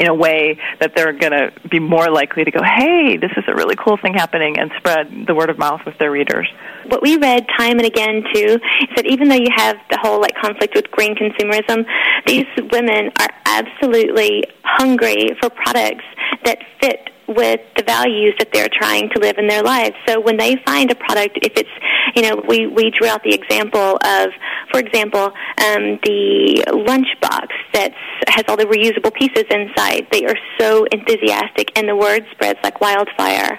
in 0.00 0.08
a 0.08 0.14
way 0.14 0.58
that 0.80 0.92
they're 0.96 1.12
going 1.12 1.32
to 1.32 1.52
be 1.68 1.78
more 1.78 2.10
likely 2.10 2.42
to 2.42 2.50
go, 2.50 2.60
hey, 2.62 3.18
this 3.18 3.30
is 3.36 3.44
a 3.46 3.54
really 3.54 3.76
cool 3.76 3.98
thing 3.98 4.14
happening, 4.14 4.58
and 4.58 4.70
spread 4.78 5.26
the 5.26 5.34
word 5.34 5.50
of 5.50 5.58
mouth 5.58 5.82
with 5.84 5.96
their 5.98 6.10
readers. 6.10 6.48
What 6.86 7.02
we 7.02 7.18
read 7.18 7.46
time 7.56 7.78
and 7.78 7.86
again 7.86 8.24
too 8.34 8.58
is 8.58 8.88
that 8.96 9.06
even 9.06 9.28
though 9.28 9.36
you 9.36 9.52
have 9.54 9.76
the 9.90 9.98
whole 10.00 10.20
like 10.20 10.34
conflict 10.40 10.74
with 10.74 10.90
green 10.90 11.14
consumerism, 11.14 11.84
these 12.26 12.46
women 12.72 13.12
are 13.20 13.28
absolutely 13.44 14.44
hungry 14.64 15.36
for 15.40 15.50
products 15.50 16.04
that 16.44 16.58
fit 16.80 17.10
with 17.30 17.60
the 17.76 17.84
values 17.84 18.34
that 18.38 18.52
they're 18.52 18.68
trying 18.72 19.08
to 19.10 19.20
live 19.20 19.38
in 19.38 19.46
their 19.46 19.62
lives. 19.62 19.94
So 20.06 20.20
when 20.20 20.36
they 20.36 20.56
find 20.66 20.90
a 20.90 20.94
product, 20.94 21.38
if 21.42 21.52
it's, 21.56 21.70
you 22.16 22.22
know, 22.22 22.42
we, 22.46 22.66
we 22.66 22.90
drew 22.90 23.08
out 23.08 23.22
the 23.22 23.32
example 23.32 23.98
of, 24.04 24.30
for 24.70 24.80
example, 24.80 25.32
um, 25.62 25.98
the 26.02 26.64
lunchbox 26.68 27.48
that 27.72 27.92
has 28.28 28.44
all 28.48 28.56
the 28.56 28.64
reusable 28.64 29.14
pieces 29.14 29.44
inside. 29.50 30.06
They 30.10 30.24
are 30.26 30.36
so 30.58 30.84
enthusiastic, 30.92 31.76
and 31.78 31.88
the 31.88 31.96
word 31.96 32.26
spreads 32.32 32.58
like 32.62 32.80
wildfire. 32.80 33.58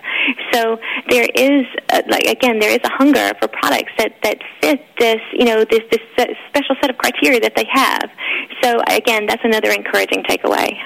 So 0.53 0.77
there 1.09 1.27
is, 1.33 1.65
a, 1.89 2.03
like 2.09 2.27
again, 2.27 2.59
there 2.59 2.71
is 2.71 2.81
a 2.83 2.91
hunger 2.91 3.31
for 3.39 3.47
products 3.47 3.91
that 3.97 4.15
that 4.23 4.39
fit 4.61 4.85
this, 4.99 5.21
you 5.33 5.45
know, 5.45 5.63
this 5.63 5.81
this 5.89 6.01
special 6.49 6.75
set 6.81 6.89
of 6.89 6.97
criteria 6.97 7.39
that 7.39 7.55
they 7.55 7.65
have. 7.71 8.09
So 8.61 8.81
again, 8.87 9.25
that's 9.25 9.43
another 9.43 9.71
encouraging 9.71 10.23
takeaway. 10.23 10.77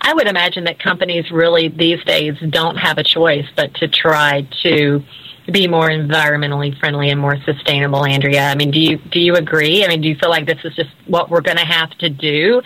I 0.00 0.14
would 0.14 0.26
imagine 0.26 0.64
that 0.64 0.78
companies 0.78 1.30
really 1.30 1.68
these 1.68 2.02
days 2.04 2.34
don't 2.50 2.76
have 2.76 2.98
a 2.98 3.04
choice 3.04 3.46
but 3.56 3.74
to 3.74 3.88
try 3.88 4.46
to 4.62 5.02
be 5.50 5.66
more 5.66 5.88
environmentally 5.88 6.78
friendly 6.78 7.10
and 7.10 7.20
more 7.20 7.36
sustainable, 7.44 8.04
Andrea. 8.04 8.48
I 8.48 8.54
mean, 8.54 8.70
do 8.70 8.80
you 8.80 8.98
do 8.98 9.20
you 9.20 9.34
agree? 9.34 9.84
I 9.84 9.88
mean, 9.88 10.02
do 10.02 10.08
you 10.08 10.16
feel 10.16 10.30
like 10.30 10.46
this 10.46 10.58
is 10.64 10.74
just 10.74 10.90
what 11.06 11.30
we're 11.30 11.40
going 11.40 11.56
to 11.56 11.64
have 11.64 11.90
to 11.98 12.10
do? 12.10 12.62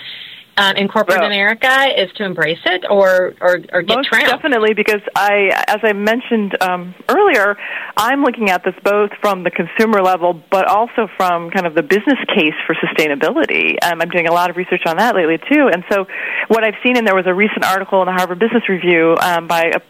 Um, 0.56 0.76
in 0.76 0.88
corporate 0.88 1.20
well, 1.20 1.26
America 1.26 1.86
is 1.96 2.12
to 2.16 2.24
embrace 2.24 2.60
it 2.66 2.84
or 2.90 3.34
or, 3.40 3.58
or 3.72 3.82
get 3.82 3.96
most. 3.96 4.10
Definitely, 4.10 4.74
because 4.74 5.00
I, 5.16 5.64
as 5.66 5.78
I 5.82 5.92
mentioned 5.94 6.60
um, 6.60 6.94
earlier, 7.08 7.56
I'm 7.96 8.22
looking 8.22 8.50
at 8.50 8.62
this 8.64 8.74
both 8.84 9.10
from 9.20 9.44
the 9.44 9.50
consumer 9.50 10.02
level, 10.02 10.42
but 10.50 10.66
also 10.66 11.08
from 11.16 11.50
kind 11.50 11.66
of 11.66 11.74
the 11.74 11.82
business 11.82 12.18
case 12.28 12.54
for 12.66 12.74
sustainability. 12.74 13.76
Um, 13.82 14.02
I'm 14.02 14.10
doing 14.10 14.28
a 14.28 14.32
lot 14.32 14.50
of 14.50 14.56
research 14.56 14.82
on 14.86 14.98
that 14.98 15.14
lately 15.14 15.38
too, 15.50 15.70
and 15.72 15.84
so 15.90 16.06
what 16.48 16.64
I've 16.64 16.76
seen, 16.82 16.98
and 16.98 17.06
there 17.06 17.16
was 17.16 17.26
a 17.26 17.34
recent 17.34 17.64
article 17.64 18.02
in 18.02 18.06
the 18.06 18.12
Harvard 18.12 18.38
Business 18.38 18.68
Review 18.68 19.16
um, 19.22 19.46
by 19.46 19.72
a, 19.74 19.80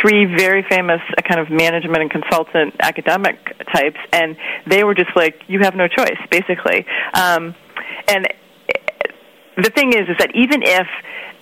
three 0.00 0.24
very 0.24 0.64
famous 0.70 1.00
uh, 1.16 1.22
kind 1.22 1.40
of 1.40 1.50
management 1.50 2.00
and 2.00 2.10
consultant 2.10 2.74
academic 2.80 3.36
types, 3.74 3.98
and 4.12 4.36
they 4.66 4.84
were 4.84 4.94
just 4.94 5.14
like, 5.14 5.42
"You 5.48 5.60
have 5.60 5.74
no 5.74 5.86
choice," 5.86 6.18
basically. 6.30 6.86
Um, 7.12 7.54
and 8.08 8.26
the 9.56 9.70
thing 9.70 9.92
is, 9.92 10.08
is 10.08 10.16
that 10.18 10.30
even 10.34 10.62
if 10.62 10.86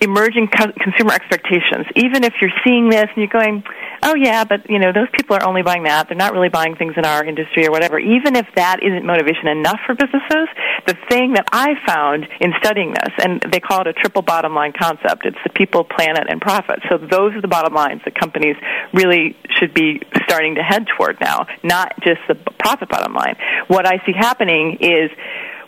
emerging 0.01 0.47
co- 0.47 0.71
consumer 0.79 1.13
expectations, 1.13 1.85
even 1.95 2.23
if 2.23 2.33
you're 2.41 2.53
seeing 2.63 2.89
this 2.89 3.05
and 3.11 3.17
you're 3.17 3.27
going, 3.27 3.63
oh 4.03 4.15
yeah, 4.15 4.43
but 4.43 4.69
you 4.69 4.79
know 4.79 4.91
those 4.91 5.07
people 5.13 5.35
are 5.35 5.43
only 5.43 5.61
buying 5.61 5.83
that, 5.83 6.07
they're 6.07 6.17
not 6.17 6.33
really 6.33 6.49
buying 6.49 6.75
things 6.75 6.93
in 6.97 7.05
our 7.05 7.23
industry 7.23 7.67
or 7.67 7.71
whatever. 7.71 7.99
Even 7.99 8.35
if 8.35 8.47
that 8.55 8.83
isn't 8.83 9.05
motivation 9.05 9.47
enough 9.47 9.79
for 9.85 9.95
businesses, 9.95 10.47
the 10.87 10.95
thing 11.09 11.33
that 11.33 11.45
I 11.51 11.75
found 11.85 12.27
in 12.39 12.53
studying 12.59 12.91
this, 12.91 13.13
and 13.19 13.41
they 13.51 13.59
call 13.59 13.81
it 13.81 13.87
a 13.87 13.93
triple 13.93 14.21
bottom 14.21 14.53
line 14.55 14.73
concept, 14.77 15.25
it's 15.25 15.39
the 15.43 15.51
people, 15.51 15.83
planet, 15.83 16.27
and 16.29 16.39
profit. 16.41 16.79
So 16.89 16.97
those 16.97 17.33
are 17.35 17.41
the 17.41 17.47
bottom 17.47 17.73
lines 17.73 18.01
that 18.05 18.15
companies 18.15 18.55
really 18.93 19.35
should 19.59 19.73
be 19.73 20.01
starting 20.23 20.55
to 20.55 20.63
head 20.63 20.85
toward 20.97 21.19
now, 21.19 21.47
not 21.63 21.93
just 22.01 22.21
the 22.27 22.35
profit 22.59 22.89
bottom 22.89 23.13
line. 23.13 23.35
What 23.67 23.85
I 23.87 23.99
see 24.05 24.13
happening 24.15 24.77
is 24.79 25.11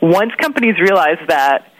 once 0.01 0.31
companies 0.39 0.75
realize 0.79 1.17
that 1.27 1.71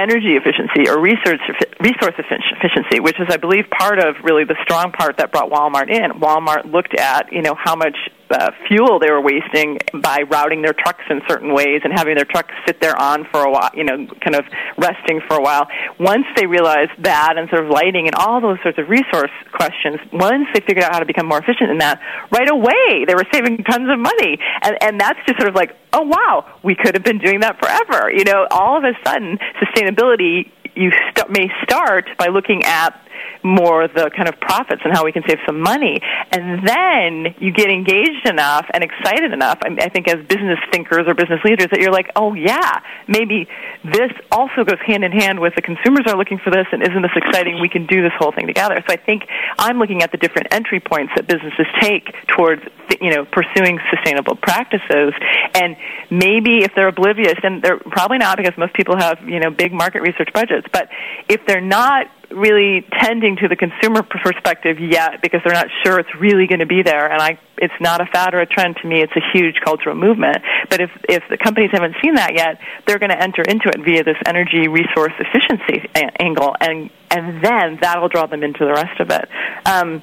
energy 0.00 0.36
efficiency 0.40 0.88
or 0.88 0.98
research 1.00 1.40
resource 1.78 2.16
efficiency, 2.16 3.00
which 3.00 3.20
is, 3.20 3.28
I 3.28 3.36
believe, 3.36 3.68
part 3.70 3.98
of 3.98 4.16
really 4.24 4.44
the 4.44 4.56
strong 4.62 4.92
part 4.92 5.18
that 5.18 5.30
brought 5.30 5.50
Walmart 5.50 5.90
in. 5.90 6.20
Walmart 6.20 6.72
looked 6.72 6.94
at 6.98 7.32
you 7.32 7.42
know 7.42 7.54
how 7.54 7.76
much 7.76 7.96
uh, 8.30 8.50
fuel 8.68 8.98
they 8.98 9.10
were 9.10 9.20
wasting 9.20 9.78
by 10.02 10.22
routing 10.30 10.62
their 10.62 10.72
trucks 10.72 11.04
in 11.10 11.20
certain 11.28 11.52
ways 11.52 11.80
and 11.84 11.92
having 11.92 12.14
their 12.14 12.24
trucks 12.24 12.52
sit 12.66 12.80
there 12.80 12.96
on 12.98 13.26
for 13.30 13.42
a 13.42 13.50
while, 13.50 13.70
you 13.74 13.84
know, 13.84 14.06
kind 14.22 14.36
of 14.36 14.44
resting 14.78 15.20
for 15.28 15.36
a 15.36 15.42
while. 15.42 15.66
Once 15.98 16.26
they 16.36 16.46
realized 16.46 16.92
that 16.98 17.34
and 17.36 17.48
sort 17.50 17.64
of 17.64 17.70
lighting 17.70 18.06
and 18.06 18.14
all 18.14 18.40
those 18.40 18.58
sorts 18.62 18.78
of 18.78 18.88
resource 18.88 19.30
questions, 19.52 19.98
once 20.12 20.46
they 20.54 20.60
figured 20.60 20.84
out 20.84 20.92
how 20.92 21.00
to 21.00 21.06
become 21.06 21.26
more 21.26 21.38
efficient 21.38 21.70
in 21.70 21.78
that, 21.78 22.00
right 22.30 22.50
away 22.50 23.04
they 23.06 23.14
were 23.14 23.26
saving 23.32 23.58
tons 23.64 23.88
of 23.90 23.98
money. 23.98 24.38
And, 24.62 24.76
and 24.82 25.00
that's 25.00 25.18
just 25.26 25.38
sort 25.38 25.48
of 25.48 25.54
like, 25.54 25.76
oh 25.92 26.02
wow, 26.02 26.46
we 26.62 26.74
could 26.74 26.94
have 26.94 27.04
been 27.04 27.18
doing 27.18 27.40
that 27.40 27.58
forever. 27.58 28.10
You 28.12 28.24
know, 28.24 28.46
all 28.50 28.78
of 28.78 28.84
a 28.84 28.92
sudden, 29.04 29.38
sustainability 29.60 30.50
you 30.76 30.90
st- 31.10 31.30
may 31.30 31.48
start 31.62 32.06
by 32.18 32.28
looking 32.28 32.62
at 32.64 32.94
more 33.42 33.88
the 33.88 34.10
kind 34.16 34.28
of 34.28 34.38
profits 34.40 34.82
and 34.84 34.92
how 34.92 35.04
we 35.04 35.12
can 35.12 35.22
save 35.26 35.38
some 35.46 35.60
money. 35.60 36.00
And 36.30 36.66
then 36.66 37.34
you 37.38 37.52
get 37.52 37.70
engaged 37.70 38.28
enough 38.28 38.66
and 38.72 38.84
excited 38.84 39.32
enough, 39.32 39.58
I, 39.64 39.88
think, 39.88 40.08
as 40.08 40.24
business 40.26 40.58
thinkers 40.72 41.04
or 41.06 41.14
business 41.14 41.40
leaders, 41.44 41.68
that 41.70 41.80
you're 41.80 41.92
like, 41.92 42.10
oh, 42.16 42.34
yeah, 42.34 42.80
maybe 43.08 43.48
this 43.84 44.12
also 44.30 44.64
goes 44.64 44.78
hand 44.84 45.04
in 45.04 45.12
hand 45.12 45.40
with 45.40 45.54
the 45.54 45.62
consumers 45.62 46.06
are 46.06 46.16
looking 46.16 46.38
for 46.38 46.50
this, 46.50 46.66
and 46.72 46.82
isn't 46.82 47.02
this 47.02 47.16
exciting? 47.16 47.60
We 47.60 47.68
can 47.68 47.86
do 47.86 48.02
this 48.02 48.12
whole 48.18 48.32
thing 48.32 48.46
together. 48.46 48.82
So 48.86 48.92
I 48.92 48.96
think 48.96 49.24
I'm 49.58 49.78
looking 49.78 50.02
at 50.02 50.12
the 50.12 50.18
different 50.18 50.48
entry 50.52 50.80
points 50.80 51.12
that 51.16 51.26
businesses 51.26 51.66
take 51.80 52.14
towards, 52.28 52.62
you 53.00 53.10
know, 53.14 53.24
pursuing 53.24 53.78
sustainable 53.90 54.36
practices. 54.36 55.14
And 55.54 55.76
maybe 56.10 56.64
if 56.64 56.72
they're 56.74 56.88
oblivious, 56.88 57.38
and 57.42 57.62
they're 57.62 57.78
probably 57.78 58.18
not 58.18 58.36
because 58.36 58.56
most 58.58 58.74
people 58.74 58.96
have, 58.96 59.18
you 59.26 59.40
know, 59.40 59.50
big 59.50 59.72
market 59.72 60.02
research 60.02 60.28
budgets, 60.34 60.66
but 60.72 60.88
if 61.28 61.40
they're 61.46 61.60
not 61.60 62.06
really 62.30 62.86
tending 63.00 63.36
to 63.36 63.48
the 63.48 63.56
consumer 63.56 64.02
perspective 64.02 64.78
yet 64.78 65.20
because 65.22 65.40
they're 65.44 65.54
not 65.54 65.66
sure 65.84 65.98
it's 65.98 66.14
really 66.18 66.46
going 66.46 66.60
to 66.60 66.66
be 66.66 66.82
there. 66.82 67.10
And 67.10 67.20
I, 67.20 67.38
it's 67.58 67.74
not 67.80 68.00
a 68.00 68.06
fad 68.06 68.34
or 68.34 68.40
a 68.40 68.46
trend 68.46 68.76
to 68.82 68.88
me. 68.88 69.00
It's 69.00 69.14
a 69.16 69.22
huge 69.32 69.56
cultural 69.64 69.96
movement. 69.96 70.38
But 70.68 70.80
if 70.80 70.90
if 71.08 71.22
the 71.28 71.36
companies 71.36 71.70
haven't 71.72 71.96
seen 72.02 72.14
that 72.14 72.34
yet, 72.34 72.60
they're 72.86 72.98
going 72.98 73.10
to 73.10 73.20
enter 73.20 73.42
into 73.42 73.68
it 73.68 73.84
via 73.84 74.04
this 74.04 74.16
energy 74.26 74.68
resource 74.68 75.12
efficiency 75.18 75.88
a- 75.94 76.22
angle, 76.22 76.54
and 76.60 76.90
and 77.10 77.42
then 77.42 77.78
that'll 77.80 78.08
draw 78.08 78.26
them 78.26 78.42
into 78.42 78.64
the 78.64 78.72
rest 78.72 79.00
of 79.00 79.10
it. 79.10 79.28
Um, 79.66 80.02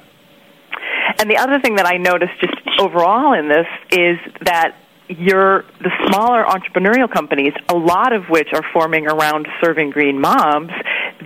and 1.18 1.30
the 1.30 1.38
other 1.38 1.58
thing 1.60 1.76
that 1.76 1.86
I 1.86 1.96
noticed 1.96 2.38
just 2.40 2.54
overall 2.78 3.32
in 3.32 3.48
this 3.48 3.66
is 3.90 4.18
that 4.42 4.76
you're 5.08 5.64
the 5.80 5.90
smaller 6.06 6.44
entrepreneurial 6.44 7.10
companies, 7.10 7.54
a 7.68 7.74
lot 7.74 8.12
of 8.12 8.24
which 8.28 8.48
are 8.52 8.62
forming 8.72 9.06
around 9.06 9.48
serving 9.62 9.90
green 9.90 10.20
moms, 10.20 10.70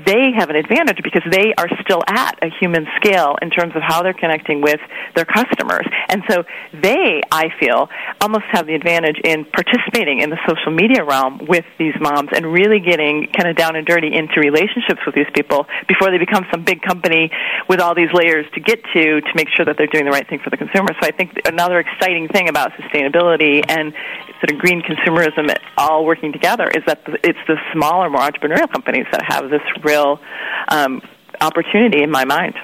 they 0.06 0.32
have 0.36 0.50
an 0.50 0.56
advantage 0.56 0.98
because 1.02 1.22
they 1.30 1.54
are 1.56 1.68
still 1.82 2.02
at 2.06 2.38
a 2.42 2.48
human 2.60 2.86
scale 2.96 3.36
in 3.42 3.50
terms 3.50 3.74
of 3.76 3.82
how 3.82 4.02
they're 4.02 4.14
connecting 4.14 4.60
with 4.60 4.80
their 5.14 5.24
customers. 5.24 5.86
And 6.08 6.22
so 6.28 6.44
they, 6.72 7.20
I 7.30 7.48
feel, 7.60 7.88
almost 8.20 8.44
have 8.50 8.66
the 8.66 8.74
advantage 8.74 9.20
in 9.24 9.44
participating 9.44 10.20
in 10.20 10.30
the 10.30 10.38
social 10.48 10.72
media 10.72 11.04
realm 11.04 11.46
with 11.48 11.64
these 11.78 11.94
moms 12.00 12.30
and 12.34 12.46
really 12.52 12.80
getting 12.80 13.28
kind 13.36 13.48
of 13.48 13.56
down 13.56 13.76
and 13.76 13.86
dirty 13.86 14.12
into 14.12 14.40
relationships 14.40 15.00
with 15.04 15.14
these 15.14 15.30
people 15.34 15.66
before 15.88 16.10
they 16.10 16.18
become 16.18 16.44
some 16.50 16.64
big 16.64 16.82
company 16.82 17.30
with 17.68 17.80
all 17.80 17.94
these 17.94 18.12
layers 18.12 18.46
to 18.54 18.60
get 18.60 18.80
to 18.94 19.20
to 19.20 19.32
make 19.34 19.48
sure 19.54 19.64
that 19.64 19.76
they're 19.76 19.92
doing 19.92 20.04
the 20.04 20.10
right 20.10 20.28
thing 20.28 20.40
for 20.42 20.50
the 20.50 20.56
consumer. 20.56 20.88
So 21.00 21.06
I 21.06 21.12
think 21.12 21.32
another 21.44 21.78
exciting 21.78 22.28
thing 22.28 22.48
about 22.48 22.72
sustainability 22.72 23.62
and 23.68 23.92
sort 24.40 24.50
of 24.52 24.58
green 24.58 24.82
consumerism 24.82 25.54
all 25.76 26.04
working 26.04 26.32
together 26.32 26.66
is 26.74 26.82
that 26.86 27.00
it's 27.22 27.38
the 27.46 27.56
smaller, 27.72 28.10
more 28.10 28.20
entrepreneurial 28.20 28.70
companies 28.70 29.06
that 29.12 29.22
have 29.26 29.50
this 29.50 29.62
real 29.84 30.20
um, 30.68 31.00
opportunity 31.40 32.02
in 32.02 32.10
my 32.10 32.24
mind. 32.24 32.54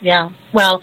Yeah. 0.00 0.30
Well, 0.56 0.80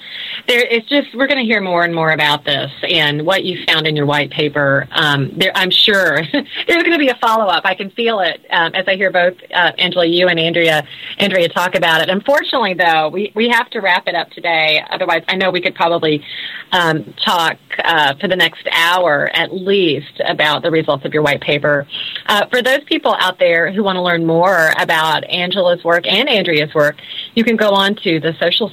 there 0.47 0.63
it's 0.69 0.87
just 0.87 1.15
we're 1.15 1.25
going 1.25 1.39
to 1.39 1.51
hear 1.51 1.59
more 1.59 1.83
and 1.83 1.95
more 1.95 2.11
about 2.11 2.45
this 2.45 2.71
and 2.87 3.25
what 3.25 3.43
you 3.43 3.65
found 3.65 3.87
in 3.87 3.95
your 3.95 4.05
white 4.05 4.29
paper. 4.29 4.87
Um, 4.91 5.31
there, 5.35 5.51
I'm 5.55 5.71
sure 5.71 6.19
there's 6.31 6.83
going 6.83 6.91
to 6.91 6.99
be 6.99 7.07
a 7.07 7.15
follow 7.15 7.45
up. 7.45 7.65
I 7.65 7.73
can 7.73 7.89
feel 7.89 8.19
it 8.19 8.45
um, 8.51 8.75
as 8.75 8.87
I 8.87 8.95
hear 8.95 9.09
both 9.09 9.33
uh, 9.51 9.71
Angela, 9.79 10.05
you 10.05 10.27
and 10.27 10.39
Andrea, 10.39 10.87
Andrea 11.17 11.49
talk 11.49 11.73
about 11.73 12.01
it. 12.01 12.09
Unfortunately, 12.11 12.75
though, 12.75 13.09
we 13.09 13.31
we 13.33 13.49
have 13.49 13.67
to 13.71 13.79
wrap 13.79 14.07
it 14.07 14.13
up 14.13 14.29
today. 14.29 14.85
Otherwise, 14.91 15.23
I 15.27 15.37
know 15.37 15.49
we 15.49 15.59
could 15.59 15.73
probably 15.73 16.23
um, 16.71 17.11
talk 17.25 17.57
uh, 17.83 18.13
for 18.21 18.27
the 18.27 18.35
next 18.35 18.67
hour 18.71 19.31
at 19.33 19.51
least 19.51 20.21
about 20.23 20.61
the 20.61 20.69
results 20.69 21.03
of 21.03 21.15
your 21.15 21.23
white 21.23 21.41
paper. 21.41 21.87
Uh, 22.27 22.45
for 22.45 22.61
those 22.61 22.83
people 22.83 23.15
out 23.19 23.39
there 23.39 23.71
who 23.71 23.83
want 23.83 23.95
to 23.95 24.03
learn 24.03 24.23
more 24.23 24.71
about 24.77 25.23
Angela's 25.23 25.83
work 25.83 26.05
and 26.05 26.29
Andrea's 26.29 26.75
work, 26.75 26.97
you 27.33 27.43
can 27.43 27.55
go 27.55 27.71
on 27.71 27.95
to 28.03 28.19
the 28.19 28.35
Social 28.39 28.69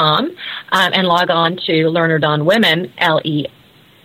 Studies 0.00 0.36
um, 0.72 0.92
and 0.92 1.06
log 1.06 1.30
on 1.30 1.58
to 1.66 1.88
Learned 1.88 2.24
on 2.24 2.44
Women, 2.44 2.92
L 2.98 3.20
E 3.24 3.46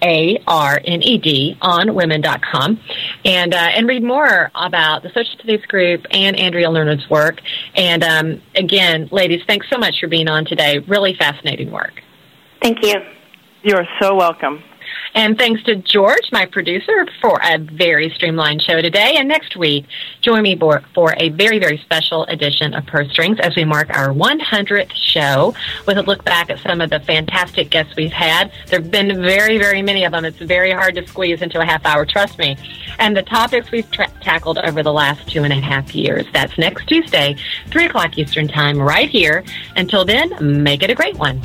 a 0.02 0.38
R 0.46 0.82
N 0.84 1.02
E 1.02 1.18
D 1.18 1.58
on 1.62 1.96
women.com 1.96 2.80
and 3.24 3.54
uh, 3.54 3.58
and 3.58 3.88
read 3.88 4.04
more 4.04 4.52
about 4.54 5.04
the 5.04 5.10
social 5.10 5.34
studies 5.40 5.66
group 5.66 6.06
and 6.12 6.36
Andrea 6.38 6.70
Learned's 6.70 7.10
work. 7.10 7.40
And 7.76 8.04
um, 8.04 8.42
again, 8.56 9.10
ladies, 9.12 9.42
thanks 9.48 9.68
so 9.70 9.78
much 9.78 9.96
for 10.00 10.08
being 10.08 10.28
on 10.28 10.46
today. 10.46 10.80
Really 10.80 11.16
fascinating 11.16 11.72
work. 11.72 12.02
Thank 12.62 12.84
you. 12.84 12.96
You're 13.64 13.88
so 14.02 14.16
welcome. 14.16 14.64
And 15.14 15.38
thanks 15.38 15.64
to 15.64 15.76
George, 15.76 16.32
my 16.32 16.46
producer, 16.46 17.08
for 17.22 17.40
a 17.44 17.58
very 17.58 18.10
streamlined 18.10 18.62
show 18.62 18.82
today. 18.82 19.16
And 19.18 19.28
next 19.28 19.56
week, 19.56 19.86
join 20.22 20.44
me 20.44 20.58
for, 20.58 20.82
for 20.94 21.14
a 21.18 21.30
very, 21.30 21.60
very 21.60 21.78
special 21.78 22.26
edition 22.26 22.74
of 22.74 22.86
Purse 22.86 23.12
Strings 23.12 23.40
as 23.40 23.56
we 23.56 23.64
mark 23.64 23.90
our 23.90 24.10
100th 24.10 24.92
show 24.94 25.54
with 25.88 25.98
a 25.98 26.04
look 26.04 26.24
back 26.26 26.50
at 26.50 26.60
some 26.60 26.82
of 26.82 26.90
the 26.90 27.00
fantastic 27.00 27.70
guests 27.70 27.96
we've 27.96 28.12
had. 28.12 28.52
There 28.68 28.82
have 28.82 28.92
been 28.92 29.22
very, 29.22 29.58
very 29.58 29.82
many 29.82 30.04
of 30.04 30.12
them. 30.12 30.26
It's 30.26 30.38
very 30.38 30.72
hard 30.72 30.96
to 30.96 31.08
squeeze 31.08 31.42
into 31.42 31.60
a 31.60 31.66
half 31.66 31.86
hour, 31.86 32.06
trust 32.06 32.38
me. 32.38 32.58
And 33.00 33.16
the 33.16 33.24
topics 33.24 33.72
we've 33.72 33.90
tra- 33.92 34.12
tackled 34.22 34.58
over 34.60 34.84
the 34.84 34.94
last 34.94 35.28
two 35.30 35.44
and 35.44 35.54
a 35.54 35.62
half 35.62 35.96
years. 35.96 36.26
That's 36.34 36.58
next 36.58 36.88
Tuesday, 36.88 37.36
3 37.72 37.86
o'clock 37.86 38.18
Eastern 38.18 38.48
Time, 38.48 38.80
right 38.80 39.10
here. 39.10 39.44
Until 39.76 40.06
then, 40.06 40.34
make 40.42 40.84
it 40.84 40.90
a 40.90 40.96
great 40.96 41.18
one. 41.18 41.42